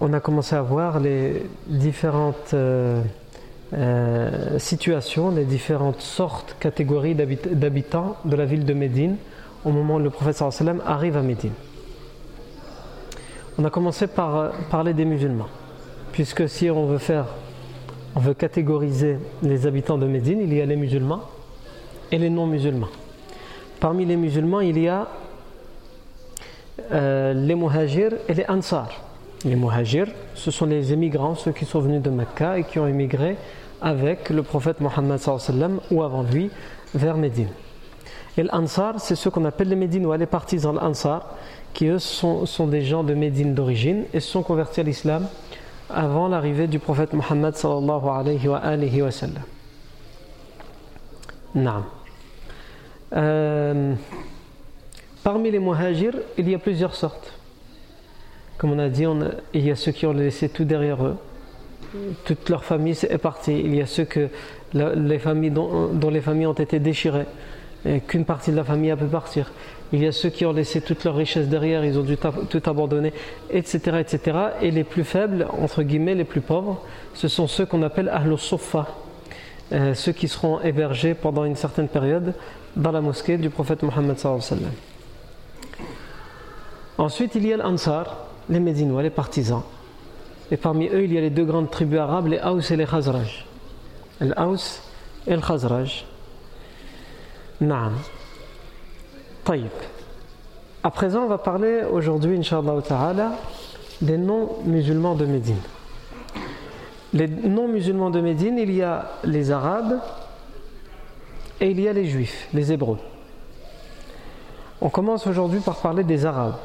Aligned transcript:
on 0.00 0.12
a 0.12 0.20
commencé 0.20 0.54
à 0.54 0.62
voir 0.62 1.00
les 1.00 1.42
différentes 1.66 2.52
euh, 2.54 3.02
euh, 3.72 4.58
situations, 4.58 5.30
les 5.30 5.44
différentes 5.44 6.00
sortes, 6.00 6.56
catégories 6.60 7.14
d'habitants 7.14 8.16
de 8.24 8.36
la 8.36 8.44
ville 8.44 8.64
de 8.64 8.74
Médine 8.74 9.16
au 9.64 9.70
moment 9.70 9.96
où 9.96 9.98
le 9.98 10.10
prophète 10.10 10.42
arrive 10.84 11.16
à 11.16 11.22
Médine. 11.22 11.52
On 13.58 13.64
a 13.64 13.70
commencé 13.70 14.06
par 14.06 14.52
parler 14.70 14.92
des 14.92 15.06
musulmans, 15.06 15.48
puisque 16.12 16.48
si 16.48 16.70
on 16.70 16.86
veut 16.86 16.98
faire, 16.98 17.26
on 18.14 18.20
veut 18.20 18.34
catégoriser 18.34 19.16
les 19.42 19.66
habitants 19.66 19.98
de 19.98 20.06
Médine, 20.06 20.40
il 20.42 20.52
y 20.52 20.60
a 20.60 20.66
les 20.66 20.76
musulmans 20.76 21.22
et 22.12 22.18
les 22.18 22.30
non-musulmans. 22.30 22.88
Parmi 23.80 24.04
les 24.04 24.16
musulmans, 24.16 24.60
il 24.60 24.78
y 24.78 24.88
a 24.88 25.08
euh, 26.92 27.32
les 27.32 27.54
muhajirs 27.54 28.12
et 28.28 28.34
les 28.34 28.44
ansar. 28.46 29.05
Les 29.44 29.56
muhajirs, 29.56 30.08
ce 30.34 30.50
sont 30.50 30.66
les 30.66 30.92
émigrants, 30.92 31.34
ceux 31.34 31.52
qui 31.52 31.64
sont 31.64 31.80
venus 31.80 32.02
de 32.02 32.10
Mecca 32.10 32.58
et 32.58 32.64
qui 32.64 32.78
ont 32.78 32.86
émigré 32.86 33.36
avec 33.80 34.30
le 34.30 34.42
prophète 34.42 34.80
Mohammed 34.80 35.20
ou 35.90 36.02
avant 36.02 36.22
lui 36.22 36.50
vers 36.94 37.16
Médine. 37.16 37.50
Et 38.38 38.42
l'Ansar, 38.42 39.00
c'est 39.00 39.14
ceux 39.14 39.30
qu'on 39.30 39.44
appelle 39.44 39.68
les 39.68 39.76
Médinois, 39.76 40.16
les 40.16 40.26
partisans 40.26 40.74
de 40.74 40.80
l'Ansar, 40.80 41.34
qui 41.72 41.86
eux 41.86 41.98
sont, 41.98 42.46
des 42.66 42.82
gens 42.82 43.04
de 43.04 43.14
Médine 43.14 43.54
d'origine 43.54 44.04
et 44.12 44.20
se 44.20 44.30
sont 44.30 44.42
convertis 44.42 44.80
à 44.80 44.82
l'islam 44.82 45.26
avant 45.88 46.28
l'arrivée 46.28 46.66
du 46.66 46.78
prophète 46.78 47.12
Mohammed 47.12 47.54
sallallahu 47.54 48.08
alayhi 48.08 49.02
wa. 49.02 49.10
Euh, 53.12 53.94
Parmi 55.26 55.50
les 55.50 55.58
muhajirs, 55.58 56.14
il 56.38 56.48
y 56.48 56.54
a 56.54 56.58
plusieurs 56.60 56.94
sortes. 56.94 57.35
Comme 58.58 58.72
on 58.72 58.78
a 58.78 58.88
dit, 58.88 59.04
il 59.54 59.66
y 59.66 59.70
a 59.70 59.76
ceux 59.76 59.92
qui 59.92 60.06
ont 60.06 60.12
laissé 60.12 60.48
tout 60.48 60.64
derrière 60.64 61.04
eux. 61.04 61.16
Toute 62.24 62.48
leur 62.48 62.64
famille 62.64 62.96
est 63.08 63.18
partie. 63.18 63.58
Il 63.58 63.74
y 63.74 63.80
a 63.80 63.86
ceux 63.86 64.04
que 64.04 64.28
les 64.72 65.18
familles 65.18 65.50
dont, 65.50 66.10
les 66.10 66.20
familles 66.20 66.46
ont 66.46 66.52
été 66.52 66.78
déchirées 66.78 67.26
et 67.84 68.00
qu'une 68.00 68.24
partie 68.24 68.50
de 68.50 68.56
la 68.56 68.64
famille 68.64 68.90
a 68.90 68.96
pu 68.96 69.04
partir. 69.04 69.52
Il 69.92 70.02
y 70.02 70.06
a 70.06 70.12
ceux 70.12 70.30
qui 70.30 70.44
ont 70.44 70.52
laissé 70.52 70.80
toute 70.80 71.04
leur 71.04 71.14
richesse 71.14 71.46
derrière, 71.46 71.84
ils 71.84 71.98
ont 71.98 72.02
dû 72.02 72.16
tout 72.16 72.62
abandonner, 72.66 73.12
etc., 73.50 73.98
etc. 74.00 74.38
Et 74.60 74.72
les 74.72 74.82
plus 74.82 75.04
faibles, 75.04 75.46
entre 75.62 75.82
guillemets, 75.82 76.16
les 76.16 76.24
plus 76.24 76.40
pauvres, 76.40 76.82
ce 77.14 77.28
sont 77.28 77.46
ceux 77.46 77.66
qu'on 77.66 77.82
appelle 77.82 78.08
Ahlus 78.08 78.38
Sofa, 78.38 78.88
euh, 79.72 79.94
ceux 79.94 80.12
qui 80.12 80.26
seront 80.26 80.60
hébergés 80.60 81.14
pendant 81.14 81.44
une 81.44 81.54
certaine 81.54 81.88
période 81.88 82.34
dans 82.74 82.90
la 82.90 83.00
mosquée 83.00 83.36
du 83.36 83.50
prophète 83.50 83.84
Mohammed. 83.84 84.16
Ensuite, 86.98 87.34
il 87.36 87.46
y 87.46 87.52
a 87.52 87.56
l'Ansar, 87.56 88.25
les 88.48 88.60
Médinois, 88.60 89.02
les 89.02 89.10
partisans. 89.10 89.62
Et 90.50 90.56
parmi 90.56 90.86
eux, 90.88 91.04
il 91.04 91.12
y 91.12 91.18
a 91.18 91.20
les 91.20 91.30
deux 91.30 91.44
grandes 91.44 91.70
tribus 91.70 91.98
arabes, 91.98 92.28
les 92.28 92.40
Haus 92.40 92.60
et 92.70 92.76
les 92.76 92.86
Khazraj. 92.86 93.44
L'Aus 94.20 94.82
et 95.26 95.34
le 95.34 95.40
Khazraj. 95.40 96.04
Naam. 97.60 97.94
Taïb. 99.44 99.66
À 100.82 100.90
présent, 100.90 101.24
on 101.24 101.28
va 101.28 101.38
parler 101.38 101.82
aujourd'hui, 101.90 102.36
Inch'Allah 102.38 102.80
Ta'ala, 102.82 103.32
des 104.00 104.18
non-musulmans 104.18 105.14
de 105.14 105.26
Médine. 105.26 105.60
Les 107.12 107.26
non-musulmans 107.26 108.10
de 108.10 108.20
Médine, 108.20 108.58
il 108.58 108.72
y 108.72 108.82
a 108.82 109.10
les 109.24 109.50
Arabes 109.50 109.98
et 111.60 111.70
il 111.70 111.80
y 111.80 111.88
a 111.88 111.92
les 111.92 112.04
Juifs, 112.04 112.48
les 112.52 112.72
Hébreux. 112.72 112.98
On 114.80 114.90
commence 114.90 115.26
aujourd'hui 115.26 115.60
par 115.60 115.76
parler 115.76 116.04
des 116.04 116.26
Arabes 116.26 116.58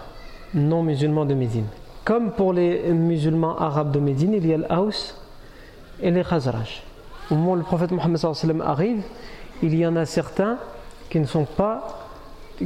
non 0.53 0.83
musulmans 0.83 1.25
de 1.25 1.33
Médine. 1.33 1.65
Comme 2.03 2.31
pour 2.31 2.53
les 2.53 2.91
musulmans 2.91 3.57
arabes 3.57 3.91
de 3.91 3.99
Médine, 3.99 4.33
il 4.33 4.45
y 4.45 4.53
a 4.53 4.57
l'Aus 4.57 5.15
et 6.01 6.11
les 6.11 6.23
Khazraj. 6.23 6.83
Au 7.29 7.35
moment 7.35 7.51
où 7.53 7.55
le 7.55 7.63
prophète 7.63 7.91
Mohammed 7.91 8.19
arrive, 8.63 9.03
il 9.61 9.75
y 9.75 9.85
en 9.85 9.95
a 9.95 10.05
certains 10.05 10.57
qui 11.09 11.19
ne 11.19 11.25
sont 11.25 11.45
pas 11.45 11.97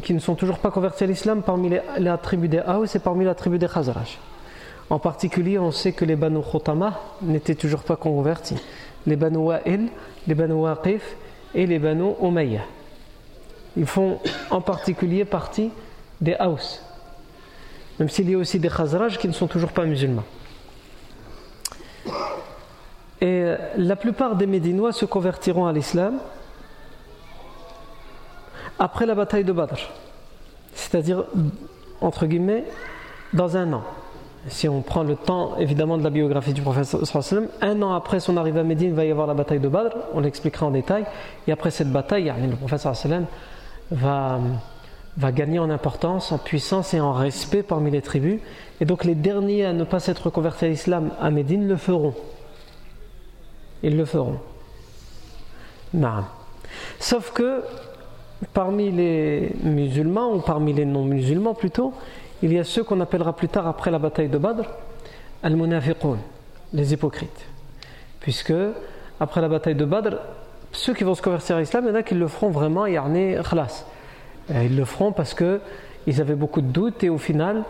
qui 0.04 0.14
ne 0.14 0.20
sont 0.20 0.36
toujours 0.36 0.58
pas 0.58 0.72
convertis 0.72 1.06
à 1.06 1.08
l'islam 1.08 1.42
parmi 1.42 1.70
les, 1.70 1.82
la 2.00 2.18
tribu 2.18 2.50
des 2.50 2.60
Haus 2.60 2.86
et 2.96 3.00
parmi 3.00 3.24
la 3.24 3.34
tribu 3.34 3.58
des 3.58 3.68
Khazraj. 3.68 4.18
En 4.90 5.00
particulier, 5.00 5.58
on 5.58 5.72
sait 5.72 5.94
que 5.94 6.04
les 6.04 6.18
Banu 6.18 6.42
Khotama 6.42 7.00
n'étaient 7.22 7.56
toujours 7.56 7.84
pas 7.84 7.96
convertis. 7.96 8.58
Les 9.08 9.16
Banu 9.16 9.38
Wa'il, 9.38 9.88
les 10.28 10.36
Banu 10.36 10.54
Waqif 10.54 11.16
et 11.54 11.66
les 11.66 11.80
Banu 11.80 12.12
Umayyah. 12.22 12.66
Ils 13.78 13.86
font 13.86 14.20
en 14.52 14.60
particulier 14.60 15.24
partie 15.24 15.72
des 16.20 16.36
Haus 16.40 16.82
même 18.00 18.10
s'il 18.10 18.30
y 18.30 18.36
a 18.36 18.38
aussi 18.38 18.60
des 18.60 18.70
Khazraj 18.70 19.18
qui 19.18 19.28
ne 19.28 19.34
sont 19.34 19.48
toujours 19.48 19.72
pas 19.72 19.86
musulmans. 19.86 20.24
Et 23.22 23.42
euh, 23.44 23.58
la 23.78 23.96
plupart 23.96 24.36
des 24.36 24.48
Médinois 24.48 24.92
se 24.92 25.06
convertiront 25.06 25.66
à 25.66 25.74
l'islam 25.74 26.20
après 28.78 29.06
la 29.06 29.16
bataille 29.16 29.46
de 29.46 29.54
Badr, 29.54 29.78
c'est-à-dire, 30.74 31.24
entre 32.02 32.26
guillemets, 32.26 32.66
dans 33.34 33.56
un 33.56 33.72
an. 33.72 33.84
Si 34.48 34.70
on 34.70 34.82
prend 34.82 35.04
le 35.04 35.16
temps, 35.16 35.58
évidemment, 35.58 35.98
de 35.98 36.04
la 36.04 36.10
biographie 36.10 36.54
du 36.54 36.62
prophète, 36.62 36.96
un 37.62 37.82
an 37.82 37.94
après 37.94 38.20
son 38.20 38.38
arrivée 38.38 38.60
à 38.60 38.64
Médine, 38.64 38.90
il 38.90 38.94
va 38.94 39.06
y 39.06 39.12
avoir 39.12 39.28
la 39.28 39.34
bataille 39.34 39.60
de 39.60 39.70
Badr, 39.70 39.96
on 40.14 40.20
l'expliquera 40.20 40.66
en 40.66 40.72
détail, 40.72 41.06
et 41.48 41.52
après 41.52 41.72
cette 41.72 41.92
bataille, 41.92 42.32
le 42.38 42.56
prophète 42.56 42.86
va 43.92 44.40
va 45.18 45.32
gagner 45.32 45.60
en 45.60 45.70
importance, 45.70 46.32
en 46.32 46.38
puissance 46.38 46.94
et 46.94 47.00
en 47.00 47.14
respect 47.14 47.64
parmi 47.64 47.92
les 47.92 48.02
tribus. 48.02 48.40
Et 48.82 48.86
donc 48.86 49.06
les 49.06 49.16
derniers 49.16 49.66
à 49.66 49.74
ne 49.74 49.84
pas 49.84 50.00
s'être 50.00 50.30
convertis 50.30 50.66
à 50.66 50.68
l'islam 50.68 51.12
à 51.22 51.30
Médine 51.30 51.68
le 51.68 51.78
feront. 51.78 52.14
Ils 53.84 53.96
le 53.96 54.06
feront. 54.06 54.40
Non. 55.94 56.26
Sauf 57.00 57.32
que 57.32 57.62
parmi 58.54 58.92
les 58.92 59.52
musulmans, 59.64 60.34
ou 60.34 60.42
parmi 60.42 60.74
les 60.74 60.86
non-musulmans 60.86 61.54
plutôt, 61.54 61.94
il 62.42 62.52
y 62.52 62.60
a 62.60 62.66
ceux 62.66 62.84
qu'on 62.84 63.00
appellera 63.00 63.34
plus 63.34 63.48
tard 63.48 63.68
après 63.68 63.92
la 63.92 64.00
bataille 64.00 64.28
de 64.28 64.38
Badr, 64.38 64.66
al-munafiqun, 65.42 66.18
les 66.74 66.94
hypocrites. 66.94 67.46
Puisque 68.20 68.54
après 69.20 69.40
la 69.40 69.48
bataille 69.48 69.76
de 69.76 69.86
Badr, 69.86 70.18
ceux 70.74 70.94
qui 70.94 71.06
vont 71.06 71.16
se 71.16 71.22
convertir 71.22 71.56
à 71.56 71.60
l'islam, 71.62 71.86
il 71.86 71.90
y 71.90 71.92
en 71.92 71.96
a 71.96 72.04
qui 72.04 72.16
le 72.16 72.28
feront 72.28 72.50
vraiment, 72.50 72.86
yarni 72.86 73.36
khlas 73.50 73.86
ils 74.50 74.76
le 74.76 74.86
feront 74.86 75.12
parce 75.12 75.34
qu'ils 75.34 76.22
avaient 76.22 76.36
beaucoup 76.36 76.62
de 76.62 76.68
doutes 76.68 77.04
et 77.04 77.10
au 77.10 77.18
final, 77.18 77.64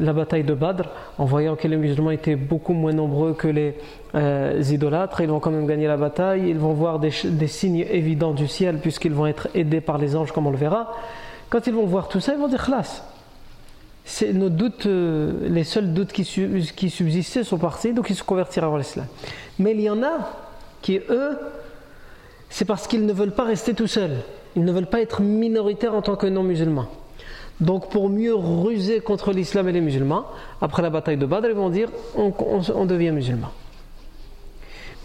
la 0.00 0.12
bataille 0.12 0.44
de 0.44 0.54
Badr, 0.54 0.88
en 1.18 1.24
voyant 1.24 1.56
que 1.56 1.68
les 1.68 1.76
musulmans 1.76 2.10
étaient 2.10 2.36
beaucoup 2.36 2.72
moins 2.72 2.92
nombreux 2.92 3.34
que 3.34 3.48
les 3.48 3.74
euh, 4.14 4.62
idolâtres, 4.70 5.20
ils 5.20 5.28
vont 5.28 5.40
quand 5.40 5.50
même 5.50 5.66
gagner 5.66 5.86
la 5.86 5.96
bataille, 5.96 6.48
ils 6.48 6.58
vont 6.58 6.72
voir 6.72 6.98
des, 6.98 7.10
signes 7.10 7.86
évidents 7.90 8.32
du 8.32 8.48
ciel 8.48 8.78
puisqu'ils 8.78 9.12
vont 9.12 9.26
être 9.26 9.48
aidés 9.54 9.80
par 9.80 9.98
les 9.98 10.16
anges 10.16 10.32
comme 10.32 10.46
on 10.46 10.50
le 10.50 10.56
verra. 10.56 10.94
Quand 11.50 11.66
ils 11.66 11.74
vont 11.74 11.86
voir 11.86 12.08
tout 12.08 12.20
ça, 12.20 12.32
ils 12.32 12.38
vont 12.38 12.48
dire 12.48 12.64
Khlas, 12.64 13.04
nos 14.32 14.48
doutes, 14.48 14.86
euh, 14.86 15.48
les 15.48 15.64
seuls 15.64 15.92
doutes 15.92 16.12
qui, 16.12 16.24
qui, 16.74 16.90
subsistaient 16.90 17.44
sont 17.44 17.58
partis, 17.58 17.92
donc 17.92 18.10
ils 18.10 18.16
se 18.16 18.24
convertiront 18.24 18.74
à 18.74 18.78
l'islam. 18.78 19.06
Mais 19.58 19.72
il 19.72 19.80
y 19.80 19.90
en 19.90 20.02
a 20.02 20.30
qui, 20.80 21.00
eux, 21.10 21.38
c'est 22.50 22.64
parce 22.64 22.86
qu'ils 22.86 23.06
ne 23.06 23.12
veulent 23.12 23.34
pas 23.34 23.44
rester 23.44 23.74
tout 23.74 23.86
seuls. 23.86 24.16
Ils 24.56 24.64
ne 24.64 24.72
veulent 24.72 24.86
pas 24.86 25.00
être 25.00 25.22
minoritaires 25.22 25.94
en 25.94 26.02
tant 26.02 26.16
que 26.16 26.26
non-musulmans. 26.26 26.88
Donc 27.60 27.90
pour 27.90 28.08
mieux 28.08 28.34
ruser 28.34 29.00
contre 29.00 29.32
l'islam 29.32 29.68
et 29.68 29.72
les 29.72 29.80
musulmans, 29.80 30.26
après 30.60 30.82
la 30.82 30.90
bataille 30.90 31.16
de 31.16 31.26
Badr, 31.26 31.48
ils 31.48 31.54
vont 31.54 31.70
dire 31.70 31.88
on, 32.16 32.84
devient 32.86 33.12
musulman. 33.12 33.50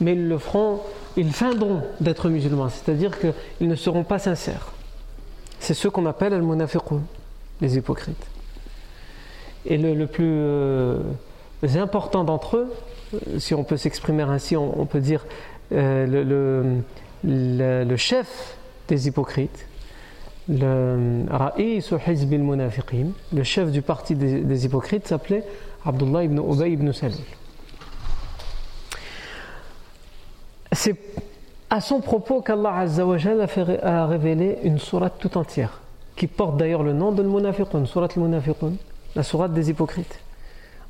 Mais 0.01 0.13
ils 0.13 0.27
le 0.27 0.37
feront, 0.37 0.81
ils 1.15 1.31
feindront 1.31 1.83
d'être 2.01 2.29
musulmans, 2.29 2.69
c'est-à-dire 2.69 3.11
qu'ils 3.19 3.67
ne 3.67 3.75
seront 3.75 4.03
pas 4.03 4.17
sincères. 4.17 4.71
C'est 5.59 5.75
ceux 5.75 5.89
qu'on 5.89 6.05
appelle 6.07 6.33
al-munafiqun, 6.33 7.01
les 7.61 7.77
hypocrites. 7.77 8.25
Et 9.65 9.77
le, 9.77 10.07
plus 10.07 10.25
euh, 10.25 10.99
important 11.75 12.23
d'entre 12.23 12.57
eux, 12.57 12.73
si 13.37 13.53
on 13.53 13.63
peut 13.63 13.77
s'exprimer 13.77 14.23
ainsi, 14.23 14.55
on, 14.55 14.85
peut 14.85 14.99
dire 14.99 15.25
euh, 15.73 16.81
le 17.23 17.97
chef 17.97 18.56
des 18.87 19.07
hypocrites, 19.07 19.67
le 20.49 21.25
le 23.33 23.43
chef 23.43 23.71
du 23.71 23.81
parti 23.81 24.15
des, 24.15 24.65
hypocrites 24.65 25.07
s'appelait 25.07 25.43
Abdullah 25.85 26.23
ibn 26.23 26.39
Ubay 26.39 26.71
ibn 26.71 26.91
Salul. 26.91 27.17
C'est 30.71 30.97
à 31.69 31.81
son 31.81 31.99
propos 31.99 32.41
qu'Allah 32.41 32.85
a 33.83 34.05
révélé 34.05 34.57
une 34.63 34.79
sourate 34.79 35.15
tout 35.19 35.37
entière, 35.37 35.81
qui 36.15 36.27
porte 36.27 36.57
d'ailleurs 36.57 36.83
le 36.83 36.93
nom 36.93 37.11
de 37.11 37.23
Munafiqun, 37.23 37.85
sourate 37.85 38.15
la 39.15 39.23
sourate 39.23 39.53
des 39.53 39.69
hypocrites. 39.69 40.19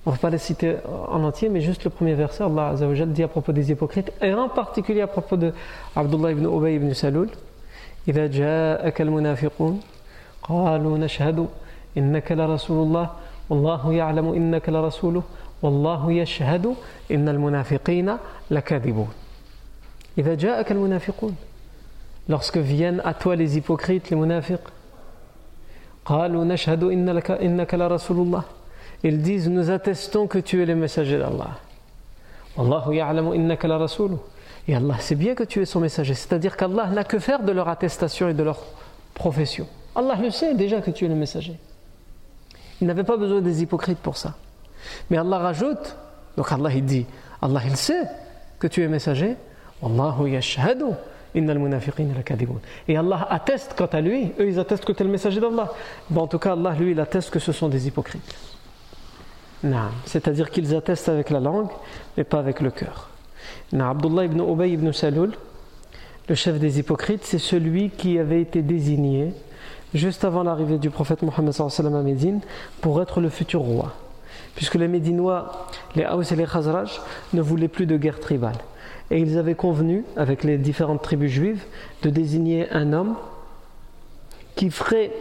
On 0.06 0.12
ne 0.12 0.16
va 0.16 0.20
pas 0.20 0.30
la 0.30 0.38
citer 0.38 0.76
en 1.10 1.24
entier, 1.24 1.50
mais 1.50 1.62
juste 1.62 1.84
le 1.84 1.90
premier 1.90 2.14
verset, 2.14 2.44
Allah 2.44 2.76
dit 3.08 3.24
à 3.24 3.28
propos 3.28 3.52
des 3.52 3.72
hypocrites, 3.72 4.12
et 4.22 4.34
en 4.34 4.50
particulier 4.50 5.02
à 5.02 5.08
propos 5.08 5.36
de 5.36 5.52
Abdullah 5.96 6.32
ibn 6.32 6.46
Ubay 6.46 6.76
ibn 6.76 6.94
Salul, 6.94 7.30
إذا 8.07 8.27
جاءك 8.27 9.01
المنافقون 9.01 9.80
قالوا 10.44 10.98
نشهد 10.98 11.48
إنك 11.98 12.31
لرسول 12.31 12.88
الله 12.88 13.09
والله 13.50 13.94
يعلم 13.94 14.33
إنك 14.33 14.69
لرسوله 14.69 15.24
والله 15.62 16.12
يشهد 16.12 16.75
إن 17.12 17.30
المنافقين 17.30 18.18
لكاذبون. 18.51 19.09
إذا 20.18 20.33
جاءك 20.36 20.71
المنافقون 20.71 21.36
lorsque 22.30 22.57
viennent 22.57 23.01
à 23.06 23.13
toi 23.13 23.36
les 23.36 23.57
hypocrites 23.57 24.09
les 24.09 24.15
munafiq 24.15 24.59
قالوا 26.06 26.45
نشهد 26.45 26.83
إنك, 26.83 27.31
إنك 27.31 27.74
لرسول 27.74 28.18
الله. 28.18 28.44
Ils 29.04 29.21
disent 29.21 29.50
nous 29.50 29.69
attestons 29.69 30.27
que 30.27 30.39
tu 30.39 30.62
es 30.62 30.65
le 30.65 30.75
messager 30.75 31.18
d'Allah. 31.19 31.59
والله 32.57 32.94
يعلم 32.94 33.31
إنك 33.33 33.65
لرسوله. 33.65 34.18
Et 34.68 34.75
Allah 34.75 34.98
sait 35.00 35.16
bien 35.16 35.34
que 35.34 35.44
tu 35.44 35.62
es 35.62 35.66
son 35.66 35.80
messager. 35.80 36.14
C'est-à-dire 36.14 36.58
qu'Allah 36.58 36.88
n'a 36.88 37.04
que 37.04 37.19
faire 37.19 37.42
de 37.42 37.52
leur 37.52 37.69
attestation 37.69 38.28
et 38.28 38.34
de 38.34 38.44
leur 38.44 38.60
profession. 39.14 39.68
Allah 39.96 40.16
le 40.22 40.30
sait 40.30 40.54
déjà 40.56 40.81
que 40.81 40.92
tu 40.92 41.06
es 41.06 41.08
le 41.08 41.16
messager. 41.16 41.58
Il 42.81 42.88
n'avait 42.88 43.04
pas 43.04 43.18
besoin 43.18 43.42
des 43.42 43.64
hypocrites 43.64 44.00
pour 44.00 44.18
ça. 44.18 44.36
Mais 45.10 45.18
Allah 45.18 45.40
rajoute, 45.40 45.96
donc 46.36 46.52
Allah 46.52 46.69
il 46.74 46.86
dit, 46.86 47.06
Allah 47.42 47.62
il 47.66 47.75
sait 47.75 48.04
que 48.60 48.68
tu 48.68 48.84
es 48.84 48.88
messager. 48.88 49.36
Et 52.88 52.98
Allah 52.98 53.28
atteste 53.30 53.74
quant 53.78 53.86
à 53.86 54.02
lui, 54.02 54.34
eux 54.40 54.48
ils 54.48 54.60
attestent 54.60 54.86
que 54.86 54.92
tu 54.92 55.02
es 55.02 55.06
le 55.06 55.12
messager 55.12 55.40
d'Allah. 55.40 55.72
En 56.16 56.28
tout 56.28 56.40
cas, 56.40 56.54
Allah 56.54 56.74
lui 56.74 56.92
il 56.92 57.00
atteste 57.00 57.30
que 57.30 57.40
ce 57.40 57.52
sont 57.52 57.69
des 57.69 57.88
hypocrites. 57.88 58.36
C'est-à-dire 60.06 60.50
qu'ils 60.50 60.75
attestent 60.75 61.10
avec 61.10 61.30
la 61.30 61.40
langue, 61.40 61.69
mais 62.16 62.24
pas 62.24 62.40
avec 62.40 62.62
le 62.62 62.72
cœur. 62.72 63.10
Abdullah 63.74 64.26
ibn 64.26 64.40
Ubay 64.40 64.72
ibn 64.72 64.92
Salul, 64.92 65.32
le 66.30 66.36
chef 66.36 66.60
des 66.60 66.80
hypocrites, 66.80 67.24
c'est 67.24 67.40
celui 67.40 67.90
qui 67.90 68.20
avait 68.20 68.42
été 68.42 68.62
désigné 68.62 69.34
juste 69.94 70.26
avant 70.26 70.44
l'arrivée 70.44 70.78
du 70.78 70.90
prophète 70.90 71.22
Mohammed 71.22 71.54
à 71.60 71.90
Médine 72.04 72.42
pour 72.82 73.02
être 73.02 73.22
le 73.22 73.30
futur 73.30 73.62
roi. 73.62 73.94
Puisque 74.56 74.76
les 74.76 74.88
Médinois, 74.88 75.68
les 75.96 76.06
Haus 76.06 76.24
et 76.24 76.36
les 76.36 76.46
Khazraj 76.46 77.00
ne 77.34 77.42
voulaient 77.42 77.68
plus 77.68 77.86
de 77.86 77.96
guerre 77.96 78.20
tribale. 78.20 78.58
Et 79.10 79.20
ils 79.20 79.38
avaient 79.38 79.56
convenu, 79.56 80.04
avec 80.18 80.44
les 80.44 80.58
différentes 80.58 81.02
tribus 81.02 81.32
juives, 81.32 81.64
de 82.02 82.10
désigner 82.10 82.70
un 82.72 82.92
homme 82.92 83.16
qui 84.56 84.70
ferait 84.70 85.12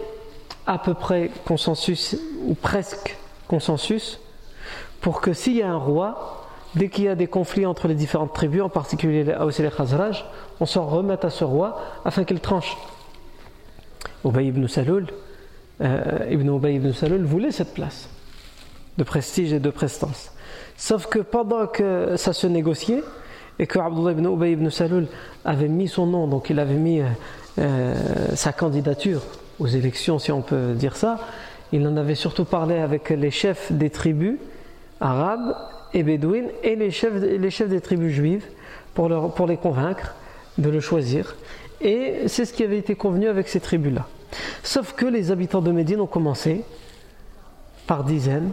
à 0.66 0.78
peu 0.78 0.94
près 0.94 1.30
consensus, 1.44 2.16
ou 2.46 2.54
presque 2.54 3.16
consensus, 3.46 4.18
pour 5.00 5.20
que 5.20 5.32
s'il 5.32 5.54
y 5.54 5.62
a 5.62 5.70
un 5.70 5.76
roi, 5.76 6.35
dès 6.76 6.88
qu'il 6.88 7.04
y 7.04 7.08
a 7.08 7.14
des 7.14 7.26
conflits 7.26 7.66
entre 7.66 7.88
les 7.88 7.94
différentes 7.94 8.34
tribus, 8.34 8.62
en 8.62 8.68
particulier 8.68 9.24
les 9.24 9.32
et 9.32 9.62
les 9.62 9.70
Khazraj, 9.70 10.24
on 10.60 10.66
s'en 10.66 10.86
remet 10.86 11.24
à 11.24 11.30
ce 11.30 11.42
roi 11.42 11.80
afin 12.04 12.24
qu'il 12.24 12.40
tranche. 12.40 12.76
Ubay 14.24 14.46
ibn 14.46 14.66
Salul, 14.68 15.06
euh, 15.80 16.26
ibn 16.30 16.48
Ubay 16.48 16.74
ibn 16.74 16.92
Salul 16.92 17.24
voulait 17.24 17.50
cette 17.50 17.74
place 17.74 18.08
de 18.98 19.04
prestige 19.04 19.52
et 19.52 19.60
de 19.60 19.70
prestance. 19.70 20.32
Sauf 20.76 21.06
que 21.06 21.18
pendant 21.18 21.66
que 21.66 22.16
ça 22.16 22.32
se 22.32 22.46
négociait, 22.46 23.02
et 23.58 23.66
que 23.66 23.78
Abdullah 23.78 24.12
ibn 24.12 24.26
Ubay 24.26 24.52
ibn 24.52 24.68
Salul 24.68 25.06
avait 25.44 25.68
mis 25.68 25.88
son 25.88 26.06
nom, 26.06 26.26
donc 26.26 26.50
il 26.50 26.60
avait 26.60 26.74
mis 26.74 27.00
euh, 27.00 27.06
euh, 27.58 27.94
sa 28.34 28.52
candidature 28.52 29.22
aux 29.58 29.66
élections, 29.66 30.18
si 30.18 30.30
on 30.30 30.42
peut 30.42 30.74
dire 30.74 30.94
ça, 30.94 31.20
il 31.72 31.86
en 31.86 31.96
avait 31.96 32.14
surtout 32.14 32.44
parlé 32.44 32.76
avec 32.76 33.08
les 33.08 33.30
chefs 33.30 33.72
des 33.72 33.88
tribus 33.88 34.38
arabes 35.00 35.56
et 35.96 36.02
bédouines 36.02 36.50
et 36.62 36.76
les 36.76 36.90
chefs, 36.90 37.14
les 37.14 37.50
chefs 37.50 37.70
des 37.70 37.80
tribus 37.80 38.12
juives 38.12 38.44
pour, 38.94 39.08
leur, 39.08 39.32
pour 39.32 39.46
les 39.46 39.56
convaincre 39.56 40.14
de 40.58 40.68
le 40.68 40.78
choisir. 40.78 41.36
Et 41.80 42.28
c'est 42.28 42.44
ce 42.44 42.52
qui 42.52 42.62
avait 42.62 42.78
été 42.78 42.94
convenu 42.94 43.28
avec 43.28 43.48
ces 43.48 43.60
tribus-là. 43.60 44.06
Sauf 44.62 44.92
que 44.92 45.06
les 45.06 45.30
habitants 45.30 45.62
de 45.62 45.72
Médine 45.72 46.00
ont 46.00 46.06
commencé 46.06 46.64
par 47.86 48.04
dizaines, 48.04 48.52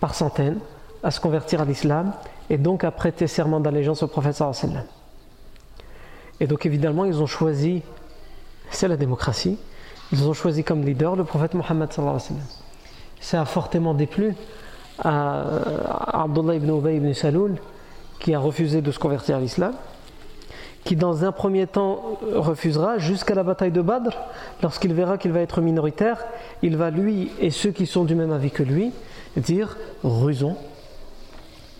par 0.00 0.14
centaines, 0.14 0.58
à 1.02 1.10
se 1.10 1.20
convertir 1.20 1.60
à 1.60 1.66
l'islam 1.66 2.14
et 2.48 2.56
donc 2.56 2.84
à 2.84 2.90
prêter 2.90 3.26
serment 3.26 3.60
d'allégeance 3.60 4.02
au 4.02 4.08
prophète 4.08 4.36
sallam. 4.36 4.84
Et 6.40 6.46
donc 6.46 6.64
évidemment, 6.64 7.04
ils 7.04 7.20
ont 7.20 7.26
choisi, 7.26 7.82
c'est 8.70 8.88
la 8.88 8.96
démocratie, 8.96 9.58
ils 10.10 10.26
ont 10.26 10.32
choisi 10.32 10.64
comme 10.64 10.84
leader 10.84 11.16
le 11.16 11.24
prophète 11.24 11.52
Mohammed 11.52 11.92
sallam. 11.92 12.18
Ça 13.20 13.42
a 13.42 13.44
fortement 13.44 13.92
déplu 13.92 14.34
à 14.98 16.22
Abdullah 16.24 16.54
ibn 16.54 16.70
Ubay 16.70 16.96
ibn 16.96 17.12
Saloul, 17.12 17.56
qui 18.18 18.34
a 18.34 18.38
refusé 18.38 18.82
de 18.82 18.90
se 18.90 18.98
convertir 18.98 19.36
à 19.36 19.40
l'islam, 19.40 19.74
qui 20.84 20.96
dans 20.96 21.24
un 21.24 21.32
premier 21.32 21.66
temps 21.66 22.18
refusera 22.34 22.98
jusqu'à 22.98 23.34
la 23.34 23.42
bataille 23.42 23.72
de 23.72 23.82
Badr, 23.82 24.16
lorsqu'il 24.62 24.94
verra 24.94 25.18
qu'il 25.18 25.32
va 25.32 25.40
être 25.40 25.60
minoritaire, 25.60 26.24
il 26.62 26.76
va 26.76 26.90
lui 26.90 27.30
et 27.40 27.50
ceux 27.50 27.70
qui 27.70 27.86
sont 27.86 28.04
du 28.04 28.14
même 28.14 28.32
avis 28.32 28.50
que 28.50 28.62
lui 28.62 28.92
dire 29.36 29.76
rusons. 30.02 30.56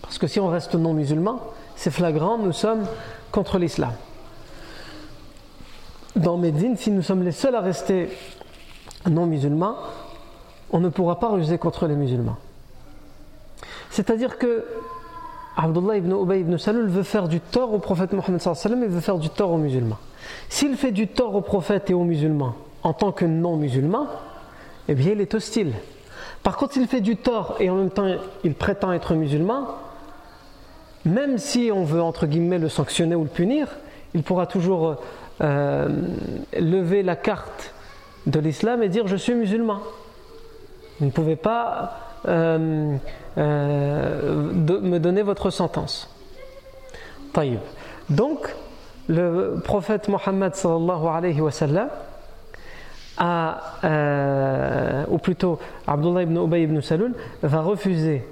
Parce 0.01 0.17
que 0.17 0.27
si 0.27 0.39
on 0.39 0.47
reste 0.47 0.75
non 0.75 0.93
musulman, 0.93 1.39
c'est 1.75 1.91
flagrant, 1.91 2.37
nous 2.37 2.51
sommes 2.51 2.85
contre 3.31 3.57
l'islam. 3.57 3.91
Dans 6.15 6.37
Médine, 6.37 6.75
si 6.77 6.91
nous 6.91 7.01
sommes 7.01 7.23
les 7.23 7.31
seuls 7.31 7.55
à 7.55 7.61
rester 7.61 8.09
non 9.09 9.25
musulmans, 9.25 9.75
on 10.71 10.79
ne 10.79 10.89
pourra 10.89 11.19
pas 11.19 11.29
ruser 11.29 11.57
contre 11.57 11.87
les 11.87 11.95
musulmans. 11.95 12.37
C'est-à-dire 13.89 14.37
que 14.37 14.65
Abdullah 15.57 15.97
ibn 15.97 16.11
Ubay 16.11 16.41
ibn 16.41 16.57
Salul 16.57 16.87
veut 16.89 17.03
faire 17.03 17.27
du 17.27 17.39
tort 17.41 17.73
au 17.73 17.79
prophète 17.79 18.13
Mohammed 18.13 18.41
et 18.41 18.87
veut 18.87 18.99
faire 19.01 19.17
du 19.17 19.29
tort 19.29 19.51
aux 19.51 19.57
musulmans. 19.57 19.97
S'il 20.47 20.75
fait 20.75 20.91
du 20.91 21.07
tort 21.07 21.35
au 21.35 21.41
prophète 21.41 21.89
et 21.89 21.93
aux 21.93 22.03
musulmans 22.03 22.55
en 22.83 22.93
tant 22.93 23.11
que 23.11 23.25
non-musulman, 23.25 24.07
eh 24.87 24.93
bien 24.93 25.11
il 25.11 25.21
est 25.21 25.33
hostile. 25.33 25.73
Par 26.43 26.55
contre, 26.55 26.73
s'il 26.73 26.87
fait 26.87 27.01
du 27.01 27.17
tort 27.17 27.57
et 27.59 27.69
en 27.69 27.75
même 27.75 27.89
temps 27.89 28.07
il 28.43 28.53
prétend 28.53 28.93
être 28.93 29.15
musulman, 29.15 29.67
même 31.05 31.37
si 31.37 31.71
on 31.73 31.83
veut 31.83 32.01
entre 32.01 32.25
guillemets 32.25 32.59
le 32.59 32.69
sanctionner 32.69 33.15
ou 33.15 33.23
le 33.23 33.29
punir, 33.29 33.67
il 34.13 34.23
pourra 34.23 34.47
toujours 34.47 34.97
euh, 35.41 35.89
lever 36.57 37.03
la 37.03 37.15
carte 37.15 37.73
de 38.27 38.39
l'islam 38.39 38.81
et 38.83 38.89
dire 38.89 39.07
je 39.07 39.15
suis 39.15 39.33
musulman. 39.33 39.79
Vous 40.99 41.05
ne 41.05 41.11
pouvez 41.11 41.35
pas 41.35 42.08
euh, 42.27 42.97
euh, 43.37 44.51
de 44.53 44.77
me 44.77 44.99
donner 44.99 45.21
votre 45.21 45.49
sentence. 45.49 46.09
Taïb. 47.33 47.59
Donc, 48.09 48.53
le 49.07 49.61
prophète 49.63 50.09
Mohammed 50.09 50.55
sallallahu 50.55 51.07
alayhi 51.07 51.41
wa 51.41 51.51
sallam 51.51 51.89
a, 53.17 53.59
euh, 53.83 55.05
ou 55.09 55.17
plutôt 55.17 55.59
Abdullah 55.87 56.23
ibn 56.23 56.37
Ubay 56.37 56.63
ibn 56.63 56.81
Salul 56.81 57.13
va 57.41 57.61
refuser 57.61 58.25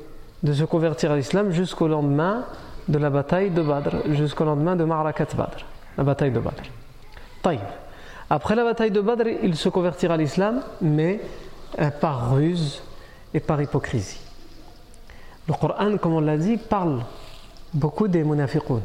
de 0.43 0.53
se 0.53 0.63
convertir 0.63 1.11
à 1.11 1.15
l'islam 1.15 1.51
jusqu'au 1.51 1.87
lendemain 1.87 2.45
de 2.87 2.97
la 2.97 3.09
bataille 3.09 3.49
de 3.49 3.61
Badr, 3.61 3.95
jusqu'au 4.11 4.45
lendemain 4.45 4.75
de 4.75 4.83
Ma'rakat 4.83 5.27
Badr, 5.35 5.65
la 5.97 6.03
bataille 6.03 6.31
de 6.31 6.39
Badr. 6.39 6.63
Taïb. 7.41 7.59
Après 8.29 8.55
la 8.55 8.63
bataille 8.63 8.91
de 8.91 9.01
Badr, 9.01 9.27
il 9.43 9.55
se 9.55 9.69
convertira 9.69 10.15
à 10.15 10.17
l'islam, 10.17 10.61
mais 10.81 11.19
par 11.99 12.33
ruse 12.33 12.81
et 13.33 13.39
par 13.39 13.61
hypocrisie. 13.61 14.19
Le 15.47 15.53
Coran, 15.53 15.97
comme 15.97 16.13
on 16.13 16.19
l'a 16.19 16.37
dit, 16.37 16.57
parle 16.57 17.03
beaucoup 17.73 18.07
des 18.07 18.23
munafiqun. 18.23 18.81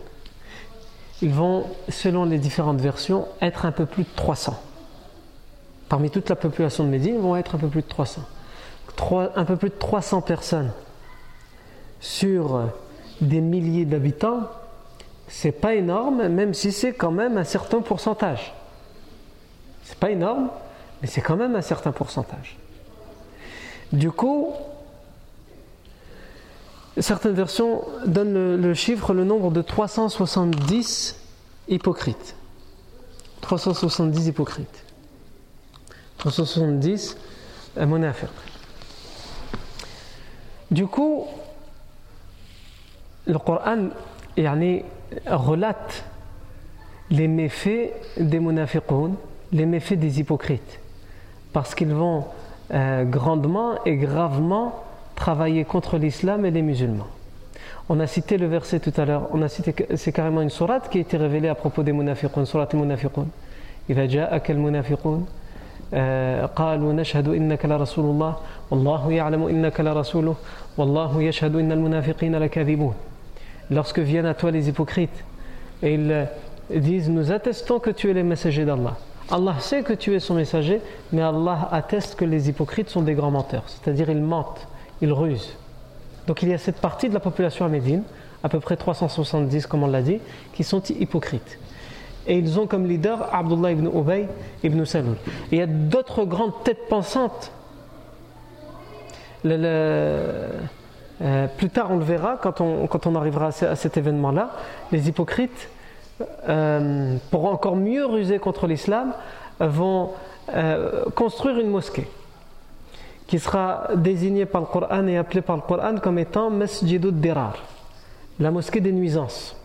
Ils 1.20 1.32
vont, 1.32 1.66
selon 1.88 2.24
les 2.24 2.38
différentes 2.38 2.80
versions, 2.80 3.26
être 3.40 3.64
un 3.66 3.72
peu 3.72 3.86
plus 3.86 4.04
de 4.04 4.08
300. 4.14 4.60
Parmi 5.88 6.10
toute 6.10 6.28
la 6.28 6.36
population 6.36 6.84
de 6.84 6.88
Médine, 6.88 7.14
ils 7.16 7.20
vont 7.20 7.36
être 7.36 7.54
un 7.54 7.58
peu 7.58 7.68
plus 7.68 7.82
de 7.82 7.88
300. 7.88 8.22
un 9.36 9.44
peu 9.44 9.56
plus 9.56 9.70
de 9.70 9.74
300 9.74 10.20
personnes 10.22 10.72
sur 12.00 12.68
des 13.20 13.40
milliers 13.40 13.84
d'habitants, 13.84 14.48
c'est 15.28 15.52
pas 15.52 15.74
énorme, 15.74 16.28
même 16.28 16.54
si 16.54 16.72
c'est 16.72 16.92
quand 16.92 17.10
même 17.10 17.38
un 17.38 17.44
certain 17.44 17.80
pourcentage. 17.80 18.52
C'est 19.84 19.98
pas 19.98 20.10
énorme, 20.10 20.50
mais 21.00 21.08
c'est 21.08 21.20
quand 21.20 21.36
même 21.36 21.56
un 21.56 21.62
certain 21.62 21.92
pourcentage. 21.92 22.58
Du 23.92 24.10
coup, 24.10 24.52
certaines 26.98 27.34
versions 27.34 27.82
donnent 28.06 28.56
le, 28.56 28.74
chiffre, 28.74 29.12
le 29.12 29.24
nombre 29.24 29.50
de 29.50 29.60
370 29.60 31.16
hypocrites. 31.68 32.34
370 33.42 34.28
hypocrites. 34.28 34.84
370 36.18 37.16
monafir. 37.76 38.28
Du 40.70 40.86
coup, 40.86 41.26
le 43.26 43.38
Coran 43.38 43.88
relate 45.26 46.04
les 47.10 47.28
méfaits 47.28 47.92
des 48.16 48.40
munafiqoun, 48.40 49.16
les 49.52 49.66
méfaits 49.66 49.98
des 49.98 50.20
hypocrites, 50.20 50.80
parce 51.52 51.74
qu'ils 51.74 51.92
vont 51.92 52.24
euh, 52.73 53.03
grandement 53.03 53.75
et 53.85 53.95
gravement 53.95 54.75
travailler 55.15 55.63
contre 55.63 55.97
l'islam 55.97 56.45
et 56.45 56.51
les 56.51 56.61
musulmans. 56.61 57.07
On 57.89 57.99
a 57.99 58.07
cité 58.07 58.37
le 58.37 58.47
verset 58.47 58.79
tout 58.79 58.93
à 58.97 59.05
l'heure, 59.05 59.27
on 59.31 59.41
a 59.41 59.47
cité 59.47 59.73
c'est 59.95 60.11
carrément 60.11 60.41
une 60.41 60.49
sourate 60.49 60.89
qui 60.89 60.97
a 60.97 61.01
été 61.01 61.17
révélée 61.17 61.47
à 61.47 61.55
propos 61.55 61.83
des 61.83 61.93
munafiqoun, 61.93 62.45
sourate 62.45 62.73
al-munafiqoun. 62.73 63.27
إذا 63.89 64.05
جاءك 64.05 64.51
المنافقون 64.51 65.25
قالوا 66.55 66.93
نشهد 66.93 67.27
إنك 67.27 67.65
لرسول 67.65 68.05
الله 68.05 68.35
والله 68.71 69.11
يعلم 69.11 69.43
إنك 69.47 69.79
لرسوله 69.79 70.35
والله 70.77 71.23
يشهد 71.23 71.55
إن 71.55 71.71
المنافقين 71.71 72.35
لكاذبون 72.35 72.93
lorsque 73.71 73.99
viennent 73.99 74.25
à 74.25 74.33
toi 74.33 74.51
les 74.51 74.69
hypocrites 74.69 75.23
et 75.83 75.93
ils 75.93 76.27
disent 76.69 77.09
Nous 77.09 77.31
attestons 77.31 77.79
que 77.79 77.89
tu 77.89 78.09
es 78.09 78.13
le 78.13 78.23
messager 78.23 78.65
d'Allah. 78.65 78.97
Allah 79.32 79.56
sait 79.60 79.82
que 79.82 79.94
tu 79.94 80.14
es 80.14 80.20
son 80.20 80.34
messager, 80.34 80.82
mais 81.10 81.22
Allah 81.22 81.66
atteste 81.72 82.16
que 82.16 82.24
les 82.26 82.50
hypocrites 82.50 82.90
sont 82.90 83.00
des 83.00 83.14
grands 83.14 83.30
menteurs, 83.30 83.64
c'est-à-dire 83.66 84.10
ils 84.10 84.20
mentent, 84.20 84.68
ils 85.00 85.12
rusent. 85.12 85.56
Donc 86.26 86.42
il 86.42 86.50
y 86.50 86.52
a 86.52 86.58
cette 86.58 86.76
partie 86.76 87.08
de 87.08 87.14
la 87.14 87.20
population 87.20 87.64
à 87.64 87.68
Médine, 87.68 88.02
à 88.42 88.50
peu 88.50 88.60
près 88.60 88.76
370 88.76 89.66
comme 89.66 89.84
on 89.84 89.86
l'a 89.86 90.02
dit, 90.02 90.20
qui 90.52 90.64
sont 90.64 90.82
hypocrites. 90.82 91.58
Et 92.26 92.36
ils 92.36 92.60
ont 92.60 92.66
comme 92.66 92.86
leader 92.86 93.34
Abdullah 93.34 93.72
ibn 93.72 93.86
Ubay 93.86 94.28
ibn 94.62 94.84
Salul. 94.84 95.16
il 95.50 95.58
y 95.58 95.62
a 95.62 95.66
d'autres 95.66 96.24
grandes 96.24 96.62
têtes 96.62 96.86
pensantes. 96.90 97.52
euh, 101.22 101.46
plus 101.56 101.70
tard, 101.70 101.90
on 101.90 101.96
le 101.96 102.04
verra 102.04 102.36
quand 102.36 102.60
on, 102.60 102.86
quand 102.86 103.06
on 103.06 103.14
arrivera 103.14 103.46
à, 103.46 103.76
cet 103.76 103.96
événement-là. 103.96 104.50
Les 104.92 105.08
hypocrites, 105.08 105.70
euh, 106.48 107.16
pour 107.30 107.46
encore 107.46 107.76
mieux 107.76 108.04
ruser 108.06 108.38
contre 108.38 108.66
l'islam, 108.66 109.12
vont 109.60 110.10
euh, 110.48 111.04
construire 111.14 111.58
une 111.58 111.70
mosquée 111.70 112.08
qui 113.26 113.38
sera 113.38 113.88
désignée 113.94 114.44
par 114.44 114.60
le 114.60 114.66
Coran 114.66 115.06
et 115.06 115.16
appelée 115.16 115.40
par 115.40 115.56
le 115.56 115.62
Coran 115.62 115.96
comme 116.02 116.18
étant 116.18 116.50
Masjidud 116.50 117.20
Dirar, 117.20 117.56
la 118.38 118.50
mosquée 118.50 118.80
des 118.80 118.92
nuisances. 118.92 119.56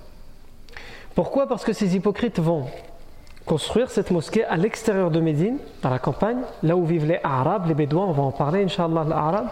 Pourquoi? 1.15 1.47
Parce 1.47 1.65
que 1.65 1.73
ces 1.73 1.95
hypocrites 1.95 2.39
vont 2.39 2.65
construire 3.45 3.89
cette 3.89 4.11
mosquée 4.11 4.45
à 4.45 4.55
l'extérieur 4.55 5.09
de 5.09 5.19
Médine, 5.19 5.57
dans 5.81 5.89
la 5.89 5.99
campagne, 5.99 6.39
là 6.63 6.75
où 6.75 6.85
vivent 6.85 7.07
les 7.07 7.19
Arabes, 7.23 7.67
les 7.67 7.73
Bédouins, 7.73 8.05
on 8.05 8.11
va 8.11 8.23
en 8.23 8.31
parler, 8.31 8.63
Inch'Allah, 8.63 9.03
les 9.05 9.13
Arabes 9.13 9.49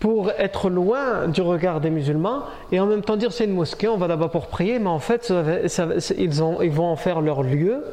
pour 0.00 0.30
être 0.30 0.70
loin 0.70 1.26
du 1.26 1.40
regard 1.40 1.80
des 1.80 1.90
musulmans 1.90 2.44
et 2.70 2.78
en 2.78 2.86
même 2.86 3.02
temps 3.02 3.16
dire 3.16 3.32
c'est 3.32 3.44
une 3.44 3.54
mosquée, 3.54 3.88
on 3.88 3.96
va 3.96 4.06
là-bas 4.06 4.28
pour 4.28 4.46
prier, 4.46 4.78
mais 4.78 4.88
en 4.88 5.00
fait 5.00 5.32
ils, 6.16 6.30
vont 6.30 6.84
en 6.84 6.96
faire 6.96 7.20
leur 7.20 7.42
lieu 7.42 7.84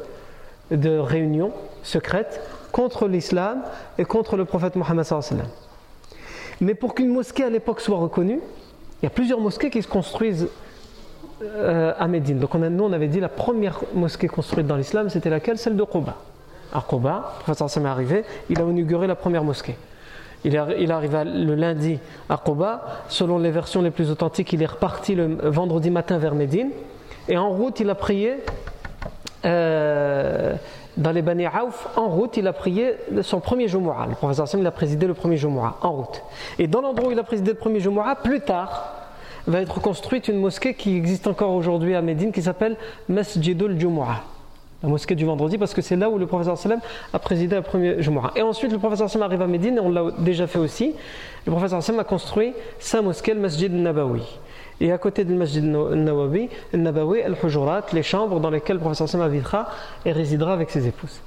de 0.70 0.98
réunion 0.98 1.52
secrète 1.82 2.40
contre 2.72 3.08
l'islam 3.08 3.62
et 3.98 4.04
contre 4.04 4.36
le 4.36 4.44
prophète 4.44 4.76
Mohammed. 4.76 5.06
Mais 6.60 6.74
pour 6.74 6.94
qu'une 6.94 7.08
mosquée 7.08 7.44
à 7.44 7.50
l'époque 7.50 7.80
soit 7.80 7.98
reconnue, 7.98 8.40
il 9.02 9.04
y 9.04 9.06
a 9.06 9.10
plusieurs 9.10 9.40
mosquées 9.40 9.70
qui 9.70 9.82
se 9.82 9.88
construisent 9.88 10.48
euh, 11.42 11.92
à 11.98 12.08
Médine. 12.08 12.38
Donc 12.38 12.54
on 12.54 12.58
nous 12.58 12.84
on 12.84 12.92
avait 12.92 13.08
dit 13.08 13.20
la 13.20 13.28
première 13.28 13.80
mosquée 13.94 14.28
construite 14.28 14.66
dans 14.66 14.76
l'islam 14.76 15.10
c'était 15.10 15.30
laquelle? 15.30 15.58
Celle 15.58 15.76
de 15.76 15.82
Quba. 15.82 16.16
À 16.72 16.80
Quba, 16.80 17.34
le 17.38 17.54
prophète 17.54 17.76
est 17.76 17.86
arrivé, 17.86 18.24
il 18.48 18.60
a 18.60 18.64
inauguré 18.64 19.06
la 19.06 19.16
première 19.16 19.44
mosquée. 19.44 19.76
Il, 20.46 20.92
arriva 20.92 21.24
le 21.24 21.56
lundi 21.56 21.98
à 22.28 22.36
Quba. 22.36 22.84
Selon 23.08 23.38
les 23.38 23.50
versions 23.50 23.82
les 23.82 23.90
plus 23.90 24.12
authentiques, 24.12 24.52
il 24.52 24.62
est 24.62 24.66
reparti 24.66 25.16
le 25.16 25.38
vendredi 25.42 25.90
matin 25.90 26.18
vers 26.18 26.36
Médine. 26.36 26.70
Et 27.28 27.36
en 27.36 27.50
route, 27.50 27.80
il 27.80 27.90
a 27.90 27.96
prié 27.96 28.36
euh, 29.44 30.54
dans 30.96 31.10
les 31.10 31.22
Bani 31.22 31.46
Aouf. 31.46 31.88
En 31.96 32.06
route, 32.06 32.36
il 32.36 32.46
a 32.46 32.52
prié 32.52 32.94
son 33.22 33.40
premier 33.40 33.66
Jumu'ah. 33.66 34.06
Le 34.08 34.14
professeur 34.14 34.46
Sam, 34.46 34.60
il 34.60 34.66
a 34.68 34.70
présidé 34.70 35.08
le 35.08 35.14
premier 35.14 35.36
Jumu'ah 35.36 35.78
en 35.82 35.90
route. 35.90 36.22
Et 36.60 36.68
dans 36.68 36.80
l'endroit 36.80 37.08
où 37.08 37.10
il 37.10 37.18
a 37.18 37.24
présidé 37.24 37.50
le 37.50 37.58
premier 37.58 37.80
Jumu'ah, 37.80 38.14
plus 38.14 38.40
tard, 38.40 38.92
va 39.48 39.60
être 39.60 39.80
construite 39.80 40.28
une 40.28 40.38
mosquée 40.38 40.74
qui 40.74 40.96
existe 40.96 41.26
encore 41.26 41.50
aujourd'hui 41.50 41.96
à 41.96 42.02
Médine 42.02 42.30
qui 42.30 42.42
s'appelle 42.42 42.76
Masjidul 43.08 43.80
Jumu'ah 43.80 44.35
la 44.82 44.88
mosquée 44.88 45.14
du 45.14 45.24
vendredi, 45.24 45.58
parce 45.58 45.74
que 45.74 45.82
c'est 45.82 45.96
là 45.96 46.10
où 46.10 46.18
le 46.18 46.26
professeur 46.26 46.58
sallam 46.58 46.80
a 47.12 47.18
présidé 47.18 47.56
le 47.56 47.62
premier 47.62 48.02
Jumu'ah. 48.02 48.32
Et 48.36 48.42
ensuite, 48.42 48.72
le 48.72 48.78
professeur 48.78 49.08
sallam 49.08 49.28
arrive 49.28 49.42
à 49.42 49.46
Médine, 49.46 49.76
et 49.76 49.80
on 49.80 49.90
l'a 49.90 50.10
déjà 50.18 50.46
fait 50.46 50.58
aussi. 50.58 50.94
Le 51.46 51.52
professeur 51.52 51.82
sallam 51.82 52.00
a 52.00 52.04
construit 52.04 52.52
sa 52.78 53.02
mosquée, 53.02 53.34
le 53.34 53.40
Masjid 53.40 53.72
Nabawi. 53.72 54.22
Et 54.80 54.92
à 54.92 54.98
côté 54.98 55.24
du 55.24 55.34
Masjid 55.34 55.64
Nabawi, 55.64 56.50
le 56.72 56.78
Nabawi, 56.78 57.22
al-Hujurat, 57.22 57.86
les 57.92 58.02
chambres 58.02 58.40
dans 58.40 58.50
lesquelles 58.50 58.76
le 58.76 58.82
professeur 58.82 59.08
sallam 59.08 59.26
habitera 59.26 59.68
et 60.04 60.12
résidera 60.12 60.52
avec 60.52 60.70
ses 60.70 60.86
épouses. 60.86 61.20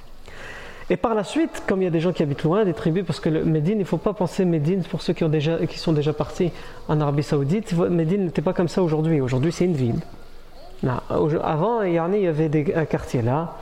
Et 0.88 0.96
par 0.96 1.14
la 1.14 1.22
suite, 1.22 1.62
comme 1.68 1.82
il 1.82 1.84
y 1.84 1.88
a 1.88 1.90
des 1.90 2.00
gens 2.00 2.12
qui 2.12 2.22
habitent 2.22 2.42
loin, 2.42 2.64
des 2.64 2.74
tribus, 2.74 3.04
parce 3.06 3.20
que 3.20 3.28
Médine, 3.28 3.76
il 3.76 3.80
ne 3.80 3.84
faut 3.84 3.96
pas 3.96 4.12
penser 4.12 4.44
Médine 4.44 4.82
pour 4.82 5.02
ceux 5.02 5.12
qui, 5.12 5.24
qui 5.68 5.78
sont 5.78 5.92
déjà 5.92 6.12
partis 6.12 6.50
en 6.88 7.00
Arabie 7.00 7.22
Saoudite. 7.22 7.72
Médine 7.74 8.24
n'était 8.24 8.42
pas 8.42 8.52
comme 8.52 8.66
ça 8.66 8.82
aujourd'hui. 8.82 9.20
Aujourd'hui, 9.20 9.52
c'est 9.52 9.66
une 9.66 9.74
ville. 9.74 10.00
Avant, 10.86 11.82
il 11.82 11.92
y 11.92 11.98
avait 11.98 12.74
un 12.74 12.84
quartier 12.86 13.22
là, 13.22 13.56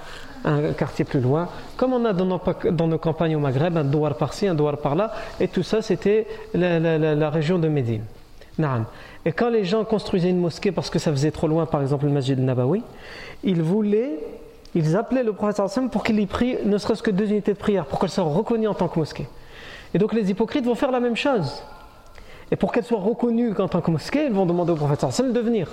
un 0.44 0.72
quartier 0.72 1.04
plus 1.04 1.20
loin. 1.20 1.48
Comme 1.76 1.92
on 1.92 2.04
a 2.04 2.12
dans 2.12 2.86
nos, 2.86 2.98
campagnes 2.98 3.36
au 3.36 3.40
Maghreb, 3.40 3.76
un 3.76 3.84
douar 3.84 4.14
par-ci, 4.14 4.46
un 4.46 4.54
douar 4.54 4.78
par-là, 4.78 5.12
et 5.40 5.48
tout 5.48 5.62
ça, 5.62 5.82
c'était 5.82 6.26
la, 6.54 7.30
région 7.30 7.58
de 7.58 7.68
Médine. 7.68 8.02
Et 9.24 9.32
quand 9.32 9.50
les 9.50 9.64
gens 9.64 9.84
construisaient 9.84 10.30
une 10.30 10.40
mosquée 10.40 10.72
parce 10.72 10.90
que 10.90 10.98
ça 10.98 11.12
faisait 11.12 11.30
trop 11.30 11.46
loin, 11.46 11.66
par 11.66 11.80
exemple 11.80 12.06
le 12.06 12.12
Masjid 12.12 12.38
Nabawi, 12.38 12.82
ils 13.44 13.62
voulaient, 13.62 14.18
ils 14.74 14.96
appelaient 14.96 15.22
le 15.22 15.32
prophète 15.32 15.62
pour 15.92 16.02
qu'il 16.02 16.18
y 16.18 16.26
prie 16.26 16.56
ne 16.64 16.76
serait-ce 16.76 17.02
que 17.02 17.10
deux 17.10 17.30
unités 17.30 17.52
de 17.52 17.58
prière, 17.58 17.86
pour 17.86 18.00
qu'elle 18.00 18.10
soit 18.10 18.24
reconnue 18.24 18.66
en 18.66 18.74
tant 18.74 18.88
que 18.88 18.98
mosquée. 18.98 19.28
Et 19.94 19.98
donc 19.98 20.12
les 20.12 20.30
hypocrites 20.30 20.64
vont 20.64 20.74
faire 20.74 20.90
la 20.90 21.00
même 21.00 21.16
chose. 21.16 21.62
Et 22.50 22.56
pour 22.56 22.72
qu'elle 22.72 22.84
soit 22.84 22.98
reconnue 22.98 23.52
en 23.58 23.68
tant 23.68 23.80
que 23.80 23.90
mosquée, 23.90 24.26
ils 24.26 24.32
vont 24.32 24.46
demander 24.46 24.72
au 24.72 24.76
prophète 24.76 25.04
de 25.32 25.40
venir. 25.40 25.68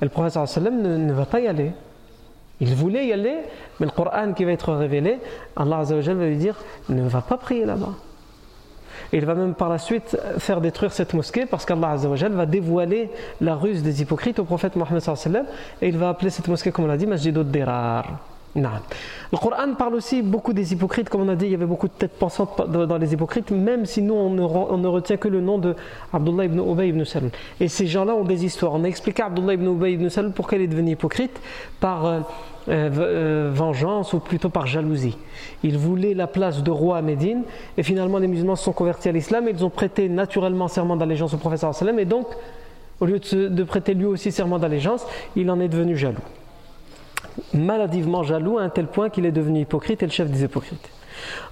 Et 0.00 0.04
le 0.04 0.10
prophète 0.10 0.46
sallam 0.46 0.80
ne, 0.80 0.96
ne 0.96 1.12
va 1.12 1.24
pas 1.24 1.40
y 1.40 1.46
aller. 1.46 1.72
Il 2.60 2.74
voulait 2.74 3.06
y 3.06 3.12
aller, 3.12 3.36
mais 3.78 3.86
le 3.86 3.92
Coran 3.92 4.32
qui 4.32 4.44
va 4.44 4.52
être 4.52 4.72
révélé, 4.72 5.18
Allah 5.56 5.82
va 5.82 6.12
lui 6.12 6.36
dire 6.36 6.56
ne 6.88 7.08
va 7.08 7.20
pas 7.20 7.36
prier 7.36 7.64
là-bas. 7.64 7.94
Il 9.12 9.24
va 9.24 9.34
même 9.34 9.54
par 9.54 9.68
la 9.68 9.78
suite 9.78 10.18
faire 10.38 10.60
détruire 10.60 10.92
cette 10.92 11.14
mosquée 11.14 11.46
parce 11.46 11.64
qu'Allah 11.64 11.96
va 11.96 12.46
dévoiler 12.46 13.10
la 13.40 13.54
ruse 13.54 13.82
des 13.82 14.02
hypocrites 14.02 14.38
au 14.38 14.44
prophète 14.44 14.76
Mohammed 14.76 15.02
et 15.80 15.88
il 15.88 15.96
va 15.96 16.10
appeler 16.10 16.30
cette 16.30 16.48
mosquée, 16.48 16.72
comme 16.72 16.84
on 16.84 16.88
l'a 16.88 16.96
dit, 16.96 17.06
Masjidud 17.06 17.50
Dirar. 17.50 18.18
Le 18.54 19.36
Coran 19.36 19.74
parle 19.78 19.94
aussi 19.94 20.22
beaucoup 20.22 20.52
des 20.52 20.72
hypocrites, 20.72 21.08
comme 21.08 21.22
on 21.22 21.28
a 21.28 21.36
dit, 21.36 21.46
il 21.46 21.52
y 21.52 21.54
avait 21.54 21.66
beaucoup 21.66 21.88
de 21.88 21.92
têtes 21.92 22.18
pensantes 22.18 22.68
dans 22.70 22.98
les 22.98 23.12
hypocrites, 23.12 23.50
même 23.50 23.86
si 23.86 24.02
nous 24.02 24.14
on 24.14 24.30
ne, 24.30 24.88
retient 24.88 25.16
que 25.16 25.28
le 25.28 25.40
nom 25.40 25.58
de 25.58 25.74
Abdullah 26.12 26.44
ibn 26.46 26.58
Ubay 26.58 26.88
ibn 26.88 27.04
Salul. 27.04 27.30
Et 27.60 27.68
ces 27.68 27.86
gens-là 27.86 28.14
ont 28.14 28.24
des 28.24 28.44
histoires. 28.44 28.74
On 28.74 28.84
a 28.84 28.88
expliqué 28.88 29.22
à 29.22 29.26
Abdullah 29.26 29.54
ibn 29.54 29.66
Ubay 29.66 29.92
ibn 29.92 30.08
Salul 30.08 30.32
pourquoi 30.32 30.58
il 30.58 30.64
est 30.64 30.68
devenu 30.68 30.92
hypocrite? 30.92 31.40
Par 31.80 32.06
euh, 32.06 32.20
euh, 32.68 32.90
euh, 32.98 33.50
vengeance 33.52 34.12
ou 34.12 34.18
plutôt 34.18 34.50
par 34.50 34.66
jalousie. 34.66 35.16
Il 35.62 35.78
voulait 35.78 36.14
la 36.14 36.26
place 36.26 36.62
de 36.62 36.70
roi 36.70 36.98
à 36.98 37.02
Médine 37.02 37.44
et 37.76 37.82
finalement 37.82 38.18
les 38.18 38.28
musulmans 38.28 38.56
se 38.56 38.64
sont 38.64 38.72
convertis 38.72 39.08
à 39.08 39.12
l'islam 39.12 39.48
et 39.48 39.52
ils 39.52 39.64
ont 39.64 39.70
prêté 39.70 40.08
naturellement 40.08 40.68
serment 40.68 40.96
d'allégeance 40.96 41.32
au 41.32 41.38
professeur 41.38 41.72
et 41.98 42.04
donc 42.04 42.26
au 43.00 43.06
lieu 43.06 43.20
de 43.20 43.64
prêter 43.64 43.94
lui 43.94 44.04
aussi 44.04 44.32
serment 44.32 44.58
d'allégeance, 44.58 45.06
il 45.36 45.50
en 45.50 45.60
est 45.60 45.68
devenu 45.68 45.96
jaloux 45.96 46.18
maladivement 47.54 48.22
jaloux 48.22 48.58
à 48.58 48.62
un 48.62 48.68
tel 48.68 48.86
point 48.86 49.10
qu'il 49.10 49.26
est 49.26 49.32
devenu 49.32 49.60
hypocrite 49.60 50.02
et 50.02 50.06
le 50.06 50.12
chef 50.12 50.30
des 50.30 50.44
hypocrites. 50.44 50.90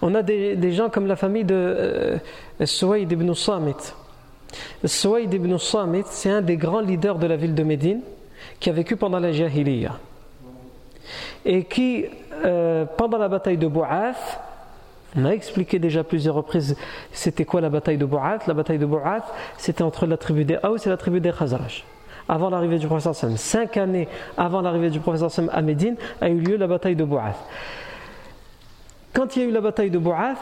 On 0.02 0.14
a 0.14 0.22
des, 0.22 0.72
gens 0.72 0.90
comme 0.90 1.06
la 1.06 1.16
famille 1.16 1.44
de 1.44 1.54
euh, 1.54 2.18
ibn 2.60 3.34
Samit. 3.34 3.94
Suwaid 4.84 5.32
ibn 5.32 5.58
Samit, 5.58 6.04
c'est 6.06 6.30
un 6.30 6.42
des 6.42 6.56
grands 6.56 6.80
leaders 6.80 7.18
de 7.18 7.26
la 7.26 7.36
ville 7.36 7.54
de 7.54 7.62
Médine 7.62 8.00
qui 8.60 8.70
a 8.70 8.72
vécu 8.72 8.96
pendant 8.96 9.18
la 9.18 9.32
Jahiliya 9.32 9.98
et 11.44 11.64
qui, 11.64 12.04
euh, 12.44 12.84
pendant 12.84 13.18
la 13.18 13.28
bataille 13.28 13.56
de 13.56 13.66
Bou'ath, 13.66 14.40
on 15.16 15.24
a 15.24 15.30
expliqué 15.30 15.78
déjà 15.78 16.04
plusieurs 16.04 16.34
reprises 16.34 16.76
c'était 17.12 17.44
quoi 17.44 17.60
la 17.60 17.70
bataille 17.70 17.96
de 17.96 18.04
Bou'ath. 18.04 18.46
La 18.46 18.54
bataille 18.54 18.78
de 18.78 18.86
Bou'ath, 18.86 19.32
c'était 19.56 19.82
entre 19.82 20.06
la 20.06 20.16
tribu 20.16 20.44
des 20.44 20.58
Haus 20.62 20.76
et 20.84 20.88
la 20.88 20.96
tribu 20.96 21.20
des 21.20 21.32
Khazraj. 21.32 21.84
Avant 22.28 22.50
l'arrivée 22.50 22.78
du 22.78 22.86
professeur 22.86 23.14
Sam, 23.14 23.36
cinq 23.36 23.76
années 23.76 24.08
avant 24.36 24.60
l'arrivée 24.60 24.90
du 24.90 25.00
professeur 25.00 25.30
Sam 25.30 25.50
à 25.52 25.62
Médine, 25.62 25.96
a 26.20 26.28
eu 26.28 26.38
lieu 26.38 26.56
la 26.56 26.66
bataille 26.66 26.96
de 26.96 27.04
Bou'ath. 27.04 27.36
Quand 29.12 29.36
il 29.36 29.42
y 29.42 29.44
a 29.44 29.48
eu 29.48 29.52
la 29.52 29.60
bataille 29.60 29.90
de 29.90 29.98
Bou'ath, 29.98 30.38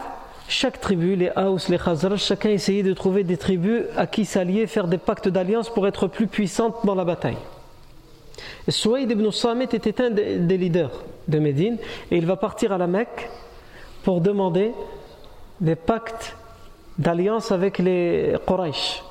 chaque 0.48 0.80
tribu, 0.80 1.16
les 1.16 1.30
Haus, 1.36 1.68
les 1.68 1.78
Khazraj, 1.78 2.20
chacun 2.20 2.50
essayait 2.50 2.82
de 2.82 2.92
trouver 2.92 3.24
des 3.24 3.36
tribus 3.36 3.82
à 3.96 4.06
qui 4.06 4.24
s'allier, 4.24 4.66
faire 4.66 4.88
des 4.88 4.98
pactes 4.98 5.28
d'alliance 5.28 5.70
pour 5.70 5.86
être 5.86 6.06
plus 6.06 6.26
puissantes 6.26 6.84
dans 6.84 6.94
la 6.94 7.04
bataille. 7.04 7.38
Souaïd 8.68 9.10
ibn 9.10 9.30
Samit 9.30 9.68
était 9.72 10.02
un 10.02 10.10
des 10.10 10.56
leaders 10.56 10.90
de 11.28 11.38
Médine 11.38 11.78
et 12.10 12.16
il 12.16 12.26
va 12.26 12.36
partir 12.36 12.72
à 12.72 12.78
la 12.78 12.86
Mecque 12.86 13.30
pour 14.02 14.20
demander 14.20 14.72
des 15.60 15.76
pactes 15.76 16.36
d'alliance 16.98 17.52
avec 17.52 17.78
les 17.78 18.34
Quraysh. 18.46 19.02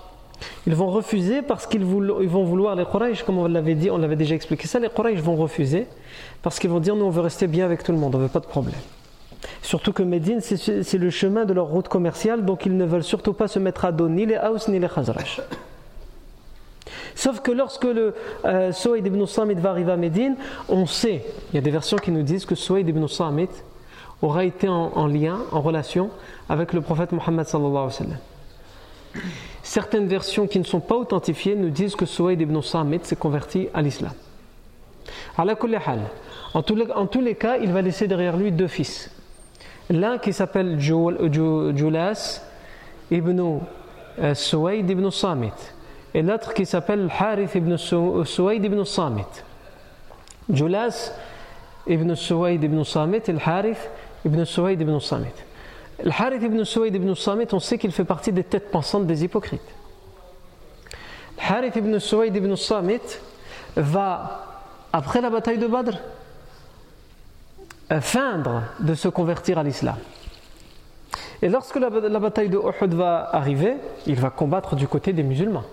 Ils 0.67 0.75
vont 0.75 0.89
refuser 0.89 1.41
parce 1.41 1.67
qu'ils 1.67 1.85
vont 1.85 2.43
vouloir, 2.43 2.75
les 2.75 2.85
Quraysh, 2.85 3.23
comme 3.23 3.37
on 3.37 3.47
l'avait 3.47 3.75
dit, 3.75 3.89
on 3.89 3.97
l'avait 3.97 4.15
déjà 4.15 4.35
expliqué 4.35 4.67
ça, 4.67 4.79
les 4.79 4.89
Quraysh 4.89 5.19
vont 5.19 5.35
refuser 5.35 5.87
parce 6.41 6.59
qu'ils 6.59 6.69
vont 6.69 6.79
dire 6.79 6.95
nous 6.95 7.05
on 7.05 7.09
veut 7.09 7.21
rester 7.21 7.47
bien 7.47 7.65
avec 7.65 7.83
tout 7.83 7.91
le 7.91 7.97
monde, 7.97 8.15
on 8.15 8.19
veut 8.19 8.27
pas 8.27 8.39
de 8.39 8.45
problème. 8.45 8.75
Surtout 9.61 9.93
que 9.93 10.03
Médine, 10.03 10.39
c'est 10.41 10.97
le 10.97 11.09
chemin 11.09 11.45
de 11.45 11.53
leur 11.53 11.67
route 11.67 11.87
commerciale, 11.87 12.45
donc 12.45 12.65
ils 12.65 12.75
ne 12.75 12.85
veulent 12.85 13.03
surtout 13.03 13.33
pas 13.33 13.47
se 13.47 13.59
mettre 13.59 13.85
à 13.85 13.91
dos 13.91 14.07
ni 14.09 14.25
les 14.25 14.37
Haus 14.37 14.69
ni 14.69 14.79
les 14.79 14.87
Khazraj. 14.87 15.41
Sauf 17.15 17.41
que 17.41 17.51
lorsque 17.51 17.83
le 17.85 18.15
euh, 18.45 18.71
ibn 18.97 19.25
Samit 19.25 19.55
va 19.55 19.69
arriver 19.69 19.91
à 19.91 19.97
Médine, 19.97 20.35
on 20.67 20.85
sait, 20.85 21.25
il 21.51 21.55
y 21.55 21.57
a 21.57 21.61
des 21.61 21.71
versions 21.71 21.97
qui 21.97 22.11
nous 22.11 22.23
disent 22.23 22.45
que 22.45 22.55
Souaïd 22.55 22.87
ibn 22.87 23.07
Samit 23.07 23.49
aura 24.21 24.45
été 24.45 24.67
en, 24.67 25.07
lien, 25.07 25.39
en 25.51 25.61
relation 25.61 26.09
avec 26.49 26.73
le 26.73 26.81
prophète 26.81 27.11
Mohammed 27.11 27.45
Certaines 29.61 30.07
versions 30.07 30.47
qui 30.47 30.59
ne 30.59 30.63
sont 30.63 30.79
pas 30.79 30.95
authentifiées 30.95 31.55
nous 31.55 31.69
disent 31.69 31.95
que 31.95 32.05
Souaïd 32.05 32.41
ibn 32.41 32.61
Samit 32.61 32.99
s'est 33.03 33.15
converti 33.15 33.67
à 33.73 33.81
l'islam. 33.81 34.13
En 35.37 36.61
tous, 36.61 36.75
les, 37.21 37.35
cas, 37.35 37.57
il 37.57 37.71
va 37.71 37.81
laisser 37.81 38.07
derrière 38.07 38.37
lui 38.37 38.51
deux 38.51 38.67
fils. 38.67 39.11
L'un 39.89 40.17
qui 40.17 40.33
s'appelle 40.33 40.79
Julas 40.79 42.41
ibn 43.11 43.59
euh, 44.19 44.33
Souaïd 44.33 44.89
ibn 44.89 45.09
Samit 45.09 45.51
et 46.13 46.21
l'autre 46.21 46.53
qui 46.53 46.65
s'appelle 46.65 47.09
Harith 47.17 47.55
ibn 47.55 47.75
Suwaid 47.75 48.63
ibn 48.63 48.83
Samit. 48.85 49.43
Julas 50.49 51.11
ibn 51.87 52.13
Suwaid 52.15 52.63
ibn 52.63 52.83
Samit 52.83 53.29
et 53.29 53.35
Harith 53.43 53.89
ibn 54.23 54.45
Suwaid 54.45 54.79
ibn 54.81 54.99
Samit. 54.99 55.33
Le 56.01 56.11
Harith 56.11 56.41
ibn 56.41 56.63
Suwaid 56.63 56.95
ibn 56.95 57.13
Samit, 57.15 57.47
on 57.53 57.59
sait 57.59 57.77
qu'il 57.77 57.91
fait 57.91 58.05
partie 58.05 58.31
des 58.31 58.43
têtes 58.43 58.71
pensantes 58.71 59.05
des 59.05 59.23
hypocrites. 59.23 59.61
Le 61.37 61.53
Harith 61.53 61.75
ibn 61.75 61.99
Suwaid 61.99 62.35
ibn 62.35 62.55
Samit 62.55 63.01
va, 63.75 64.61
après 64.93 65.21
la 65.21 65.29
bataille 65.29 65.57
de 65.57 65.67
Badr, 65.67 65.97
feindre 68.01 68.63
de 68.79 68.95
se 68.95 69.07
convertir 69.07 69.59
à 69.59 69.63
l'islam. 69.63 69.97
Et 71.41 71.49
lorsque 71.49 71.75
la, 71.75 71.89
bataille 71.89 72.49
de 72.49 72.57
Uhud 72.57 72.93
va 72.93 73.29
arriver, 73.33 73.75
il 74.07 74.15
va 74.15 74.29
combattre 74.29 74.75
du 74.75 74.87
côté 74.87 75.11
des 75.13 75.23
musulmans 75.23 75.65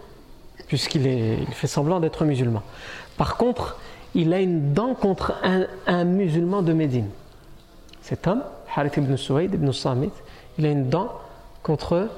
puisqu'il 0.70 1.04
il 1.04 1.52
fait 1.52 1.66
semblant 1.66 1.98
d'être 1.98 2.24
musulman. 2.24 2.62
Par 3.16 3.36
contre, 3.36 3.76
il 4.14 4.32
a 4.32 4.38
une 4.38 4.72
dent 4.72 4.94
contre 4.94 5.34
un, 5.42 6.04
musulman 6.04 6.62
de 6.62 6.72
Médine. 6.72 7.08
Cet 8.02 8.28
homme, 8.28 8.44
Harith 8.74 8.96
ibn 8.96 9.16
Suwaid 9.16 9.54
ibn 9.54 9.72
Samit, 9.72 10.12
il 10.58 10.66
a 10.66 10.70
une 10.70 10.88
dent 10.88 11.08
contre 11.62 12.08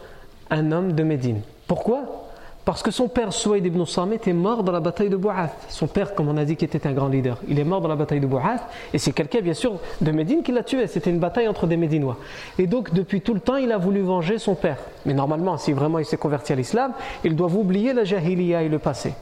un 0.50 0.72
homme 0.72 0.92
de 0.92 1.02
Médine. 1.02 1.40
Pourquoi? 1.66 2.22
Parce 2.64 2.82
que 2.82 2.92
son 2.92 3.08
père 3.08 3.32
Souaïd 3.32 3.66
ibn 3.66 3.84
Samit 3.84 4.20
est 4.24 4.32
mort 4.32 4.62
dans 4.62 4.70
la 4.70 4.78
bataille 4.78 5.08
de 5.08 5.16
Bou'ath. 5.16 5.50
Son 5.68 5.88
père, 5.88 6.14
comme 6.14 6.28
on 6.28 6.36
a 6.36 6.44
dit, 6.44 6.54
qui 6.54 6.64
était 6.64 6.86
un 6.86 6.92
grand 6.92 7.08
leader, 7.08 7.38
il 7.48 7.58
est 7.58 7.64
mort 7.64 7.80
dans 7.80 7.88
la 7.88 7.96
bataille 7.96 8.20
de 8.20 8.26
Bou'ath. 8.26 8.62
Et 8.94 8.98
c'est 8.98 9.12
quelqu'un, 9.12 9.40
bien 9.40 9.54
sûr, 9.54 9.80
de 10.00 10.10
Médine 10.12 10.44
qui 10.44 10.52
l'a 10.52 10.62
tué. 10.62 10.86
C'était 10.86 11.10
une 11.10 11.18
bataille 11.18 11.48
entre 11.48 11.66
des 11.66 11.76
Médinois. 11.76 12.18
Et 12.58 12.68
donc, 12.68 12.94
depuis 12.94 13.20
tout 13.20 13.34
le 13.34 13.40
temps, 13.40 13.56
il 13.56 13.72
a 13.72 13.78
voulu 13.78 14.02
venger 14.02 14.38
son 14.38 14.54
père. 14.54 14.76
Mais 15.06 15.12
normalement, 15.12 15.56
si 15.56 15.72
vraiment 15.72 15.98
il 15.98 16.04
s'est 16.04 16.16
converti 16.16 16.52
à 16.52 16.56
l'islam, 16.56 16.92
il 17.24 17.34
doit 17.34 17.48
oublier 17.48 17.92
la 17.92 18.04
jahiliya 18.04 18.62
et 18.62 18.68
le 18.68 18.78
passé. 18.78 19.12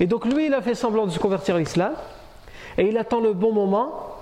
Et 0.00 0.06
donc, 0.06 0.24
lui, 0.24 0.46
il 0.46 0.54
a 0.54 0.62
fait 0.62 0.74
semblant 0.74 1.04
de 1.04 1.10
se 1.10 1.18
convertir 1.18 1.56
à 1.56 1.58
l'islam. 1.58 1.92
Et 2.78 2.88
il 2.88 2.96
attend 2.96 3.20
le 3.20 3.34
bon 3.34 3.52
moment 3.52 4.17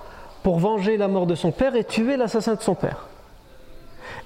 pour 0.46 0.60
venger 0.60 0.96
la 0.96 1.08
mort 1.08 1.26
de 1.26 1.34
son 1.34 1.50
père 1.50 1.74
et 1.74 1.82
tuer 1.82 2.16
l'assassin 2.16 2.54
de 2.54 2.60
son 2.60 2.76
père. 2.76 3.08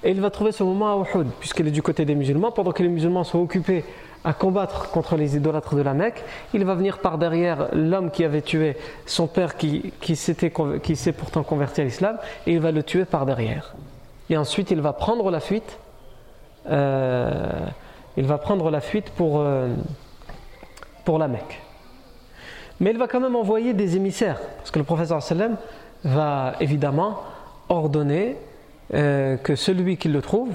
Et 0.03 0.11
il 0.11 0.21
va 0.21 0.29
trouver 0.29 0.51
ce 0.51 0.61
moment 0.61 1.01
à 1.01 1.03
Uhud, 1.03 1.25
puisqu'il 1.39 1.67
est 1.67 1.71
du 1.71 1.81
côté 1.81 2.05
des 2.05 2.13
musulmans, 2.13 2.51
pendant 2.51 2.73
que 2.73 2.83
les 2.83 2.89
musulmans 2.89 3.23
sont 3.23 3.39
occupés 3.39 3.83
à 4.23 4.33
combattre 4.33 4.91
contre 4.91 5.15
les 5.15 5.35
idolâtres 5.35 5.73
de 5.73 5.81
la 5.81 5.95
Mecque, 5.95 6.23
il 6.53 6.63
va 6.63 6.75
venir 6.75 6.99
par 6.99 7.17
derrière 7.17 7.69
l'homme 7.73 8.11
qui 8.11 8.23
avait 8.23 8.43
tué 8.43 8.77
son 9.07 9.25
père 9.25 9.57
qui, 9.57 9.93
qui 9.99 10.15
s'est 10.15 11.11
pourtant 11.11 11.41
converti 11.41 11.81
à 11.81 11.85
l'islam 11.85 12.19
et 12.45 12.53
il 12.53 12.59
va 12.59 12.71
le 12.71 12.83
tuer 12.83 13.05
par 13.05 13.25
derrière. 13.25 13.73
Et 14.29 14.37
ensuite 14.37 14.69
il 14.69 14.79
va 14.79 14.93
prendre 14.93 15.31
la 15.31 15.39
fuite. 15.39 15.79
Euh, 16.69 17.65
il 18.15 18.27
va 18.27 18.37
prendre 18.37 18.69
la 18.69 18.79
fuite 18.79 19.09
pour, 19.09 19.39
euh, 19.39 19.73
pour 21.03 21.17
la 21.17 21.27
Mecque. 21.27 21.63
Mais 22.79 22.91
il 22.91 22.99
va 22.99 23.07
quand 23.07 23.19
même 23.19 23.35
envoyer 23.35 23.73
des 23.73 23.95
émissaires, 23.95 24.39
parce 24.57 24.69
que 24.69 24.77
le 24.77 24.85
professeur 24.85 25.23
sallam 25.23 25.57
va 26.03 26.55
évidemment 26.59 27.21
ordonner 27.69 28.35
euh, 28.93 29.37
que 29.37 29.55
celui 29.55 29.97
qui 29.97 30.09
le 30.09 30.21
trouve 30.21 30.49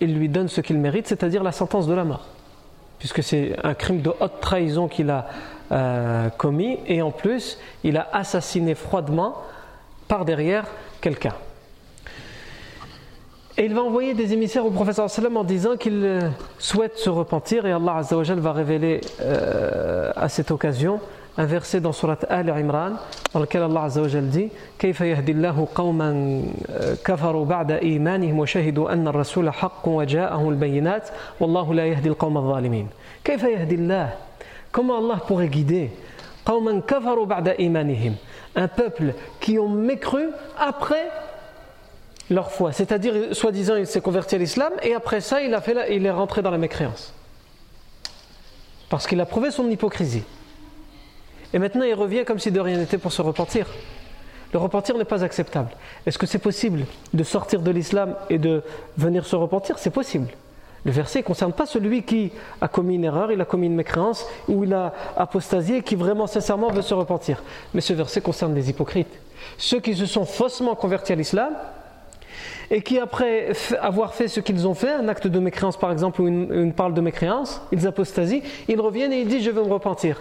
il 0.00 0.16
lui 0.16 0.28
donne 0.28 0.48
ce 0.48 0.60
qu'il 0.60 0.78
mérite, 0.78 1.06
c'est-à-dire 1.06 1.42
la 1.42 1.52
sentence 1.52 1.86
de 1.86 1.92
la 1.92 2.04
mort. 2.04 2.26
Puisque 2.98 3.22
c'est 3.22 3.54
un 3.62 3.74
crime 3.74 4.00
de 4.00 4.10
haute 4.20 4.40
trahison 4.40 4.88
qu'il 4.88 5.10
a 5.10 5.26
euh, 5.72 6.28
commis, 6.30 6.78
et 6.86 7.02
en 7.02 7.10
plus, 7.10 7.58
il 7.84 7.96
a 7.96 8.08
assassiné 8.12 8.74
froidement 8.74 9.36
par 10.08 10.24
quelqu'un. 11.00 11.34
Et 13.58 13.66
il 13.66 13.74
va 13.74 13.82
envoyer 13.82 14.14
des 14.14 14.32
émissaires 14.32 14.64
au 14.64 14.70
professeur 14.70 15.10
sallam 15.10 15.36
en 15.36 15.44
disant 15.44 15.76
qu'il 15.76 16.02
euh, 16.02 16.30
souhaite 16.58 16.96
se 16.96 17.10
repentir, 17.10 17.66
et 17.66 17.72
Allah 17.72 18.00
va 18.00 18.52
révéler 18.52 19.00
à 20.16 20.28
cette 20.28 20.50
occasion 20.50 21.00
un 21.37 21.45
verset 21.45 21.81
dans 21.81 21.91
Surat 21.91 22.19
Al 22.29 22.49
Imran 22.49 22.93
dans 23.33 23.39
lequel 23.39 23.63
Allah 23.63 23.83
Azza 23.83 24.01
wa 24.01 24.07
Jal 24.07 24.29
dit 24.29 24.49
كيف 24.79 25.01
يهدي 25.01 25.31
الله 25.31 25.67
قوما 25.75 26.41
كفروا 27.05 27.45
بعد 27.45 27.71
إيمانهم 27.71 28.39
وشهدوا 28.39 28.93
أن 28.93 29.07
الرسول 29.07 29.49
حق 29.49 29.87
وجاءهم 29.87 30.49
البينات 30.49 31.09
والله 31.39 31.73
لا 31.73 31.85
يهدي 31.85 32.09
القوم 32.09 32.37
الظالمين 32.37 32.87
كيف 33.23 33.43
يهدي 33.43 33.75
الله 33.75 34.09
Comment 34.71 34.97
Allah 34.97 35.19
pourrait 35.27 35.47
guider 35.47 35.89
قوما 36.45 36.81
كفروا 36.87 37.25
بعد 37.25 37.47
إيمانهم 37.47 38.15
un 38.55 38.67
peuple 38.67 39.13
qui 39.41 39.59
ont 39.59 39.69
mécru 39.69 40.29
après 40.57 41.09
leur 42.29 42.51
foi 42.51 42.71
c'est-à-dire 42.71 43.13
soi-disant 43.33 43.75
il 43.75 43.87
s'est 43.87 44.01
converti 44.01 44.35
à 44.35 44.37
l'islam 44.37 44.73
et 44.81 44.93
après 44.93 45.21
ça 45.21 45.41
il, 45.41 45.53
a 45.53 45.61
fait 45.61 45.73
la, 45.73 45.89
il 45.89 46.05
est 46.05 46.11
rentré 46.11 46.41
dans 46.41 46.51
la 46.51 46.57
mécréance 46.57 47.13
parce 48.89 49.07
qu'il 49.07 49.19
a 49.19 49.25
prouvé 49.25 49.51
son 49.51 49.69
hypocrisie 49.69 50.23
et 51.52 51.58
maintenant 51.58 51.84
il 51.84 51.94
revient 51.94 52.24
comme 52.24 52.38
si 52.38 52.50
de 52.50 52.60
rien 52.60 52.78
n'était 52.78 52.98
pour 52.98 53.12
se 53.12 53.22
repentir. 53.22 53.66
Le 54.52 54.58
repentir 54.58 54.96
n'est 54.98 55.04
pas 55.04 55.22
acceptable. 55.22 55.70
Est-ce 56.06 56.18
que 56.18 56.26
c'est 56.26 56.38
possible 56.38 56.84
de 57.14 57.22
sortir 57.22 57.60
de 57.60 57.70
l'islam 57.70 58.16
et 58.30 58.38
de 58.38 58.62
venir 58.96 59.24
se 59.24 59.36
repentir? 59.36 59.78
C'est 59.78 59.90
possible. 59.90 60.28
Le 60.84 60.90
verset 60.90 61.20
ne 61.20 61.24
concerne 61.24 61.52
pas 61.52 61.66
celui 61.66 62.02
qui 62.02 62.32
a 62.60 62.66
commis 62.66 62.94
une 62.94 63.04
erreur, 63.04 63.30
il 63.30 63.40
a 63.40 63.44
commis 63.44 63.66
une 63.66 63.74
mécréance, 63.74 64.26
ou 64.48 64.64
il 64.64 64.72
a 64.72 64.94
apostasié 65.16 65.78
et 65.78 65.82
qui 65.82 65.94
vraiment 65.94 66.26
sincèrement 66.26 66.70
veut 66.70 66.82
se 66.82 66.94
repentir. 66.94 67.42
Mais 67.74 67.80
ce 67.80 67.92
verset 67.92 68.22
concerne 68.22 68.54
les 68.54 68.70
hypocrites. 68.70 69.12
Ceux 69.58 69.80
qui 69.80 69.94
se 69.94 70.06
sont 70.06 70.24
faussement 70.24 70.74
convertis 70.74 71.12
à 71.12 71.16
l'islam 71.16 71.54
et 72.70 72.82
qui, 72.82 72.98
après 72.98 73.52
avoir 73.80 74.14
fait 74.14 74.28
ce 74.28 74.40
qu'ils 74.40 74.66
ont 74.66 74.74
fait, 74.74 74.92
un 74.92 75.08
acte 75.08 75.26
de 75.26 75.38
mécréance 75.38 75.76
par 75.76 75.92
exemple, 75.92 76.22
ou 76.22 76.28
une, 76.28 76.52
une 76.52 76.94
de 76.94 77.00
mécréance, 77.00 77.60
ils 77.72 77.86
apostasient, 77.86 78.42
ils 78.68 78.80
reviennent 78.80 79.12
et 79.12 79.20
ils 79.20 79.28
disent 79.28 79.44
Je 79.44 79.50
veux 79.50 79.62
me 79.62 79.72
repentir 79.72 80.20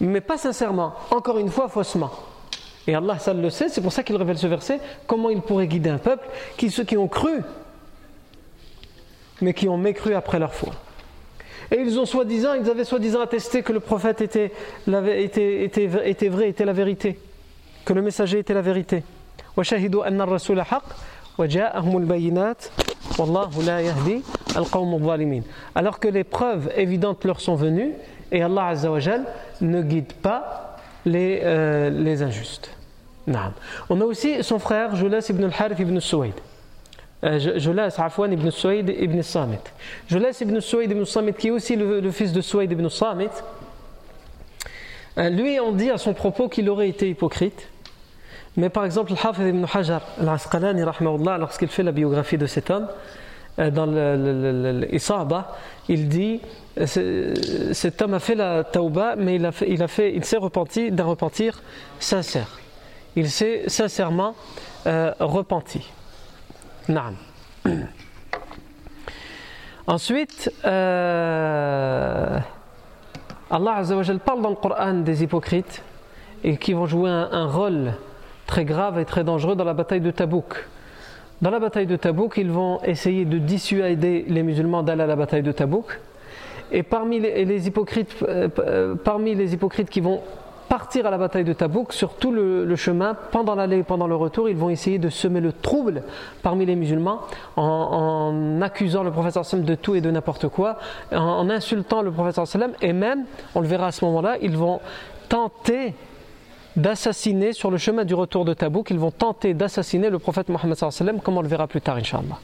mais 0.00 0.20
pas 0.20 0.38
sincèrement, 0.38 0.94
encore 1.10 1.38
une 1.38 1.50
fois 1.50 1.68
faussement. 1.68 2.10
Et 2.86 2.94
Allah, 2.94 3.18
ça 3.18 3.34
le 3.34 3.50
sait, 3.50 3.68
c'est 3.68 3.82
pour 3.82 3.92
ça 3.92 4.02
qu'il 4.02 4.16
révèle 4.16 4.38
ce 4.38 4.46
verset, 4.46 4.80
comment 5.06 5.28
il 5.28 5.42
pourrait 5.42 5.66
guider 5.66 5.90
un 5.90 5.98
peuple 5.98 6.26
qui, 6.56 6.70
ceux 6.70 6.84
qui 6.84 6.96
ont 6.96 7.08
cru, 7.08 7.42
mais 9.42 9.52
qui 9.52 9.68
ont 9.68 9.76
mécru 9.76 10.14
après 10.14 10.38
leur 10.38 10.54
foi. 10.54 10.72
Et 11.70 11.80
ils 11.80 11.98
ont 11.98 12.06
soi-disant, 12.06 12.54
ils 12.54 12.68
avaient 12.70 12.84
soi-disant 12.84 13.20
attesté 13.20 13.62
que 13.62 13.72
le 13.72 13.80
prophète 13.80 14.22
était, 14.22 14.52
était, 14.86 15.86
vrai, 15.86 16.48
était 16.48 16.64
la 16.64 16.72
vérité, 16.72 17.18
que 17.84 17.92
le 17.92 18.00
messager 18.00 18.38
était 18.38 18.54
la 18.54 18.62
vérité. 18.62 19.04
Alors 25.74 26.00
que 26.00 26.08
les 26.08 26.24
preuves 26.24 26.70
évidentes 26.74 27.24
leur 27.24 27.40
sont 27.40 27.54
venues 27.54 27.92
et 28.30 28.42
Allah 28.42 28.66
Azzawajal 28.68 29.24
ne 29.60 29.82
guide 29.82 30.12
pas 30.12 30.76
les, 31.04 31.40
euh, 31.42 31.90
les 31.90 32.22
injustes. 32.22 32.70
On 33.90 34.00
a 34.00 34.04
aussi 34.04 34.42
son 34.42 34.58
frère 34.58 34.96
Julas 34.96 35.26
ibn 35.28 35.44
al-Harith 35.44 35.78
ibn 35.78 35.98
Suwaid. 36.00 36.34
Euh, 37.24 37.58
Julas 37.58 37.96
Afwan 37.98 38.32
ibn 38.32 38.50
Suwaid 38.50 38.88
ibn 38.88 39.22
Samit. 39.22 39.60
Julas 40.08 40.38
ibn 40.40 40.60
Suwaid 40.60 40.90
ibn 40.90 41.04
Samit, 41.04 41.34
qui 41.34 41.48
est 41.48 41.50
aussi 41.50 41.76
le, 41.76 42.10
fils 42.10 42.32
de 42.32 42.40
Suwaid 42.40 42.70
ibn 42.70 42.88
Samit, 42.88 43.30
euh, 45.18 45.28
lui, 45.30 45.58
on 45.58 45.72
dit 45.72 45.90
à 45.90 45.98
son 45.98 46.14
propos 46.14 46.48
qu'il 46.48 46.70
aurait 46.70 46.88
été 46.88 47.08
hypocrite. 47.08 47.68
Mais 48.56 48.70
par 48.70 48.84
exemple, 48.84 49.12
le 49.12 49.16
Hafiz 49.16 49.46
ibn 49.46 49.64
Hajar 49.72 50.02
al-Asqalani, 50.20 50.82
lorsqu'il 51.38 51.68
fait 51.68 51.82
la 51.82 51.92
biographie 51.92 52.38
de 52.38 52.46
cet 52.46 52.70
homme, 52.70 52.88
euh, 53.58 53.70
dans 53.70 53.86
l'Isaba, 53.86 55.56
il 55.88 56.08
dit 56.08 56.40
cet 56.86 58.02
homme 58.02 58.14
a 58.14 58.18
fait 58.18 58.34
la 58.34 58.64
tauba, 58.64 59.16
mais 59.16 59.36
il, 59.36 59.46
a 59.46 59.52
fait, 59.52 59.70
il, 59.70 59.82
a 59.82 59.88
fait, 59.88 60.14
il 60.14 60.24
s'est 60.24 60.36
repenti 60.36 60.90
d'un 60.90 61.04
repentir 61.04 61.62
sincère. 61.98 62.58
Il 63.16 63.30
s'est 63.30 63.64
sincèrement 63.66 64.34
euh, 64.86 65.12
repenti. 65.18 65.90
Naam. 66.88 67.16
Ensuite, 69.86 70.52
euh, 70.64 72.38
Allah 73.50 73.74
Azzawajal 73.76 74.20
parle 74.20 74.42
dans 74.42 74.50
le 74.50 74.56
Coran 74.56 74.94
des 74.94 75.22
hypocrites 75.22 75.82
et 76.44 76.58
qui 76.58 76.74
vont 76.74 76.86
jouer 76.86 77.10
un, 77.10 77.28
un, 77.32 77.46
rôle 77.46 77.94
très 78.46 78.64
grave 78.64 78.98
et 78.98 79.04
très 79.04 79.24
dangereux 79.24 79.56
dans 79.56 79.64
la 79.64 79.74
bataille 79.74 80.00
de 80.00 80.10
Tabouk. 80.10 80.66
Dans 81.40 81.50
la 81.50 81.58
bataille 81.58 81.86
de 81.86 81.96
Tabouk, 81.96 82.36
ils 82.36 82.50
vont 82.50 82.80
essayer 82.84 83.24
de 83.24 83.38
dissuader 83.38 84.26
les 84.28 84.42
musulmans 84.42 84.82
d'aller 84.82 85.02
à 85.02 85.06
la 85.06 85.16
bataille 85.16 85.42
de 85.42 85.52
Tabouk. 85.52 85.98
Et 86.70 86.82
parmi 86.82 87.20
les, 87.20 87.66
hypocrites, 87.66 88.14
euh, 88.22 88.48
euh, 88.58 88.94
parmi 88.94 89.34
les 89.34 89.54
hypocrites 89.54 89.88
qui 89.88 90.00
vont 90.00 90.20
partir 90.68 91.06
à 91.06 91.10
la 91.10 91.18
bataille 91.18 91.44
de 91.44 91.52
Tabouk, 91.52 91.92
sur 91.92 92.14
tout 92.14 92.30
le, 92.30 92.76
chemin, 92.76 93.16
pendant 93.32 93.54
l'aller 93.54 93.78
et 93.78 93.82
pendant 93.82 94.06
le 94.06 94.14
retour, 94.14 94.48
ils 94.48 94.56
vont 94.56 94.68
essayer 94.68 94.98
de 94.98 95.08
semer 95.08 95.40
le 95.40 95.52
trouble 95.52 96.02
parmi 96.42 96.66
les 96.66 96.76
musulmans 96.76 97.20
en, 97.56 98.60
accusant 98.60 99.02
le 99.02 99.10
professeur 99.10 99.44
sallam 99.44 99.64
de 99.64 99.74
tout 99.74 99.94
et 99.94 100.00
de 100.00 100.10
n'importe 100.10 100.48
quoi, 100.48 100.78
en, 101.10 101.48
insultant 101.48 102.02
le 102.02 102.10
professeur 102.10 102.46
sallam, 102.46 102.72
et 102.82 102.92
même, 102.92 103.24
on 103.54 103.60
le 103.60 103.66
verra 103.66 103.86
à 103.86 103.92
ce 103.92 104.04
moment-là, 104.04 104.36
ils 104.42 104.56
vont 104.56 104.80
tenter 105.28 105.94
d'assassiner 106.76 107.52
sur 107.52 107.70
le 107.70 107.78
chemin 107.78 108.04
du 108.04 108.14
retour 108.14 108.44
de 108.44 108.52
Tabouk, 108.52 108.90
ils 108.90 108.98
vont 108.98 109.10
tenter 109.10 109.54
d'assassiner 109.54 110.10
le 110.10 110.18
prophète 110.18 110.48
Mohammed 110.50 110.76
sallam, 110.76 111.20
comme 111.20 111.38
on 111.38 111.42
le 111.42 111.48
verra 111.48 111.66
plus 111.66 111.80
tard, 111.80 111.96
Inch'Allah. 111.96 112.38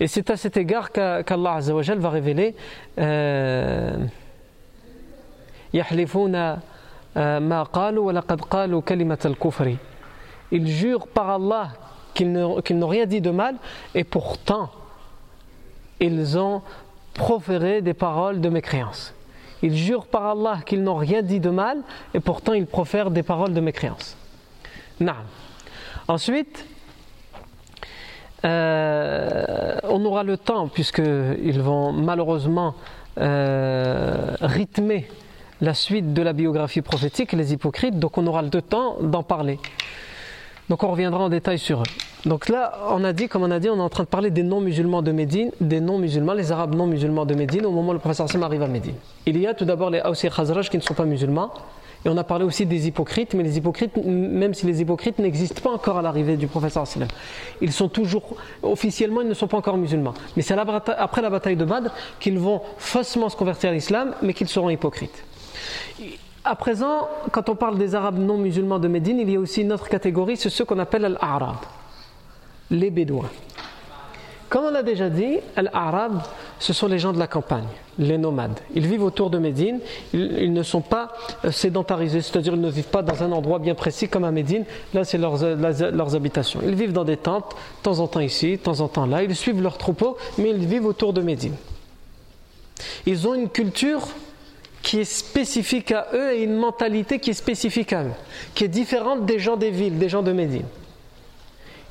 Et 0.00 0.06
c'est 0.06 0.30
à 0.30 0.36
cet 0.38 0.56
égard 0.56 0.92
qu'Allah 0.92 1.60
va 1.60 2.10
révéler 2.10 2.56
euh, 2.98 3.98
euh, 7.16 7.38
Ils 10.52 10.68
jurent 10.68 11.06
par 11.06 11.30
Allah 11.30 11.68
qu'ils 12.14 12.32
n'ont 12.32 12.86
rien 12.88 13.06
dit 13.06 13.20
de 13.20 13.30
mal 13.30 13.56
et 13.94 14.04
pourtant 14.04 14.70
ils 16.00 16.38
ont 16.38 16.62
proféré 17.12 17.82
des 17.82 17.94
paroles 17.94 18.40
de 18.40 18.48
mécréance. 18.48 19.14
Ils 19.62 19.76
jurent 19.76 20.06
par 20.06 20.24
Allah 20.24 20.60
qu'ils 20.64 20.82
n'ont 20.82 20.96
rien 20.96 21.20
dit 21.20 21.40
de 21.40 21.50
mal 21.50 21.78
et 22.14 22.20
pourtant 22.20 22.54
ils 22.54 22.66
profèrent 22.66 23.10
des 23.10 23.22
paroles 23.22 23.52
de 23.52 23.60
mécréance. 23.60 24.16
Ensuite, 26.08 26.66
euh, 28.44 29.76
on 29.84 30.04
aura 30.04 30.22
le 30.22 30.36
temps, 30.36 30.68
puisqu'ils 30.68 31.60
vont 31.60 31.92
malheureusement 31.92 32.74
euh, 33.18 34.36
rythmer 34.40 35.08
la 35.60 35.74
suite 35.74 36.14
de 36.14 36.22
la 36.22 36.32
biographie 36.32 36.80
prophétique, 36.80 37.32
les 37.32 37.52
hypocrites, 37.52 37.98
donc 37.98 38.16
on 38.16 38.26
aura 38.26 38.42
le 38.42 38.50
temps 38.62 38.96
d'en 39.02 39.22
parler. 39.22 39.58
Donc 40.70 40.82
on 40.84 40.90
reviendra 40.90 41.24
en 41.24 41.28
détail 41.28 41.58
sur 41.58 41.80
eux. 41.80 41.90
Donc 42.26 42.48
là, 42.48 42.78
on 42.90 43.02
a 43.02 43.12
dit, 43.12 43.28
comme 43.28 43.42
on 43.42 43.50
a 43.50 43.58
dit, 43.58 43.68
on 43.68 43.76
est 43.76 43.80
en 43.80 43.88
train 43.88 44.04
de 44.04 44.08
parler 44.08 44.30
des 44.30 44.42
non-musulmans 44.42 45.02
de 45.02 45.10
Médine, 45.10 45.50
des 45.60 45.80
non-musulmans, 45.80 46.34
les 46.34 46.52
arabes 46.52 46.74
non-musulmans 46.74 47.26
de 47.26 47.34
Médine, 47.34 47.66
au 47.66 47.70
moment 47.72 47.90
où 47.90 47.94
le 47.94 47.98
professeur 47.98 48.26
Hassim 48.26 48.42
arrive 48.42 48.62
à 48.62 48.68
Médine. 48.68 48.94
Il 49.26 49.38
y 49.38 49.46
a 49.46 49.54
tout 49.54 49.64
d'abord 49.64 49.90
les 49.90 50.00
Aws 50.00 50.14
et 50.22 50.30
Khazraj 50.30 50.70
qui 50.70 50.76
ne 50.76 50.82
sont 50.82 50.94
pas 50.94 51.06
musulmans, 51.06 51.50
et 52.04 52.08
on 52.08 52.16
a 52.16 52.24
parlé 52.24 52.44
aussi 52.44 52.64
des 52.64 52.86
hypocrites, 52.86 53.34
mais 53.34 53.42
les 53.42 53.58
hypocrites, 53.58 53.96
même 54.04 54.54
si 54.54 54.64
les 54.66 54.80
hypocrites 54.80 55.18
n'existent 55.18 55.60
pas 55.60 55.70
encore 55.70 55.98
à 55.98 56.02
l'arrivée 56.02 56.36
du 56.36 56.46
professeur 56.46 56.84
ils 57.60 57.72
sont 57.72 57.88
toujours, 57.88 58.36
officiellement, 58.62 59.20
ils 59.20 59.28
ne 59.28 59.34
sont 59.34 59.48
pas 59.48 59.58
encore 59.58 59.76
musulmans. 59.76 60.14
Mais 60.36 60.42
c'est 60.42 60.54
après 60.56 61.22
la 61.22 61.30
bataille 61.30 61.56
de 61.56 61.64
Badr 61.64 61.90
qu'ils 62.18 62.38
vont 62.38 62.62
faussement 62.78 63.28
se 63.28 63.36
convertir 63.36 63.70
à 63.70 63.72
l'islam, 63.74 64.14
mais 64.22 64.32
qu'ils 64.32 64.48
seront 64.48 64.70
hypocrites. 64.70 65.24
À 66.42 66.56
présent, 66.56 67.08
quand 67.32 67.50
on 67.50 67.54
parle 67.54 67.76
des 67.76 67.94
Arabes 67.94 68.18
non 68.18 68.38
musulmans 68.38 68.78
de 68.78 68.88
Médine, 68.88 69.18
il 69.20 69.30
y 69.30 69.36
a 69.36 69.40
aussi 69.40 69.60
une 69.60 69.72
autre 69.72 69.88
catégorie, 69.88 70.38
c'est 70.38 70.48
ceux 70.48 70.64
qu'on 70.64 70.78
appelle 70.78 71.04
al-Arab, 71.04 71.56
les 72.70 72.90
Bédouins. 72.90 73.28
Comme 74.50 74.64
on 74.64 74.70
l'a 74.70 74.82
déjà 74.82 75.08
dit, 75.08 75.38
Al-Arab, 75.54 76.20
ce 76.58 76.72
sont 76.72 76.88
les 76.88 76.98
gens 76.98 77.12
de 77.12 77.20
la 77.20 77.28
campagne, 77.28 77.68
les 78.00 78.18
nomades. 78.18 78.58
Ils 78.74 78.84
vivent 78.84 79.04
autour 79.04 79.30
de 79.30 79.38
Médine, 79.38 79.78
ils, 80.12 80.52
ne 80.52 80.64
sont 80.64 80.80
pas 80.80 81.12
euh, 81.44 81.52
sédentarisés, 81.52 82.20
c'est-à-dire 82.20 82.54
ils 82.54 82.60
ne 82.60 82.68
vivent 82.68 82.88
pas 82.88 83.02
dans 83.02 83.22
un 83.22 83.30
endroit 83.30 83.60
bien 83.60 83.76
précis 83.76 84.08
comme 84.08 84.24
à 84.24 84.32
Médine, 84.32 84.64
là 84.92 85.04
c'est 85.04 85.18
leurs, 85.18 85.44
euh, 85.44 85.54
leurs, 85.92 86.16
habitations. 86.16 86.60
Ils 86.64 86.74
vivent 86.74 86.92
dans 86.92 87.04
des 87.04 87.16
tentes, 87.16 87.52
de 87.52 87.82
temps 87.84 88.00
en 88.00 88.08
temps 88.08 88.18
ici, 88.18 88.56
de 88.56 88.56
temps 88.56 88.80
en 88.80 88.88
temps 88.88 89.06
là, 89.06 89.22
ils 89.22 89.36
suivent 89.36 89.62
leurs 89.62 89.78
troupeaux, 89.78 90.16
mais 90.36 90.50
ils 90.50 90.66
vivent 90.66 90.86
autour 90.86 91.12
de 91.12 91.20
Médine. 91.20 91.54
Ils 93.06 93.28
ont 93.28 93.34
une 93.34 93.50
culture 93.50 94.02
qui 94.82 94.98
est 94.98 95.04
spécifique 95.04 95.92
à 95.92 96.08
eux 96.12 96.32
et 96.32 96.42
une 96.42 96.56
mentalité 96.56 97.20
qui 97.20 97.30
est 97.30 97.34
spécifique 97.34 97.92
à 97.92 98.02
eux, 98.02 98.12
qui 98.56 98.64
est 98.64 98.68
différente 98.68 99.26
des 99.26 99.38
gens 99.38 99.56
des 99.56 99.70
villes, 99.70 99.96
des 99.96 100.08
gens 100.08 100.22
de 100.22 100.32
Médine. 100.32 100.66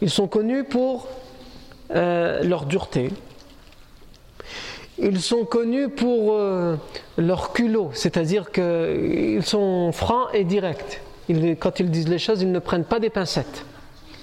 Ils 0.02 0.10
sont 0.10 0.28
connus 0.28 0.65
pour 0.65 1.08
euh, 1.91 2.43
leur 2.43 2.65
dureté. 2.65 3.10
Ils 4.99 5.21
sont 5.21 5.45
connus 5.45 5.89
pour 5.89 6.34
euh, 6.34 6.75
leur 7.17 7.54
culot, 7.54 7.91
c'est-à-dire 7.93 8.52
qu'ils 8.52 9.43
sont 9.43 9.91
francs 9.91 10.28
et 10.34 10.43
directs. 10.43 11.02
quand 11.60 11.80
ils 11.80 11.89
disent 11.89 12.10
les 12.10 12.19
choses, 12.19 12.41
ils 12.41 12.52
ne 12.52 12.60
prennent 12.60 12.84
pas 12.84 12.99
des 12.99 13.10
pincettes. 13.10 13.65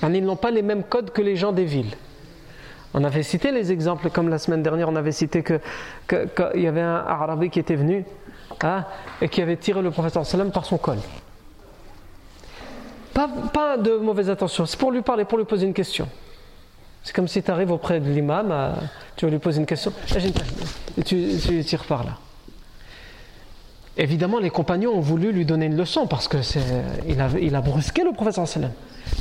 Ils 0.03 0.25
n'ont 0.25 0.37
pas 0.37 0.51
les 0.51 0.63
mêmes 0.63 0.85
codes 0.85 1.11
que 1.11 1.23
les 1.23 1.37
gens 1.37 1.53
des 1.53 1.65
villes. 1.65 1.97
On 2.93 3.05
avait 3.05 3.23
cité 3.23 3.53
les 3.53 3.73
exemples, 3.73 4.11
comme 4.11 4.29
la 4.29 4.39
semaine 4.39 4.63
dernière, 4.63 4.89
on 4.89 4.97
avait 4.97 5.13
cité 5.13 5.43
qu'il 5.43 5.61
y 6.55 6.67
avait 6.67 6.81
un 6.81 6.97
Arabe 6.97 7.49
qui 7.49 7.59
était 7.59 7.75
venu 7.75 8.05
hein, 8.63 8.85
et 9.21 9.29
qui 9.29 9.43
avait 9.43 9.57
tiré 9.57 9.83
le 9.83 9.91
prophète 9.91 10.23
sallam 10.25 10.51
par 10.51 10.65
son 10.65 10.79
col. 10.79 10.99
Pas, 13.13 13.29
pas 13.53 13.77
de 13.79 13.97
mauvaise 13.97 14.29
intention, 14.29 14.67
c'est 14.67 14.79
pour 14.79 14.93
lui 14.93 15.03
parler, 15.03 15.25
pour 15.25 15.39
lui 15.39 15.47
poser 15.47 15.67
une 15.67 15.75
question. 15.75 16.09
C'est 17.07 17.15
comme 17.15 17.29
si 17.29 17.41
tu 17.41 17.53
arrives 17.53 17.71
auprès 17.71 18.01
de 18.01 18.11
l'imam, 18.11 18.49
euh, 18.51 18.73
tu 19.15 19.27
vas 19.27 19.31
lui 19.31 19.39
poser 19.39 19.61
une 19.61 19.67
question, 19.67 19.93
et 20.99 21.03
tu, 21.05 21.29
tu 21.41 21.65
tires 21.65 21.85
par 21.85 22.03
là. 22.03 22.19
Évidemment, 23.97 24.41
les 24.41 24.51
compagnons 24.51 24.91
ont 24.91 25.01
voulu 25.01 25.31
lui 25.31 25.45
donner 25.45 25.67
une 25.67 25.77
leçon 25.77 26.09
parce 26.09 26.27
que 26.27 26.39
il 27.07 27.55
a, 27.55 27.61
brusqué 27.61 28.03
le 28.03 28.11
professeur 28.11 28.49
sallam. 28.49 28.73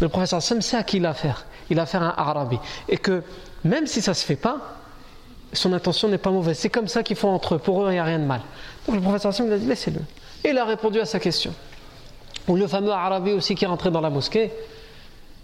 Le 0.02 0.10
professeur 0.10 0.42
sallam 0.42 0.64
sait 0.64 0.78
à 0.78 0.84
qui 0.84 0.98
il 0.98 1.06
a 1.06 1.12
affaire. 1.12 1.46
Il 1.70 1.78
a 1.78 1.84
affaire 1.84 2.02
à 2.02 2.08
un 2.08 2.28
arabe. 2.28 2.56
Et 2.90 2.98
que 2.98 3.22
même 3.64 3.86
si 3.86 4.02
ça 4.02 4.12
ne 4.12 4.16
se 4.16 4.26
fait 4.26 4.36
pas, 4.36 4.80
son 5.54 5.72
intention 5.72 6.10
n'est 6.10 6.18
pas 6.18 6.32
mauvaise. 6.32 6.58
C'est 6.58 6.72
comme 6.72 6.88
ça 6.88 7.04
qu'ils 7.04 7.18
font 7.18 7.30
entre 7.30 7.54
eux. 7.54 7.60
Pour 7.60 7.84
eux, 7.84 7.90
il 7.90 7.94
n'y 7.94 8.00
a 8.00 8.04
rien 8.04 8.18
de 8.18 8.26
mal. 8.26 8.42
Donc 8.88 8.96
le 8.96 9.02
professeur 9.02 9.32
sallam 9.32 9.54
a 9.54 9.58
dit 9.58 9.68
laissez-le. 9.68 10.02
Et 10.44 10.50
il 10.50 10.58
a 10.58 10.66
répondu 10.66 11.00
à 11.00 11.06
sa 11.06 11.20
question. 11.20 11.54
Ou 12.48 12.56
le 12.56 12.66
fameux 12.66 12.92
arabe 12.92 13.28
aussi 13.28 13.54
qui 13.54 13.64
est 13.64 13.68
rentré 13.68 13.92
dans 13.92 14.02
la 14.02 14.10
mosquée. 14.10 14.52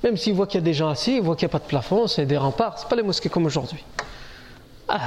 Même 0.03 0.17
s'il 0.17 0.33
voit 0.33 0.47
qu'il 0.47 0.59
y 0.59 0.63
a 0.63 0.65
des 0.65 0.73
gens 0.73 0.89
assis, 0.89 1.17
il 1.17 1.21
voit 1.21 1.35
qu'il 1.35 1.47
n'y 1.47 1.51
a 1.51 1.53
pas 1.53 1.59
de 1.59 1.67
plafond, 1.67 2.07
c'est 2.07 2.25
des 2.25 2.37
remparts, 2.37 2.79
ce 2.79 2.85
pas 2.85 2.95
les 2.95 3.03
mosquées 3.03 3.29
comme 3.29 3.45
aujourd'hui. 3.45 3.83
Ah, 4.87 4.99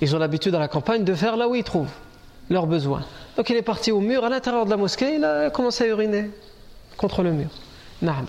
ils 0.00 0.14
ont 0.16 0.18
l'habitude 0.18 0.54
à 0.54 0.58
la 0.58 0.68
campagne 0.68 1.04
de 1.04 1.14
faire 1.14 1.36
là 1.36 1.48
où 1.48 1.54
ils 1.54 1.64
trouvent 1.64 1.90
leurs 2.50 2.66
besoins. 2.66 3.04
Donc 3.36 3.50
il 3.50 3.56
est 3.56 3.62
parti 3.62 3.92
au 3.92 4.00
mur, 4.00 4.24
à 4.24 4.28
l'intérieur 4.28 4.64
de 4.64 4.70
la 4.70 4.76
mosquée, 4.76 5.14
il 5.16 5.24
a 5.24 5.50
commencé 5.50 5.84
à 5.84 5.86
uriner 5.88 6.30
contre 6.96 7.22
le 7.22 7.32
mur. 7.32 7.48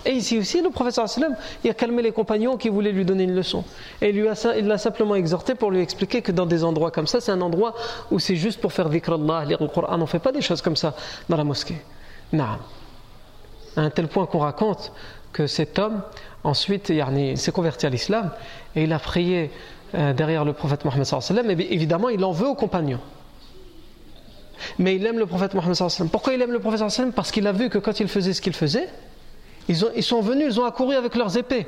Et 0.04 0.10
ici 0.10 0.36
aussi, 0.36 0.62
le 0.62 0.70
professeur 0.70 1.06
il 1.62 1.70
a 1.70 1.74
calmé 1.74 2.02
les 2.02 2.10
compagnons 2.10 2.56
qui 2.56 2.68
voulaient 2.68 2.90
lui 2.90 3.04
donner 3.04 3.22
une 3.22 3.36
leçon. 3.36 3.64
Et 4.02 4.10
il 4.10 4.66
l'a 4.66 4.78
simplement 4.78 5.14
exhorté 5.14 5.54
pour 5.54 5.70
lui 5.70 5.80
expliquer 5.80 6.22
que 6.22 6.32
dans 6.32 6.46
des 6.46 6.64
endroits 6.64 6.90
comme 6.90 7.06
ça, 7.06 7.20
c'est 7.20 7.30
un 7.30 7.40
endroit 7.40 7.74
où 8.10 8.18
c'est 8.18 8.34
juste 8.34 8.60
pour 8.60 8.72
faire 8.72 8.88
dhikr 8.88 9.12
Allah, 9.12 9.44
lire 9.44 9.62
le 9.62 9.68
Coran. 9.68 9.86
On 9.90 9.98
ne 9.98 10.06
fait 10.06 10.18
pas 10.18 10.32
des 10.32 10.40
choses 10.40 10.60
comme 10.60 10.74
ça 10.74 10.94
dans 11.28 11.36
la 11.36 11.44
mosquée. 11.44 11.80
À 12.36 12.58
un 13.76 13.90
tel 13.90 14.08
point 14.08 14.26
qu'on 14.26 14.40
raconte 14.40 14.92
que 15.32 15.46
cet 15.46 15.78
homme, 15.78 16.02
ensuite, 16.44 16.92
s'est 17.36 17.52
converti 17.52 17.86
à 17.86 17.90
l'islam 17.90 18.30
et 18.74 18.84
il 18.84 18.92
a 18.92 18.98
prié 18.98 19.50
euh, 19.94 20.12
derrière 20.12 20.44
le 20.44 20.52
prophète 20.52 20.84
Mohammed 20.84 21.04
sallam, 21.04 21.50
et 21.50 21.72
évidemment, 21.72 22.08
il 22.08 22.24
en 22.24 22.32
veut 22.32 22.46
aux 22.46 22.54
compagnons. 22.54 23.00
Mais 24.78 24.96
il 24.96 25.06
aime 25.06 25.18
le 25.18 25.26
prophète 25.26 25.54
Mohammed 25.54 25.74
sallam. 25.74 26.08
Pourquoi 26.08 26.34
il 26.34 26.42
aime 26.42 26.52
le 26.52 26.60
prophète 26.60 26.88
sallam? 26.88 27.12
Parce 27.12 27.30
qu'il 27.30 27.46
a 27.46 27.52
vu 27.52 27.70
que 27.70 27.78
quand 27.78 27.98
il 28.00 28.08
faisait 28.08 28.32
ce 28.32 28.40
qu'il 28.40 28.52
faisait, 28.52 28.88
ils, 29.68 29.84
ont, 29.84 29.90
ils 29.96 30.02
sont 30.02 30.20
venus, 30.20 30.46
ils 30.54 30.60
ont 30.60 30.64
accouru 30.64 30.94
avec 30.94 31.14
leurs 31.14 31.36
épées. 31.36 31.66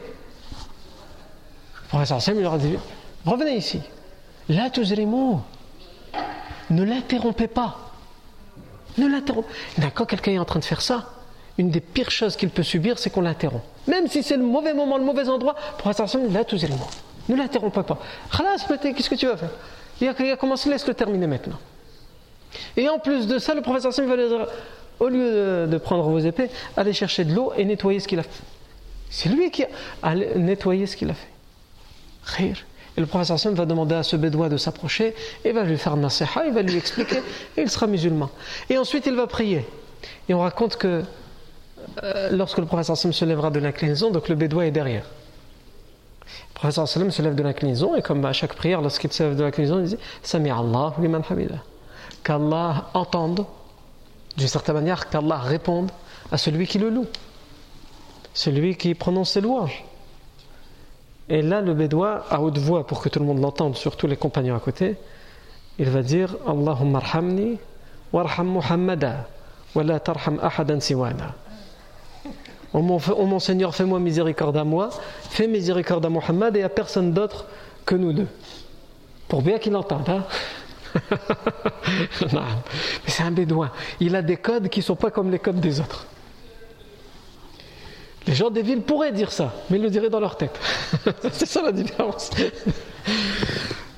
professeur 1.88 2.18
Hassan 2.18 2.40
leur 2.40 2.54
a 2.54 2.58
dit 2.58 2.76
Revenez 3.24 3.56
ici. 3.56 3.80
La 4.48 4.70
tuzrimu. 4.70 5.36
Ne 6.70 6.84
l'interrompez 6.84 7.48
pas. 7.48 7.92
Ne 8.98 9.06
l'interrompez 9.06 9.48
Quand 9.94 10.06
quelqu'un 10.06 10.32
est 10.32 10.38
en 10.38 10.44
train 10.44 10.58
de 10.58 10.64
faire 10.64 10.80
ça, 10.80 11.10
une 11.58 11.70
des 11.70 11.80
pires 11.80 12.10
choses 12.10 12.36
qu'il 12.36 12.50
peut 12.50 12.62
subir, 12.62 12.98
c'est 12.98 13.10
qu'on 13.10 13.20
l'interrompt. 13.20 13.64
Même 13.86 14.08
si 14.08 14.22
c'est 14.22 14.36
le 14.36 14.42
mauvais 14.42 14.74
moment, 14.74 14.98
le 14.98 15.04
mauvais 15.04 15.28
endroit, 15.28 15.54
professeur 15.78 16.04
Hassan, 16.04 16.32
la 16.32 16.44
tuzrimu. 16.44 16.78
Ne 17.28 17.36
l'interrompez 17.36 17.82
pas. 17.82 17.98
Khalas, 18.36 18.66
qu'est-ce 18.80 19.10
que 19.10 19.14
tu 19.14 19.26
vas 19.26 19.36
faire? 19.36 19.50
Il 20.00 20.08
a, 20.08 20.36
commencé, 20.36 20.68
laisse-le 20.68 20.94
terminer 20.94 21.26
maintenant. 21.26 21.58
Et 22.76 22.88
en 22.88 22.98
plus 22.98 23.26
de 23.26 23.38
ça, 23.38 23.54
le 23.54 23.62
professeur 23.62 23.90
Hassan 23.90 24.06
va 24.06 24.16
lui 24.16 24.28
dire 24.28 24.46
au 24.98 25.08
lieu 25.08 25.66
de, 25.66 25.78
prendre 25.78 26.04
vos 26.04 26.18
épées, 26.18 26.48
allez 26.76 26.92
chercher 26.92 27.24
de 27.24 27.34
l'eau 27.34 27.52
et 27.56 27.64
nettoyer 27.64 28.00
ce 28.00 28.08
qu'il 28.08 28.18
a 28.18 28.22
fait. 28.22 28.42
C'est 29.10 29.28
lui 29.28 29.50
qui 29.50 29.64
a 30.02 30.14
nettoyé 30.14 30.86
ce 30.86 30.96
qu'il 30.96 31.10
a 31.10 31.14
fait. 31.14 31.28
Et 32.96 33.00
le 33.00 33.06
professeur 33.06 33.38
Sam 33.38 33.54
va 33.54 33.66
demander 33.66 33.94
à 33.94 34.02
ce 34.02 34.16
bédouin 34.16 34.48
de 34.48 34.56
s'approcher 34.56 35.14
et 35.44 35.52
va 35.52 35.64
lui 35.64 35.78
faire 35.78 35.96
nasiha, 35.96 36.46
il 36.46 36.52
va 36.52 36.62
lui 36.62 36.76
expliquer 36.76 37.18
et 37.56 37.62
il 37.62 37.70
sera 37.70 37.86
musulman. 37.86 38.30
Et 38.68 38.78
ensuite 38.78 39.06
il 39.06 39.14
va 39.14 39.26
prier. 39.26 39.64
Et 40.28 40.34
on 40.34 40.40
raconte 40.40 40.76
que 40.76 41.02
euh, 42.02 42.30
lorsque 42.32 42.58
le 42.58 42.66
professeur 42.66 42.96
Sam 42.96 43.12
se 43.12 43.24
lèvera 43.24 43.50
de 43.50 43.58
l'inclinaison, 43.58 44.10
donc 44.10 44.28
le 44.28 44.34
bédouin 44.34 44.64
est 44.64 44.70
derrière. 44.70 45.04
Le 46.24 46.54
professeur 46.54 46.88
Sam 46.88 47.10
se 47.10 47.22
lève 47.22 47.34
de 47.34 47.42
l'inclinaison 47.42 47.94
et 47.94 48.02
comme 48.02 48.24
à 48.24 48.32
chaque 48.32 48.54
prière, 48.54 48.80
lorsqu'il 48.80 49.12
se 49.12 49.22
lève 49.22 49.36
de 49.36 49.42
l'inclinaison, 49.42 49.80
il 49.80 49.86
dit 49.86 49.98
Sami 50.22 50.50
Allah 50.50 50.94
liman 50.98 51.22
hamida. 51.28 51.56
Qu'Allah 52.24 52.88
entende 52.94 53.44
d'une 54.36 54.48
certaine 54.48 54.76
manière, 54.76 55.08
qu'Allah 55.08 55.38
réponde 55.38 55.90
à 56.30 56.38
celui 56.38 56.66
qui 56.66 56.78
le 56.78 56.88
loue, 56.88 57.06
celui 58.32 58.76
qui 58.76 58.94
prononce 58.94 59.32
ses 59.32 59.40
louanges. 59.40 59.84
Et 61.28 61.42
là, 61.42 61.60
le 61.60 61.74
bédouin, 61.74 62.22
à 62.30 62.40
haute 62.40 62.58
voix, 62.58 62.86
pour 62.86 63.00
que 63.00 63.08
tout 63.08 63.18
le 63.18 63.24
monde 63.24 63.40
l'entende, 63.40 63.76
surtout 63.76 64.06
les 64.06 64.16
compagnons 64.16 64.56
à 64.56 64.60
côté, 64.60 64.96
il 65.78 65.88
va 65.88 66.02
dire 66.02 66.36
Allahumma 66.46 66.98
arhamni 66.98 67.58
warham 68.12 68.48
Muhammada 68.48 69.26
wa 69.74 69.82
la 69.82 70.00
tarham 70.00 70.38
ahadan 70.42 70.80
siwana. 70.80 71.34
Oh 72.74 72.80
mon, 72.80 73.38
Seigneur, 73.38 73.74
fais-moi 73.74 74.00
miséricorde 74.00 74.56
à 74.56 74.64
moi, 74.64 74.90
fais 75.28 75.46
miséricorde 75.46 76.06
à 76.06 76.08
Muhammad 76.08 76.56
et 76.56 76.62
à 76.62 76.70
personne 76.70 77.12
d'autre 77.12 77.46
que 77.84 77.94
nous 77.94 78.12
deux. 78.12 78.28
Pour 79.28 79.42
bien 79.42 79.58
qu'il 79.58 79.76
entende. 79.76 80.08
Hein 80.08 80.24
Mais 82.32 82.40
c'est 83.06 83.22
un 83.22 83.30
bédouin. 83.30 83.70
Il 84.00 84.16
a 84.16 84.22
des 84.22 84.36
codes 84.36 84.68
qui 84.68 84.80
ne 84.80 84.84
sont 84.84 84.96
pas 84.96 85.10
comme 85.10 85.30
les 85.30 85.38
codes 85.38 85.60
des 85.60 85.80
autres. 85.80 86.06
Les 88.26 88.34
gens 88.34 88.50
des 88.50 88.62
villes 88.62 88.82
pourraient 88.82 89.12
dire 89.12 89.32
ça, 89.32 89.52
mais 89.68 89.78
ils 89.78 89.82
le 89.82 89.90
diraient 89.90 90.10
dans 90.10 90.20
leur 90.20 90.36
tête. 90.36 90.58
c'est 91.32 91.46
ça 91.46 91.60
la 91.62 91.72
différence. 91.72 92.30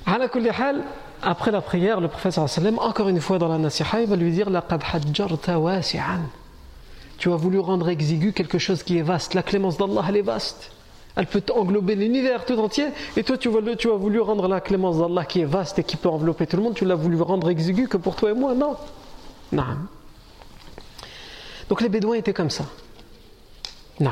Après 0.07 1.51
la 1.51 1.61
prière, 1.61 2.01
le 2.01 2.09
prophète 2.09 2.39
encore 2.79 3.09
une 3.09 3.21
fois 3.21 3.39
dans 3.39 3.49
la 3.49 3.59
nasiha, 3.59 4.01
il 4.01 4.09
va 4.09 4.17
lui 4.17 4.31
dire 4.33 4.49
Tu 7.19 7.33
as 7.33 7.37
voulu 7.37 7.59
rendre 7.59 7.89
exigu 7.89 8.33
quelque 8.33 8.59
chose 8.59 8.83
qui 8.83 8.99
est 8.99 9.03
vaste. 9.03 9.35
La 9.35 9.43
clémence 9.43 9.77
d'Allah, 9.77 10.05
elle 10.09 10.17
est 10.17 10.23
vaste. 10.23 10.73
Elle 11.17 11.27
peut 11.27 11.43
englober 11.55 11.95
l'univers 11.95 12.45
tout 12.45 12.59
entier. 12.59 12.87
Et 13.17 13.23
toi, 13.23 13.39
tu, 13.39 13.49
as 13.49 13.97
voulu 13.97 14.21
rendre 14.21 14.49
la 14.49 14.61
clémence 14.61 14.99
d'Allah 14.99 15.25
qui 15.25 15.41
est 15.41 15.45
vaste 15.45 15.79
et 15.79 15.85
qui 15.85 15.97
peut 15.97 16.09
envelopper 16.09 16.47
tout 16.47 16.57
le 16.57 16.63
monde, 16.63 16.75
tu 16.75 16.85
l'as 16.85 16.97
voulu 16.97 17.21
rendre 17.21 17.49
exigu 17.51 17.89
que 17.89 17.97
pour 17.97 18.17
toi 18.17 18.31
et 18.31 18.35
moi. 18.35 18.55
Non. 18.55 18.77
Non. 19.53 19.63
Donc 21.69 21.81
les 21.81 21.89
Bédouins 21.89 22.17
étaient 22.17 22.33
comme 22.33 22.51
ça. 22.51 22.65
Non. 24.01 24.11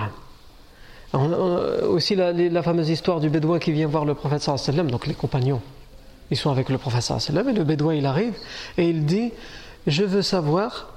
Aussi 1.88 2.14
la, 2.14 2.62
fameuse 2.62 2.88
histoire 2.88 3.20
du 3.20 3.28
Bédouin 3.28 3.58
qui 3.58 3.72
vient 3.72 3.86
voir 3.86 4.04
le 4.04 4.14
prophète 4.14 4.48
donc 4.86 5.06
les 5.06 5.14
compagnons. 5.14 5.60
Ils 6.30 6.36
sont 6.36 6.50
avec 6.50 6.70
le 6.70 6.78
prophète 6.78 7.02
sallam 7.02 7.48
et 7.48 7.52
le 7.52 7.64
Bédouin 7.64 7.94
il 7.94 8.06
arrive 8.06 8.34
et 8.78 8.88
il 8.88 9.04
dit 9.04 9.32
Je 9.86 10.04
veux 10.04 10.22
savoir 10.22 10.94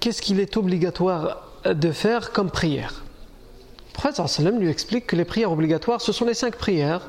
qu'est-ce 0.00 0.22
qu'il 0.22 0.40
est 0.40 0.56
obligatoire 0.56 1.42
de 1.64 1.92
faire 1.92 2.32
comme 2.32 2.50
prière? 2.50 3.04
Le 3.94 4.12
prophète 4.12 4.58
lui 4.58 4.68
explique 4.68 5.06
que 5.06 5.16
les 5.16 5.26
prières 5.26 5.52
obligatoires, 5.52 6.00
ce 6.00 6.12
sont 6.12 6.24
les 6.24 6.34
cinq 6.34 6.56
prières 6.56 7.02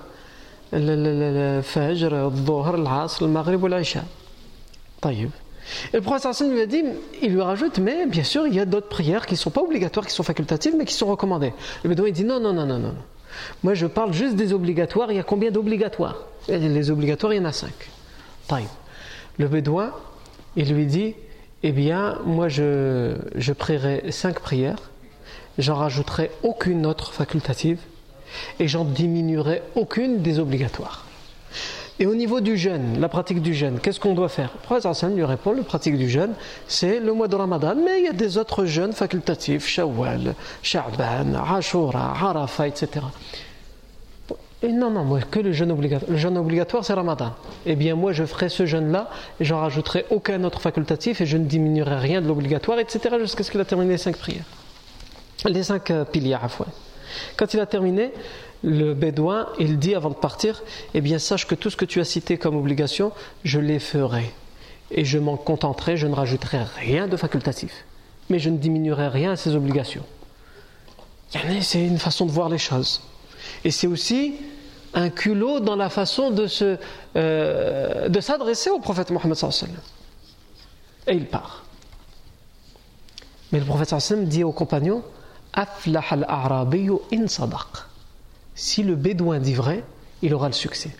le 0.73 1.61
Fajr, 1.61 2.09
le 2.09 2.83
l'Asr, 2.83 3.23
le 3.23 3.27
Maghrib 3.27 3.63
ou 3.63 3.67
l'Aisha. 3.67 4.03
Et 5.05 5.27
le 5.93 6.01
prophète 6.01 6.41
lui 6.41 6.61
a 6.61 6.65
dit, 6.65 6.83
il 7.21 7.33
lui 7.33 7.41
rajoute, 7.41 7.79
mais 7.79 8.05
bien 8.05 8.23
sûr, 8.23 8.47
il 8.47 8.55
y 8.55 8.59
a 8.59 8.65
d'autres 8.65 8.89
prières 8.89 9.25
qui 9.25 9.33
ne 9.33 9.39
sont 9.39 9.49
pas 9.49 9.61
obligatoires, 9.61 10.05
qui 10.05 10.13
sont 10.13 10.23
facultatives, 10.23 10.75
mais 10.77 10.85
qui 10.85 10.93
sont 10.93 11.07
recommandées. 11.07 11.53
Le 11.83 11.89
bédouin 11.89 12.07
il 12.07 12.13
dit, 12.13 12.23
non, 12.23 12.39
non, 12.39 12.53
non, 12.53 12.65
non, 12.65 12.79
non. 12.79 12.95
Moi, 13.63 13.73
je 13.73 13.87
parle 13.87 14.13
juste 14.13 14.35
des 14.35 14.53
obligatoires. 14.53 15.11
Il 15.11 15.15
y 15.15 15.19
a 15.19 15.23
combien 15.23 15.51
d'obligatoires? 15.51 16.25
Les 16.47 16.91
obligatoires, 16.91 17.33
il 17.33 17.37
y 17.37 17.39
en 17.39 17.45
a 17.45 17.53
cinq. 17.53 17.89
Le 19.37 19.47
bédouin, 19.47 19.91
il 20.57 20.73
lui 20.73 20.85
dit, 20.85 21.15
eh 21.63 21.71
bien, 21.71 22.17
moi, 22.25 22.49
je, 22.49 23.15
je 23.35 23.53
prierai 23.53 24.11
cinq 24.11 24.39
prières 24.39 24.91
j'en 25.57 25.75
rajouterai 25.75 26.31
aucune 26.43 26.85
autre 26.85 27.13
facultative 27.13 27.79
et 28.59 28.67
j'en 28.67 28.85
diminuerai 28.85 29.61
aucune 29.75 30.21
des 30.21 30.39
obligatoires. 30.39 31.05
Et 31.99 32.07
au 32.07 32.15
niveau 32.15 32.41
du 32.41 32.57
jeûne, 32.57 32.99
la 32.99 33.09
pratique 33.09 33.41
du 33.41 33.53
jeûne, 33.53 33.79
qu'est-ce 33.79 33.99
qu'on 33.99 34.15
doit 34.15 34.29
faire? 34.29 34.51
Le 34.53 34.79
prophète 34.79 35.15
lui 35.15 35.23
répond, 35.23 35.51
la 35.51 35.63
pratique 35.63 35.97
du 35.97 36.09
jeûne, 36.09 36.33
c'est 36.67 36.99
le 36.99 37.13
mois 37.13 37.27
de 37.27 37.35
Ramadan, 37.35 37.75
mais 37.75 37.99
il 37.99 38.05
y 38.05 38.07
a 38.07 38.13
des 38.13 38.37
autres 38.37 38.65
jeûnes 38.65 38.93
facultatifs, 38.93 39.67
Shawwal, 39.67 40.33
Sha'ban, 40.63 41.35
Ashura, 41.35 42.15
Arafah, 42.19 42.67
etc. 42.67 43.05
Et 44.63 44.71
non, 44.71 44.91
non, 44.91 45.03
moi, 45.03 45.19
que 45.21 45.39
le 45.39 45.51
jeûne 45.51 45.71
obligatoire. 45.71 46.11
Le 46.11 46.17
jeûne 46.17 46.37
obligatoire, 46.37 46.85
c'est 46.85 46.93
Ramadan. 46.93 47.33
Eh 47.65 47.75
bien, 47.75 47.95
moi, 47.95 48.11
je 48.13 48.23
ferai 48.25 48.47
ce 48.47 48.65
jeûne-là, 48.65 49.09
et 49.39 49.45
j'en 49.45 49.59
rajouterai 49.59 50.05
aucun 50.11 50.43
autre 50.43 50.61
facultatif, 50.61 51.21
et 51.21 51.25
je 51.25 51.37
ne 51.37 51.45
diminuerai 51.45 51.97
rien 51.97 52.21
de 52.21 52.27
l'obligatoire, 52.27 52.77
etc., 52.79 53.15
jusqu'à 53.19 53.43
ce 53.43 53.49
qu'il 53.49 53.59
a 53.59 53.65
terminé 53.65 53.93
les 53.93 53.97
cinq 53.97 54.17
prières 54.17 54.45
les 55.49 55.63
cinq 55.63 55.91
euh, 55.91 56.05
piliers 56.05 56.37
à 56.41 56.47
fois. 56.47 56.67
Quand 57.37 57.53
il 57.53 57.59
a 57.59 57.65
terminé, 57.65 58.11
le 58.63 58.93
bédouin, 58.93 59.47
il 59.59 59.79
dit 59.79 59.95
avant 59.95 60.09
de 60.09 60.15
partir, 60.15 60.63
eh 60.93 61.01
bien 61.01 61.19
sache 61.19 61.47
que 61.47 61.55
tout 61.55 61.69
ce 61.69 61.77
que 61.77 61.85
tu 61.85 61.99
as 61.99 62.05
cité 62.05 62.37
comme 62.37 62.55
obligation, 62.55 63.11
je 63.43 63.59
les 63.59 63.79
ferai. 63.79 64.31
Et 64.91 65.05
je 65.05 65.17
m'en 65.17 65.37
contenterai, 65.37 65.97
je 65.97 66.07
ne 66.07 66.13
rajouterai 66.13 66.59
rien 66.77 67.07
de 67.07 67.17
facultatif. 67.17 67.85
Mais 68.29 68.39
je 68.39 68.49
ne 68.49 68.57
diminuerai 68.57 69.07
rien 69.07 69.31
à 69.31 69.35
ces 69.35 69.55
obligations. 69.55 70.03
C'est 71.61 71.85
une 71.85 71.97
façon 71.97 72.25
de 72.25 72.31
voir 72.31 72.49
les 72.49 72.57
choses. 72.57 73.01
Et 73.63 73.71
c'est 73.71 73.87
aussi 73.87 74.35
un 74.93 75.09
culot 75.09 75.59
dans 75.59 75.75
la 75.75 75.89
façon 75.89 76.31
de, 76.31 76.47
euh, 77.15 78.21
s'adresser 78.21 78.69
au 78.69 78.79
prophète 78.79 79.09
Mohammed 79.11 79.37
Et 81.07 81.13
il 81.13 81.25
part. 81.27 81.63
Mais 83.51 83.59
le 83.59 83.65
prophète 83.65 83.93
dit 84.27 84.43
aux 84.43 84.51
compagnons, 84.51 85.03
si 88.55 88.83
le 88.83 88.95
bédouin 88.95 89.39
dit 89.39 89.53
vrai, 89.53 89.83
il 90.21 90.33
aura 90.33 90.47
le 90.47 90.53
succès. 90.53 90.91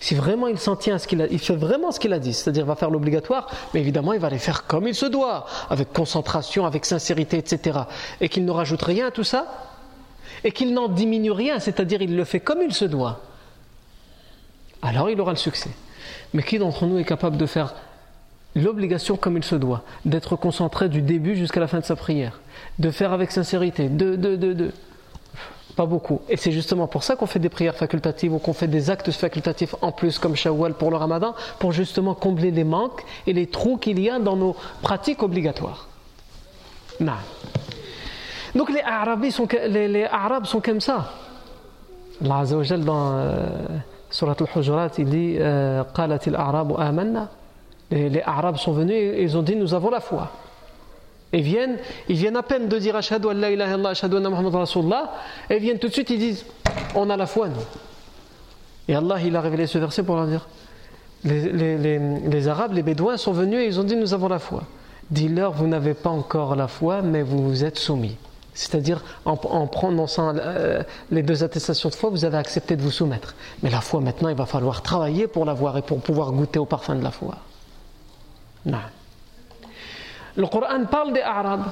Si 0.00 0.14
vraiment 0.14 0.46
il 0.46 0.58
s'en 0.58 0.76
tient 0.76 0.94
à 0.94 0.98
ce 0.98 1.06
qu'il 1.06 1.20
a, 1.20 1.28
fait 1.28 1.56
vraiment 1.56 1.92
ce 1.92 2.00
qu'il 2.00 2.12
a 2.12 2.18
dit, 2.18 2.32
c'est-à-dire 2.32 2.64
va 2.64 2.74
faire 2.74 2.90
l'obligatoire, 2.90 3.48
mais 3.74 3.80
évidemment 3.80 4.12
il 4.12 4.20
va 4.20 4.30
les 4.30 4.38
faire 4.38 4.66
comme 4.66 4.88
il 4.88 4.94
se 4.94 5.06
doit, 5.06 5.46
avec 5.68 5.92
concentration, 5.92 6.64
avec 6.64 6.86
sincérité, 6.86 7.36
etc. 7.36 7.80
Et 8.20 8.28
qu'il 8.28 8.44
ne 8.44 8.50
rajoute 8.50 8.82
rien 8.82 9.08
à 9.08 9.10
tout 9.10 9.24
ça, 9.24 9.69
et 10.44 10.52
qu'il 10.52 10.72
n'en 10.74 10.88
diminue 10.88 11.30
rien, 11.32 11.58
c'est-à-dire 11.58 12.02
il 12.02 12.16
le 12.16 12.24
fait 12.24 12.40
comme 12.40 12.62
il 12.62 12.72
se 12.72 12.84
doit, 12.84 13.20
alors 14.82 15.10
il 15.10 15.20
aura 15.20 15.32
le 15.32 15.36
succès. 15.36 15.70
Mais 16.32 16.42
qui 16.42 16.58
d'entre 16.58 16.86
nous 16.86 16.98
est 16.98 17.04
capable 17.04 17.36
de 17.36 17.46
faire 17.46 17.74
l'obligation 18.54 19.16
comme 19.16 19.36
il 19.36 19.44
se 19.44 19.54
doit, 19.54 19.82
d'être 20.04 20.36
concentré 20.36 20.88
du 20.88 21.02
début 21.02 21.36
jusqu'à 21.36 21.60
la 21.60 21.66
fin 21.66 21.80
de 21.80 21.84
sa 21.84 21.96
prière, 21.96 22.40
de 22.78 22.90
faire 22.90 23.12
avec 23.12 23.30
sincérité, 23.30 23.88
de, 23.88 24.16
de, 24.16 24.36
de, 24.36 24.52
de. 24.52 24.72
Pas 25.76 25.86
beaucoup. 25.86 26.20
Et 26.28 26.36
c'est 26.36 26.50
justement 26.50 26.88
pour 26.88 27.04
ça 27.04 27.14
qu'on 27.14 27.26
fait 27.26 27.38
des 27.38 27.48
prières 27.48 27.76
facultatives 27.76 28.34
ou 28.34 28.38
qu'on 28.38 28.52
fait 28.52 28.66
des 28.66 28.90
actes 28.90 29.10
facultatifs 29.12 29.74
en 29.82 29.92
plus 29.92 30.18
comme 30.18 30.34
Shawwal 30.34 30.74
pour 30.74 30.90
le 30.90 30.96
Ramadan, 30.96 31.34
pour 31.58 31.72
justement 31.72 32.14
combler 32.14 32.50
les 32.50 32.64
manques 32.64 33.04
et 33.26 33.32
les 33.32 33.46
trous 33.46 33.76
qu'il 33.76 34.00
y 34.00 34.10
a 34.10 34.18
dans 34.18 34.36
nos 34.36 34.56
pratiques 34.82 35.22
obligatoires. 35.22 35.88
Non. 36.98 37.12
Donc 38.54 38.70
les 38.70 38.80
Arabes 38.80 39.28
sont, 39.30 39.48
les, 39.68 40.04
Arabes 40.04 40.46
sont 40.46 40.60
comme 40.60 40.80
ça. 40.80 41.12
Allah 42.22 42.38
Azzawajal 42.38 42.84
dans 42.84 43.12
euh, 43.14 43.46
Surat 44.10 44.34
al-Hujurat, 44.38 44.90
il 44.98 45.08
dit 45.08 45.36
euh, 45.38 45.82
les, 47.90 48.08
les, 48.08 48.22
Arabes 48.22 48.56
sont 48.56 48.72
venus 48.72 48.94
et 48.94 49.22
ils 49.22 49.36
ont 49.36 49.42
dit 49.42 49.56
Nous 49.56 49.74
avons 49.74 49.90
la 49.90 50.00
foi. 50.00 50.30
Ils 51.32 51.42
viennent, 51.42 51.78
ils 52.08 52.16
viennent 52.16 52.36
à 52.36 52.42
peine 52.42 52.68
de 52.68 52.78
dire 52.78 52.96
Ashhadu 52.96 53.28
an 53.28 53.34
la 53.34 53.50
ilaha 53.50 53.70
illallah, 53.70 53.90
Ashhadu 53.90 54.16
anna 54.16 54.30
Muhammad 54.30 54.54
Rasulullah, 54.54 55.12
et 55.48 55.56
ils 55.56 55.62
viennent 55.62 55.78
tout 55.78 55.88
de 55.88 55.92
suite, 55.92 56.10
ils 56.10 56.18
disent 56.18 56.44
On 56.94 57.08
a 57.08 57.16
la 57.16 57.26
foi, 57.26 57.48
nous. 57.48 57.54
Et 58.88 58.94
Allah, 58.94 59.16
il 59.24 59.34
a 59.36 59.40
révélé 59.40 59.66
ce 59.66 59.78
verset 59.78 60.02
pour 60.02 60.16
leur 60.16 60.26
dire 60.26 60.48
les, 61.24 61.52
les, 61.52 61.98
les, 61.98 62.48
Arabes, 62.48 62.72
les 62.72 62.82
Bédouins 62.82 63.16
sont 63.16 63.32
venus 63.32 63.60
et 63.60 63.66
ils 63.66 63.78
ont 63.78 63.84
dit 63.84 63.96
Nous 63.96 64.14
avons 64.14 64.28
la 64.28 64.38
foi. 64.38 64.62
Dis-leur, 65.10 65.52
vous 65.52 65.66
n'avez 65.66 65.94
pas 65.94 66.10
encore 66.10 66.56
la 66.56 66.68
foi, 66.68 67.02
mais 67.02 67.22
vous 67.22 67.42
vous 67.42 67.64
êtes 67.64 67.78
soumis. 67.78 68.16
C'est-à-dire, 68.54 69.02
en, 69.24 69.36
prononçant 69.36 70.34
euh, 70.36 70.82
les 71.10 71.22
deux 71.22 71.44
attestations 71.44 71.88
de 71.88 71.94
foi, 71.94 72.10
vous 72.10 72.24
avez 72.24 72.36
accepté 72.36 72.76
de 72.76 72.82
vous 72.82 72.90
soumettre. 72.90 73.34
Mais 73.62 73.70
la 73.70 73.80
foi, 73.80 74.00
maintenant, 74.00 74.28
il 74.28 74.36
va 74.36 74.46
falloir 74.46 74.82
travailler 74.82 75.28
pour 75.28 75.44
l'avoir 75.44 75.76
et 75.78 75.82
pour 75.82 76.00
pouvoir 76.00 76.32
goûter 76.32 76.58
au 76.58 76.66
parfum 76.66 76.96
de 76.96 77.02
la 77.02 77.10
foi. 77.10 77.36
Non. 78.66 78.78
Le 80.36 80.46
Coran 80.46 80.84
parle 80.90 81.12
des 81.12 81.22
Arabes. 81.22 81.66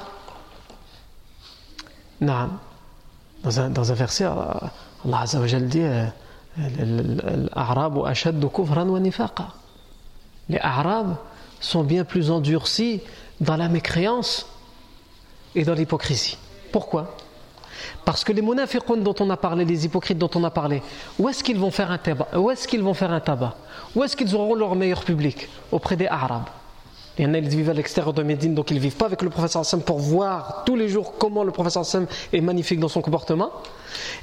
Non. 2.21 2.51
Dans 3.43 3.61
un, 3.61 3.95
verset, 3.95 4.25
Allah 4.25 5.21
Azza 5.21 5.39
dit 5.61 5.83
euh, 5.83 6.07
Les 10.49 10.59
Arabes 10.63 11.17
sont 11.61 11.85
bien 11.85 12.05
plus 12.05 12.31
endurcis 12.31 13.01
dans 13.41 13.57
la 13.57 13.69
mécréance 13.69 14.47
et 15.55 15.65
dans 15.65 15.75
l'hypocrisie. 15.75 16.37
Pourquoi? 16.71 17.15
Parce 18.05 18.25
que 18.25 18.33
les 18.33 18.43
munafiqun 18.43 18.97
dont 18.97 19.15
on 19.21 19.31
a 19.31 19.37
parlé, 19.37 19.65
les 19.65 19.85
hypocrites 19.85 20.19
dont 20.19 20.31
on 20.35 20.45
a 20.45 20.51
parlé, 20.51 20.83
où 21.19 21.29
est-ce 21.29 21.45
qu'ils 21.45 21.59
vont 21.59 21.71
faire 21.71 21.91
un 21.91 21.99
tabac? 21.99 22.29
Où 22.37 22.51
est-ce 22.51 22.67
qu'ils 22.67 22.83
vont 22.83 22.95
faire 22.95 23.13
un 23.13 23.21
tabac? 23.21 23.55
Où 23.95 24.03
est-ce 24.03 24.17
qu'ils 24.17 24.35
auront 24.35 24.55
leur 24.55 24.75
meilleur 24.75 25.05
public? 25.05 25.49
Auprès 25.71 25.97
des 25.97 26.07
Arabes. 26.07 26.49
Il 27.19 27.25
y 27.25 27.27
en 27.27 27.35
a, 27.35 27.39
ils 27.39 27.49
vivent 27.49 27.71
à 27.71 27.75
l'extérieur 27.75 28.13
de 28.13 28.23
Médine, 28.23 28.55
donc 28.55 28.71
ils 28.71 28.75
ne 28.75 28.81
vivent 28.81 28.97
pas 28.97 29.07
avec 29.07 29.23
le 29.23 29.31
professeur 29.31 29.63
Hassan 29.63 29.83
pour 29.83 29.99
voir 29.99 30.63
tous 30.65 30.77
les 30.77 30.89
jours 30.89 31.15
comment 31.19 31.43
le 31.43 31.51
professeur 31.51 31.83
Hassan 31.83 32.07
est 32.33 32.41
magnifique 32.41 32.79
dans 32.79 32.89
son 32.89 33.01
comportement. 33.01 33.51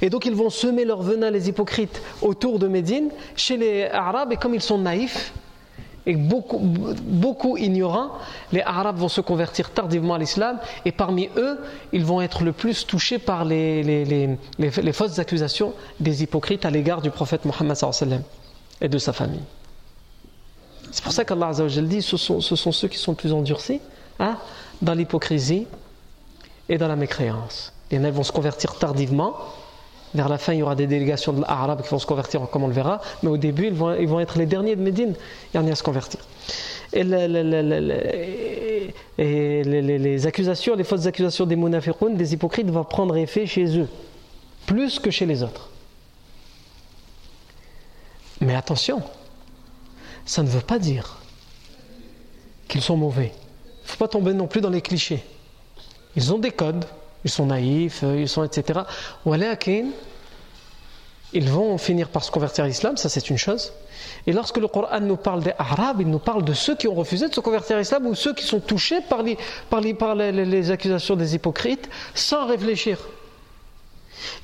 Et 0.00 0.08
donc 0.08 0.24
ils 0.24 0.34
vont 0.34 0.48
semer 0.48 0.86
leur 0.86 1.02
venin, 1.02 1.30
les 1.30 1.48
hypocrites, 1.48 2.00
autour 2.22 2.58
de 2.58 2.68
Médine, 2.68 3.10
chez 3.34 3.58
les 3.58 3.84
Arabes, 3.84 4.32
et 4.32 4.36
comme 4.36 4.54
ils 4.54 4.62
sont 4.62 4.78
naïfs, 4.78 5.34
et 6.06 6.14
beaucoup, 6.14 6.58
beaucoup 6.60 7.56
ignorants, 7.56 8.12
les 8.52 8.62
Arabes 8.62 8.96
vont 8.96 9.08
se 9.08 9.20
convertir 9.20 9.70
tardivement 9.70 10.14
à 10.14 10.18
l'islam 10.18 10.58
et 10.84 10.92
parmi 10.92 11.28
eux, 11.36 11.58
ils 11.92 12.04
vont 12.04 12.20
être 12.20 12.44
le 12.44 12.52
plus 12.52 12.86
touchés 12.86 13.18
par 13.18 13.44
les, 13.44 13.82
les, 13.82 14.38
les, 14.58 14.92
fausses 14.92 15.18
accusations 15.18 15.74
des 15.98 16.22
hypocrites 16.22 16.64
à 16.64 16.70
l'égard 16.70 17.02
du 17.02 17.10
prophète 17.10 17.44
Mohammed 17.44 17.76
et 18.80 18.88
de 18.88 18.98
sa 18.98 19.12
famille. 19.12 19.42
C'est 20.92 21.02
pour 21.02 21.12
ça 21.12 21.24
qu'Allah 21.24 21.52
dit 21.52 22.02
ce 22.02 22.16
sont, 22.16 22.40
ce 22.40 22.54
sont 22.54 22.72
ceux 22.72 22.88
qui 22.88 22.98
sont 22.98 23.14
plus 23.14 23.32
endurcis 23.32 23.80
hein, 24.20 24.38
dans 24.80 24.94
l'hypocrisie 24.94 25.66
et 26.68 26.78
dans 26.78 26.88
la 26.88 26.96
mécréance. 26.96 27.72
Et 27.90 27.96
elles 27.96 28.12
vont 28.12 28.22
se 28.22 28.32
convertir 28.32 28.78
tardivement 28.78 29.34
vers 30.14 30.28
la 30.28 30.38
fin, 30.38 30.52
il 30.52 30.60
y 30.60 30.62
aura 30.62 30.74
des 30.74 30.86
délégations 30.86 31.32
de 31.32 31.40
l'Arabe 31.42 31.82
qui 31.82 31.88
vont 31.88 31.98
se 31.98 32.06
convertir, 32.06 32.40
comme 32.50 32.64
on 32.64 32.68
le 32.68 32.72
verra, 32.72 33.00
mais 33.22 33.28
au 33.28 33.36
début, 33.36 33.66
ils 33.66 33.74
vont, 33.74 34.20
être 34.20 34.38
les 34.38 34.46
derniers 34.46 34.76
de 34.76 34.82
Médine 34.82 35.14
et 35.54 35.58
à 35.58 35.74
se 35.74 35.82
convertir. 35.82 36.20
Et, 36.92 37.04
les, 39.18 40.26
accusations, 40.26 40.76
les 40.76 40.84
fausses 40.84 41.06
accusations 41.06 41.46
des 41.46 41.56
munafiqun, 41.56 42.10
des 42.10 42.32
hypocrites, 42.32 42.70
vont 42.70 42.84
prendre 42.84 43.16
effet 43.16 43.46
chez 43.46 43.78
eux, 43.78 43.88
plus 44.66 44.98
que 44.98 45.10
chez 45.10 45.26
les 45.26 45.42
autres. 45.42 45.70
Mais 48.40 48.54
attention, 48.54 49.02
ça 50.24 50.42
ne 50.42 50.48
veut 50.48 50.60
pas 50.60 50.78
dire 50.78 51.18
qu'ils 52.68 52.82
sont 52.82 52.96
mauvais. 52.96 53.32
Il 53.82 53.86
ne 53.86 53.88
faut 53.88 53.98
pas 53.98 54.08
tomber 54.08 54.32
non 54.34 54.46
plus 54.46 54.60
dans 54.60 54.70
les 54.70 54.82
clichés. 54.82 55.24
Ils 56.16 56.32
ont 56.32 56.38
des 56.38 56.50
codes, 56.50 56.84
ils 57.26 57.30
sont 57.30 57.46
naïfs, 57.46 58.04
euh, 58.04 58.20
ils 58.20 58.28
sont 58.28 58.44
etc. 58.44 58.80
Ils 61.32 61.50
vont 61.50 61.76
finir 61.76 62.08
par 62.08 62.22
se 62.22 62.30
convertir 62.30 62.64
à 62.64 62.68
l'islam, 62.68 62.96
ça 62.96 63.08
c'est 63.08 63.28
une 63.28 63.36
chose. 63.36 63.72
Et 64.28 64.32
lorsque 64.32 64.58
le 64.58 64.68
Coran 64.68 65.00
nous 65.00 65.16
parle 65.16 65.42
des 65.42 65.52
Arabes, 65.58 66.00
il 66.00 66.08
nous 66.08 66.20
parle 66.20 66.44
de 66.44 66.52
ceux 66.52 66.76
qui 66.76 66.86
ont 66.86 66.94
refusé 66.94 67.28
de 67.28 67.34
se 67.34 67.40
convertir 67.40 67.76
à 67.76 67.78
l'islam 67.80 68.06
ou 68.06 68.14
ceux 68.14 68.32
qui 68.32 68.44
sont 68.44 68.60
touchés 68.60 69.00
par 69.00 69.24
les, 69.24 69.36
par 69.68 70.14
les, 70.14 70.70
accusations 70.70 71.16
des 71.16 71.34
hypocrites 71.34 71.90
sans 72.14 72.46
réfléchir. 72.46 72.98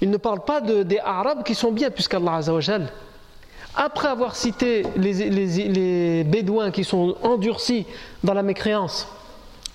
Il 0.01 0.11
ne 0.11 0.16
parle 0.16 0.45
pas 0.45 0.61
de, 0.61 0.83
des 0.83 0.99
Arabes 0.99 1.45
qui 1.45 1.55
sont 1.55 1.71
bien, 1.71 1.90
puisqu'Allah 1.90 2.35
Azzawajal, 2.35 2.88
après 3.77 4.09
avoir 4.09 4.35
cité 4.35 4.85
les, 4.97 5.31
les 5.31 6.25
Bédouins 6.25 6.73
qui 6.73 6.83
sont 6.83 7.16
endurcis 7.23 7.87
dans 8.25 8.35
la 8.35 8.42
mécréance, 8.42 9.07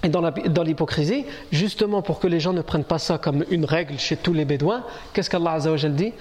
et 0.08 0.50
dans 0.50 0.63
l'hypocrisie, 0.63 1.26
justement 1.52 2.02
pour 2.02 2.20
que 2.20 2.28
les 2.28 2.39
gens 2.39 2.54
ne 2.54 2.62
prennent 2.62 2.86
pas 2.86 3.00
ça 3.00 3.17
comme 3.17 3.43
une 3.50 3.65
règle 3.65 4.00
chez 4.00 4.15
tous 4.15 4.32
les 4.34 4.46
Bédouins, 4.46 4.84
qu'est-ce 5.13 5.30
qu'Allah 5.30 5.54
Azzawajal 5.54 5.96
dit? 5.96 6.13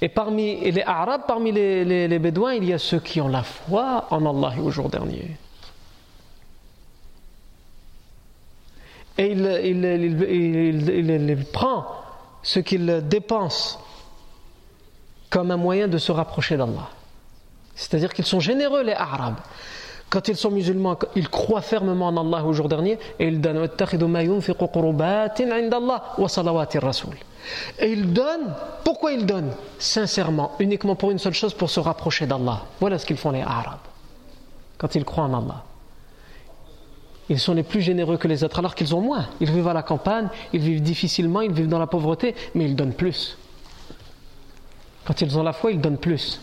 Et 0.00 0.08
parmi 0.08 0.70
les 0.70 0.82
Arabes, 0.82 1.22
parmi 1.26 1.52
les, 1.52 2.18
Bédouins, 2.18 2.54
il 2.54 2.64
y 2.64 2.72
a 2.72 2.78
ceux 2.78 3.00
qui 3.00 3.20
ont 3.20 3.28
la 3.28 3.42
foi 3.42 4.06
en 4.10 4.24
Allah 4.24 4.54
au 4.62 4.70
jour 4.70 4.88
dernier. 4.88 5.36
Et 9.18 9.32
il 9.32 11.46
prend 11.52 11.86
ce 12.42 12.60
qu'il 12.60 13.02
dépense 13.08 13.80
comme 15.30 15.50
un 15.50 15.56
moyen 15.56 15.88
de 15.88 15.98
se 15.98 16.12
rapprocher 16.12 16.56
d'Allah. 16.56 16.90
C'est-à-dire 17.76 18.12
qu'ils 18.12 18.24
sont 18.24 18.40
généreux, 18.40 18.82
les 18.82 18.94
Arabes. 18.94 19.36
Quand 20.08 20.28
ils 20.28 20.36
sont 20.36 20.50
musulmans, 20.50 20.96
ils 21.14 21.28
croient 21.28 21.60
fermement 21.60 22.08
en 22.08 22.16
Allah 22.16 22.44
au 22.44 22.52
jour 22.52 22.68
dernier 22.68 22.98
et 23.18 23.28
ils 23.28 23.40
donnent. 23.40 23.68
Et 27.78 27.92
ils 27.92 28.12
donnent, 28.12 28.54
pourquoi 28.84 29.12
ils 29.12 29.26
donnent? 29.26 29.52
Sincèrement, 29.78 30.52
uniquement 30.58 30.94
pour 30.94 31.10
une 31.10 31.18
seule 31.18 31.34
chose, 31.34 31.54
pour 31.54 31.70
se 31.70 31.80
rapprocher 31.80 32.26
d'Allah. 32.26 32.62
Voilà 32.80 32.98
ce 32.98 33.06
qu'ils 33.06 33.16
font 33.16 33.30
les 33.30 33.42
Arabes, 33.42 33.78
quand 34.78 34.94
ils 34.94 35.04
croient 35.04 35.24
en 35.24 35.34
Allah. 35.34 35.64
Ils 37.28 37.40
sont 37.40 37.54
les 37.54 37.64
plus 37.64 37.80
généreux 37.80 38.16
que 38.16 38.28
les 38.28 38.44
autres, 38.44 38.60
alors 38.60 38.76
qu'ils 38.76 38.94
ont 38.94 39.00
moins. 39.00 39.26
Ils 39.40 39.50
vivent 39.50 39.66
à 39.68 39.74
la 39.74 39.82
campagne, 39.82 40.28
ils 40.52 40.60
vivent 40.60 40.82
difficilement, 40.82 41.40
ils 41.40 41.52
vivent 41.52 41.68
dans 41.68 41.80
la 41.80 41.88
pauvreté, 41.88 42.36
mais 42.54 42.64
ils 42.64 42.76
donnent 42.76 42.94
plus. 42.94 43.36
Quand 45.04 45.20
ils 45.20 45.36
ont 45.36 45.42
la 45.42 45.52
foi, 45.52 45.72
ils 45.72 45.80
donnent 45.80 45.98
plus. 45.98 46.40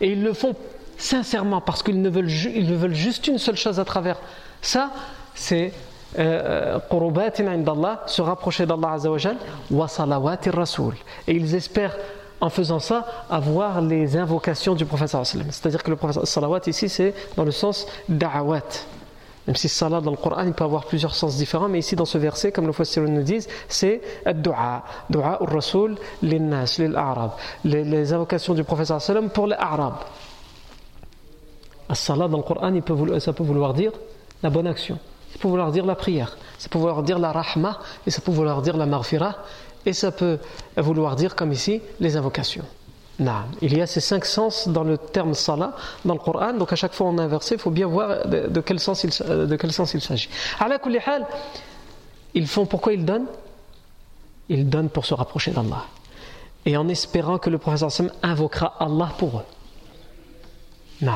Et 0.00 0.12
ils 0.12 0.22
le 0.22 0.32
font 0.32 0.54
sincèrement 0.98 1.60
parce 1.60 1.82
qu'ils 1.82 2.00
ne 2.00 2.08
veulent, 2.08 2.30
ils 2.30 2.74
veulent 2.74 2.94
juste 2.94 3.26
une 3.26 3.38
seule 3.38 3.56
chose 3.56 3.80
à 3.80 3.84
travers 3.84 4.18
ça, 4.60 4.90
c'est 5.34 5.72
euh, 6.18 6.78
euh, 6.92 7.96
se 8.06 8.22
rapprocher 8.22 8.66
d'Allah 8.66 8.92
Azzawajal, 8.92 9.36
wa 9.70 9.88
salawatir 9.88 10.54
rasoul. 10.54 10.94
Et 11.26 11.34
ils 11.34 11.54
espèrent 11.54 11.96
en 12.40 12.50
faisant 12.50 12.80
ça 12.80 13.06
avoir 13.30 13.80
les 13.80 14.16
invocations 14.16 14.74
du 14.74 14.84
prophète 14.84 15.10
C'est-à-dire 15.24 15.82
que 15.82 15.90
le 15.90 15.96
prophète 15.96 16.26
salawat 16.26 16.60
ici 16.66 16.88
c'est 16.88 17.14
dans 17.36 17.44
le 17.44 17.52
sens 17.52 17.86
da'awat. 18.08 18.62
Même 19.46 19.56
si 19.56 19.68
salat 19.68 20.00
dans 20.00 20.12
le 20.12 20.16
Coran, 20.16 20.44
il 20.44 20.52
peut 20.52 20.62
avoir 20.62 20.84
plusieurs 20.84 21.14
sens 21.14 21.36
différents, 21.36 21.68
mais 21.68 21.80
ici 21.80 21.96
dans 21.96 22.04
ce 22.04 22.16
verset, 22.16 22.52
comme 22.52 22.66
le 22.66 22.72
Fassirun 22.72 23.08
nous 23.08 23.22
disent, 23.22 23.48
c'est 23.68 24.00
dua, 24.34 24.84
dua 25.10 25.42
au 25.42 25.46
Rasoul, 25.46 25.96
nas, 26.22 26.76
les 26.78 26.94
Arabes, 26.94 27.32
les 27.64 28.12
invocations 28.12 28.54
du 28.54 28.62
prophète 28.62 29.00
sallam 29.00 29.30
pour 29.30 29.48
les 29.48 29.56
Arabes. 29.56 29.98
As-salat 31.88 32.28
dans 32.28 32.36
le 32.36 32.42
Coran, 32.44 32.72
il 32.72 32.82
peut, 32.82 33.18
ça 33.18 33.32
peut 33.32 33.42
vouloir 33.42 33.74
dire 33.74 33.90
la 34.44 34.50
bonne 34.50 34.68
action, 34.68 34.98
ça 35.32 35.38
peut 35.40 35.48
vouloir 35.48 35.72
dire 35.72 35.86
la 35.86 35.96
prière, 35.96 36.36
ça 36.56 36.68
peut 36.68 36.78
vouloir 36.78 37.02
dire 37.02 37.18
la 37.18 37.32
rahma, 37.32 37.80
et 38.06 38.10
ça 38.10 38.20
peut 38.20 38.30
vouloir 38.30 38.62
dire 38.62 38.76
la 38.76 38.86
marfira, 38.86 39.38
et 39.84 39.92
ça 39.92 40.12
peut 40.12 40.38
vouloir 40.76 41.16
dire, 41.16 41.34
comme 41.34 41.50
ici, 41.50 41.82
les 41.98 42.16
invocations. 42.16 42.64
Il 43.60 43.76
y 43.76 43.80
a 43.80 43.86
ces 43.86 44.00
cinq 44.00 44.24
sens 44.24 44.68
dans 44.68 44.84
le 44.84 44.98
terme 44.98 45.34
salat 45.34 45.74
dans 46.04 46.14
le 46.14 46.20
Coran, 46.20 46.54
donc 46.54 46.72
à 46.72 46.76
chaque 46.76 46.92
fois 46.92 47.08
on 47.08 47.18
a 47.18 47.26
il 47.56 47.60
faut 47.60 47.70
bien 47.70 47.86
voir 47.86 48.26
de, 48.26 48.60
quel 48.60 48.78
sens 48.80 49.04
il, 49.04 49.10
de 49.10 49.56
quel 49.56 49.72
sens 49.72 49.96
s'agit. 50.00 50.28
Ils 52.34 52.46
font 52.46 52.66
pourquoi 52.66 52.92
ils 52.94 53.04
donnent? 53.04 53.26
Ils 54.48 54.68
donnent 54.68 54.88
pour 54.88 55.06
se 55.06 55.14
rapprocher 55.14 55.50
d'Allah. 55.50 55.84
Et 56.64 56.76
en 56.76 56.88
espérant 56.88 57.38
que 57.38 57.50
le 57.50 57.58
Sam 57.90 58.10
invoquera 58.22 58.76
Allah 58.78 59.10
pour 59.18 59.38
eux. 59.38 59.44
Non. 61.02 61.12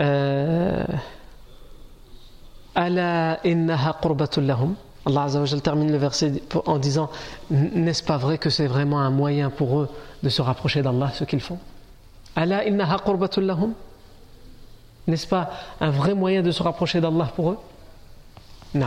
Euh, 0.00 0.84
Allah 5.08 5.22
Azzawajal 5.22 5.62
termine 5.62 5.90
le 5.90 5.96
verset 5.96 6.42
en 6.66 6.78
disant 6.78 7.10
N'est-ce 7.50 8.02
pas 8.02 8.18
vrai 8.18 8.36
que 8.36 8.50
c'est 8.50 8.66
vraiment 8.66 9.00
un 9.00 9.10
moyen 9.10 9.48
pour 9.48 9.80
eux 9.80 9.88
de 10.22 10.28
se 10.28 10.42
rapprocher 10.42 10.82
d'Allah, 10.82 11.10
ce 11.14 11.24
qu'ils 11.24 11.40
font? 11.40 11.58
Allah 12.36 12.62
N'est-ce 15.06 15.26
pas 15.26 15.50
un 15.80 15.90
vrai 15.90 16.14
moyen 16.14 16.42
de 16.42 16.50
se 16.50 16.62
rapprocher 16.62 17.00
d'Allah 17.00 17.32
pour 17.34 17.52
eux? 17.52 17.58
Non. 18.74 18.86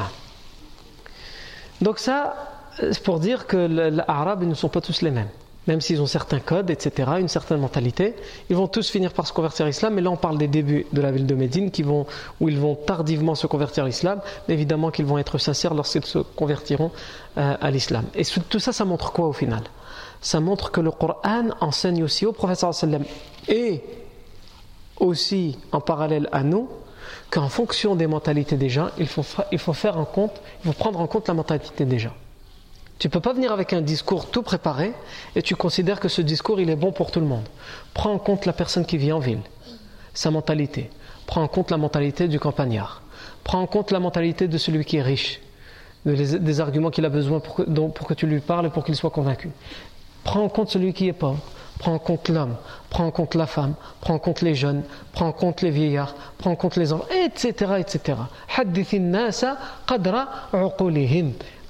Donc, 1.81 1.97
ça, 1.97 2.35
c'est 2.77 3.01
pour 3.01 3.19
dire 3.19 3.47
que 3.47 3.57
les 3.57 3.99
Arabes 4.07 4.43
ne 4.43 4.53
sont 4.53 4.69
pas 4.69 4.81
tous 4.81 5.01
les 5.01 5.09
mêmes 5.09 5.29
même 5.67 5.81
s'ils 5.81 6.01
ont 6.01 6.07
certains 6.07 6.39
codes, 6.39 6.69
etc., 6.69 7.11
une 7.19 7.27
certaine 7.27 7.59
mentalité, 7.59 8.15
ils 8.49 8.55
vont 8.55 8.67
tous 8.67 8.89
finir 8.89 9.13
par 9.13 9.27
se 9.27 9.33
convertir 9.33 9.65
à 9.65 9.69
l'islam. 9.69 9.93
Mais 9.93 10.01
là, 10.01 10.09
on 10.09 10.17
parle 10.17 10.37
des 10.37 10.47
débuts 10.47 10.87
de 10.91 11.01
la 11.01 11.11
ville 11.11 11.27
de 11.27 11.35
Médine, 11.35 11.69
qui 11.69 11.83
vont, 11.83 12.07
où 12.39 12.49
ils 12.49 12.59
vont 12.59 12.75
tardivement 12.75 13.35
se 13.35 13.47
convertir 13.47 13.83
à 13.83 13.87
l'islam. 13.87 14.21
Mais 14.47 14.55
évidemment 14.55 14.89
qu'ils 14.89 15.05
vont 15.05 15.17
être 15.17 15.37
sincères 15.37 15.73
lorsqu'ils 15.73 16.05
se 16.05 16.19
convertiront 16.19 16.91
euh, 17.37 17.55
à 17.61 17.71
l'islam. 17.71 18.05
Et 18.15 18.23
tout 18.25 18.59
ça, 18.59 18.71
ça 18.71 18.85
montre 18.85 19.11
quoi 19.11 19.27
au 19.27 19.33
final? 19.33 19.63
Ça 20.19 20.39
montre 20.39 20.71
que 20.71 20.81
le 20.81 20.91
Coran 20.91 21.49
enseigne 21.61 22.03
aussi 22.03 22.25
au 22.25 22.31
professeur 22.31 22.71
et 23.47 23.81
aussi 24.99 25.57
en 25.71 25.81
parallèle 25.81 26.29
à 26.31 26.43
nous 26.43 26.69
qu'en 27.29 27.49
fonction 27.49 27.95
des 27.95 28.07
mentalités 28.07 28.55
des 28.55 28.69
gens, 28.69 28.89
il 28.99 29.07
faut, 29.07 29.25
il 29.51 29.57
faut 29.57 29.73
faire 29.73 29.97
en 29.97 30.05
compte, 30.05 30.41
il 30.63 30.67
faut 30.67 30.77
prendre 30.77 30.99
en 30.99 31.07
compte 31.07 31.27
la 31.27 31.33
mentalité 31.33 31.85
des 31.85 31.97
gens. 31.97 32.13
Tu 33.01 33.09
peux 33.09 33.19
pas 33.19 33.33
venir 33.33 33.51
avec 33.51 33.73
un 33.73 33.81
discours 33.81 34.29
tout 34.29 34.43
préparé 34.43 34.93
et 35.35 35.41
tu 35.41 35.55
considères 35.55 35.99
que 35.99 36.07
ce 36.07 36.21
discours 36.21 36.59
il 36.59 36.69
est 36.69 36.75
bon 36.75 36.91
pour 36.91 37.09
tout 37.09 37.19
le 37.19 37.25
monde. 37.25 37.47
Prends 37.95 38.13
en 38.13 38.19
compte 38.19 38.45
la 38.45 38.53
personne 38.53 38.85
qui 38.85 38.99
vit 38.99 39.11
en 39.11 39.17
ville, 39.17 39.39
sa 40.13 40.29
mentalité. 40.29 40.91
Prends 41.25 41.41
en 41.41 41.47
compte 41.47 41.71
la 41.71 41.77
mentalité 41.77 42.27
du 42.27 42.39
campagnard. 42.39 43.01
Prends 43.43 43.59
en 43.59 43.65
compte 43.65 43.89
la 43.89 43.99
mentalité 43.99 44.47
de 44.47 44.55
celui 44.59 44.85
qui 44.85 44.97
est 44.97 45.01
riche, 45.01 45.41
des 46.05 46.59
arguments 46.59 46.91
qu'il 46.91 47.03
a 47.03 47.09
besoin 47.09 47.39
pour 47.39 47.55
que, 47.55 47.63
pour 47.63 48.05
que 48.05 48.13
tu 48.13 48.27
lui 48.27 48.39
parles 48.39 48.67
et 48.67 48.69
pour 48.69 48.85
qu'il 48.85 48.95
soit 48.95 49.09
convaincu. 49.09 49.49
Prends 50.23 50.43
en 50.43 50.49
compte 50.49 50.69
celui 50.69 50.93
qui 50.93 51.07
est 51.07 51.13
pauvre. 51.13 51.39
Prends 51.79 51.95
en 51.95 51.99
compte 51.99 52.29
l'homme, 52.29 52.57
prends 52.91 53.07
en 53.07 53.11
compte 53.11 53.33
la 53.33 53.47
femme, 53.47 53.73
prends 54.01 54.13
en 54.13 54.19
compte 54.19 54.41
les 54.41 54.53
jeunes, 54.53 54.83
prends 55.13 55.29
en 55.29 55.31
compte 55.31 55.63
les 55.63 55.71
vieillards, 55.71 56.13
prends 56.37 56.51
en 56.51 56.55
compte 56.55 56.75
les 56.75 56.93
enfants, 56.93 57.07
etc. 57.09 57.71
etc. 57.79 58.19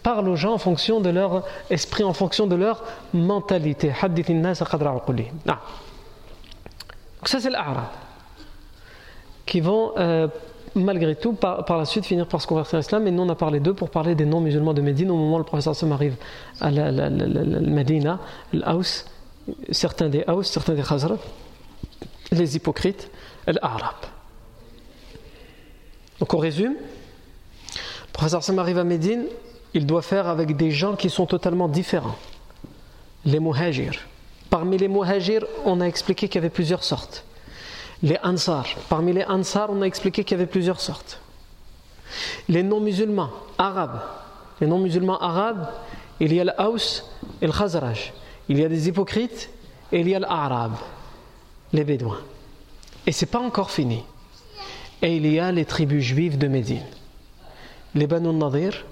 Parle 0.03 0.27
aux 0.29 0.35
gens 0.35 0.53
en 0.53 0.57
fonction 0.57 0.99
de 0.99 1.09
leur 1.09 1.43
esprit, 1.69 2.03
en 2.03 2.13
fonction 2.13 2.47
de 2.47 2.55
leur 2.55 2.83
mentalité. 3.13 3.93
Ah. 4.01 4.07
Donc 4.07 5.61
ça 7.25 7.39
c'est 7.39 7.49
l'ara. 7.49 7.91
Qui 9.45 9.59
vont 9.59 9.93
euh, 9.97 10.27
malgré 10.75 11.15
tout 11.15 11.33
par, 11.33 11.65
la 11.77 11.85
suite 11.85 12.05
finir 12.05 12.27
par 12.27 12.41
se 12.41 12.47
convertir 12.47 12.75
à 12.75 12.79
l'islam. 12.79 13.03
Mais 13.03 13.11
nous 13.11 13.23
on 13.23 13.29
a 13.29 13.35
parlé 13.35 13.59
d'eux 13.59 13.73
pour 13.73 13.89
parler 13.89 14.15
des 14.15 14.25
non-musulmans 14.25 14.73
de 14.73 14.81
Médine. 14.81 15.11
Au 15.11 15.15
moment 15.15 15.35
où 15.35 15.39
le 15.39 15.43
professeur 15.43 15.75
Sam 15.75 15.91
arrive 15.91 16.15
à 16.59 16.71
la, 16.71 16.91
la, 16.91 17.09
Médina, 17.09 18.19
l'Aus, 18.53 19.05
certains 19.71 20.09
des 20.09 20.23
Aus, 20.27 20.43
certains 20.43 20.73
des 20.73 20.83
Khazraj, 20.83 21.19
les 22.31 22.55
hypocrites, 22.55 23.11
l'Arab. 23.47 23.95
Donc 26.19 26.33
on 26.33 26.37
résume. 26.37 26.73
Le 26.73 28.13
professeur 28.13 28.43
Sam 28.43 28.59
arrive 28.59 28.77
à 28.77 28.83
Médine, 28.83 29.25
il 29.73 29.85
doit 29.85 30.01
faire 30.01 30.27
avec 30.27 30.55
des 30.55 30.71
gens 30.71 30.95
qui 30.95 31.09
sont 31.09 31.25
totalement 31.25 31.67
différents. 31.67 32.17
Les 33.25 33.39
muhajirs. 33.39 33.99
Parmi 34.49 34.77
les 34.77 34.87
muhajirs, 34.87 35.45
on 35.65 35.79
a 35.79 35.85
expliqué 35.85 36.27
qu'il 36.27 36.35
y 36.35 36.43
avait 36.43 36.49
plusieurs 36.49 36.83
sortes. 36.83 37.23
Les 38.03 38.17
ansar. 38.23 38.65
Parmi 38.89 39.13
les 39.13 39.23
ansar, 39.23 39.69
on 39.69 39.81
a 39.81 39.85
expliqué 39.85 40.23
qu'il 40.23 40.37
y 40.37 40.41
avait 40.41 40.49
plusieurs 40.49 40.81
sortes. 40.81 41.21
Les 42.49 42.63
non-musulmans 42.63 43.29
arabes. 43.57 44.01
Les 44.59 44.67
non-musulmans 44.67 45.19
arabes, 45.19 45.67
il 46.19 46.33
y 46.33 46.39
a 46.39 46.43
l'Aus 46.43 47.03
et 47.41 47.47
le 47.47 47.53
Khazraj. 47.53 48.13
Il 48.49 48.59
y 48.59 48.65
a 48.65 48.69
des 48.69 48.87
hypocrites 48.87 49.49
et 49.91 50.01
il 50.01 50.09
y 50.09 50.15
a 50.15 50.19
l'Arabe, 50.19 50.75
les 51.73 51.83
Bédouins. 51.83 52.19
Et 53.07 53.11
c'est 53.11 53.25
pas 53.25 53.39
encore 53.39 53.71
fini. 53.71 54.03
Et 55.01 55.15
il 55.15 55.25
y 55.25 55.39
a 55.39 55.51
les 55.51 55.65
tribus 55.65 56.03
juives 56.03 56.37
de 56.37 56.47
Médine. 56.47 56.85
Les 57.95 58.07
Banu 58.07 58.33
Nadir, 58.33 58.85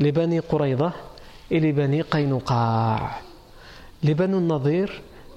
les 0.00 0.12
Bani 0.12 0.40
Quraïda 0.40 0.92
et 1.50 1.60
les 1.60 1.72
Bani 1.72 2.02
Qaynuqa. 2.10 2.98
Les 4.02 4.14
Banu 4.14 4.40
Nadir, 4.40 4.88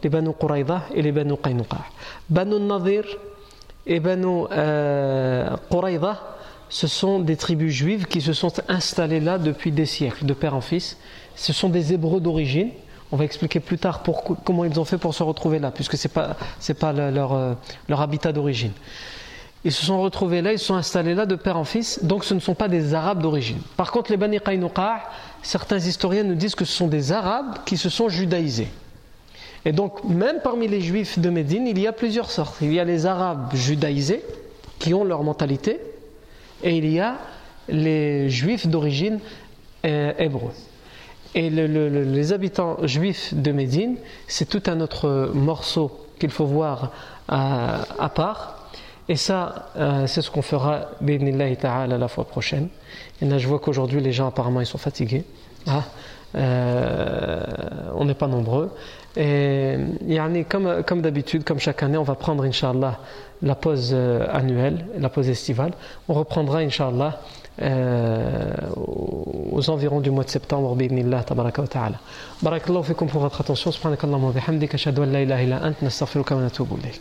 les 0.02 0.10
Banu 0.10 0.32
Quraïda 0.40 0.84
et 0.96 1.02
les 1.02 1.12
Banu 1.12 1.36
Qaynuqa. 1.38 1.80
Banu 2.30 2.60
Nadir 2.60 3.04
et 3.86 4.00
Banu 4.00 4.46
euh, 4.52 5.56
ce 6.70 6.88
sont 6.88 7.20
des 7.20 7.36
tribus 7.36 7.72
juives 7.72 8.06
qui 8.08 8.20
se 8.20 8.34
sont 8.34 8.52
installées 8.68 9.20
là 9.20 9.38
depuis 9.38 9.72
des 9.72 9.86
siècles, 9.86 10.26
de 10.26 10.34
père 10.34 10.56
en 10.56 10.62
fils. 10.62 10.98
Ce 11.36 11.54
sont 11.54 11.70
des 11.70 11.94
Hébreux 11.94 12.20
d'origine. 12.20 12.70
On 13.12 13.18
va 13.18 13.26
expliquer 13.26 13.60
plus 13.60 13.78
tard 13.78 14.02
comment 14.44 14.66
ils 14.66 14.80
ont 14.80 14.86
fait 14.86 14.98
pour 14.98 15.14
se 15.14 15.22
retrouver 15.22 15.60
là, 15.60 15.70
puisque 15.70 15.98
ce 15.98 16.08
n'est 16.08 16.12
pas, 16.12 16.36
pas 16.80 16.94
leur, 16.94 17.34
euh, 17.34 17.54
leur 17.88 18.02
habitat 18.02 18.32
d'origine. 18.32 18.72
Ils 19.66 19.72
se 19.72 19.86
sont 19.86 20.02
retrouvés 20.02 20.42
là, 20.42 20.52
ils 20.52 20.60
se 20.60 20.66
sont 20.66 20.76
installés 20.76 21.14
là 21.14 21.26
de 21.26 21.36
père 21.36 21.58
en 21.58 21.64
fils, 21.64 22.04
donc 22.04 22.26
ce 22.26 22.34
ne 22.34 22.40
sont 22.40 22.56
pas 22.56 22.68
des 22.68 22.94
Arabes 22.94 23.22
d'origine. 23.22 23.60
Par 23.78 23.92
contre, 23.92 24.12
les 24.12 24.18
Bani 24.18 24.40
Qaynuqa, 24.40 25.04
certains 25.42 25.78
historiens 25.78 26.24
nous 26.24 26.36
disent 26.36 26.56
que 26.56 26.66
ce 26.66 26.74
sont 26.74 26.88
des 26.88 27.14
Arabes 27.14 27.60
qui 27.66 27.78
se 27.78 27.90
sont 27.90 28.10
judaïsés. 28.10 28.68
Et 29.66 29.72
donc, 29.72 30.04
même 30.04 30.40
parmi 30.44 30.68
les 30.68 30.82
Juifs 30.82 31.18
de 31.18 31.30
Médine, 31.30 31.66
il 31.68 31.80
y 31.80 31.88
a 31.88 31.94
plusieurs 31.94 32.30
sortes. 32.30 32.58
Il 32.62 32.74
y 32.74 32.80
a 32.80 32.84
les 32.84 33.06
Arabes 33.06 33.54
judaïsés, 33.54 34.24
qui 34.80 34.94
ont 34.94 35.06
leur 35.06 35.24
mentalité, 35.24 35.80
et 36.62 36.78
il 36.78 36.92
y 36.92 37.00
a 37.00 37.16
les 37.70 38.30
Juifs 38.30 38.68
d'origine 38.68 39.20
euh, 39.86 40.12
hébreu. 40.18 40.52
Et 41.36 41.50
les 41.50 42.32
habitants 42.32 42.78
juifs 42.86 43.34
de 43.34 43.52
Médine, 43.52 43.96
c'est 44.28 44.48
tout 44.48 44.62
un 44.68 44.82
autre 44.82 45.32
morceau 45.34 45.92
qu'il 46.20 46.30
faut 46.30 46.46
voir 46.46 46.92
euh, 47.32 47.78
à 47.98 48.10
part. 48.10 48.53
Et 49.10 49.16
ça, 49.18 49.70
euh, 49.76 50.08
c'est 50.08 50.22
ce 50.22 50.32
qu'on 50.32 50.42
fera, 50.42 50.92
ta'ala, 51.60 51.98
la 51.98 52.08
fois 52.08 52.24
prochaine. 52.24 52.70
Et 53.22 53.26
là, 53.26 53.38
je 53.38 53.48
vois 53.48 53.60
qu'aujourd'hui, 53.60 54.00
les 54.02 54.14
gens, 54.14 54.28
apparemment, 54.28 54.62
ils 54.62 54.66
sont 54.66 54.78
fatigués. 54.78 55.26
Ah, 55.68 55.84
euh, 56.36 57.44
on 57.96 58.06
n'est 58.06 58.14
pas 58.14 58.28
nombreux. 58.28 58.72
Et 59.16 59.78
comme, 60.50 60.84
comme 60.84 61.02
d'habitude, 61.02 61.44
comme 61.44 61.60
chaque 61.60 61.84
année, 61.84 61.98
on 61.98 62.04
va 62.04 62.16
prendre, 62.16 62.44
Inch'Allah, 62.44 63.00
la 63.42 63.56
pause 63.56 63.92
euh, 63.94 64.26
annuelle, 64.32 64.86
la 64.98 65.10
pause 65.10 65.30
estivale. 65.30 65.74
On 66.08 66.14
reprendra, 66.14 66.60
Inch'Allah, 66.60 67.20
aux 68.76 69.70
environs 69.70 70.00
du 70.00 70.10
mois 70.10 70.24
de 70.24 70.30
septembre, 70.30 70.76
bi'idnillah, 70.76 71.24
tabaraka 71.24 71.62
wa 71.62 71.68
ta'ala. 71.68 71.98
Barakallahu 72.42 72.84
fikum 72.84 73.08
pour 73.08 73.22
votre 73.22 73.42
attention. 73.42 73.72
Subhanakallahumma 73.72 74.32
bihamdika, 74.32 74.76
ashhadu 74.76 75.04
an 75.04 75.08
la 75.08 75.22
ilaha 75.22 75.44
illa 75.44 75.64
ant, 75.64 75.76
nastaghfiruka 75.82 76.36
wa 76.36 76.42
natubu 76.42 76.78
ilayk. 76.80 76.92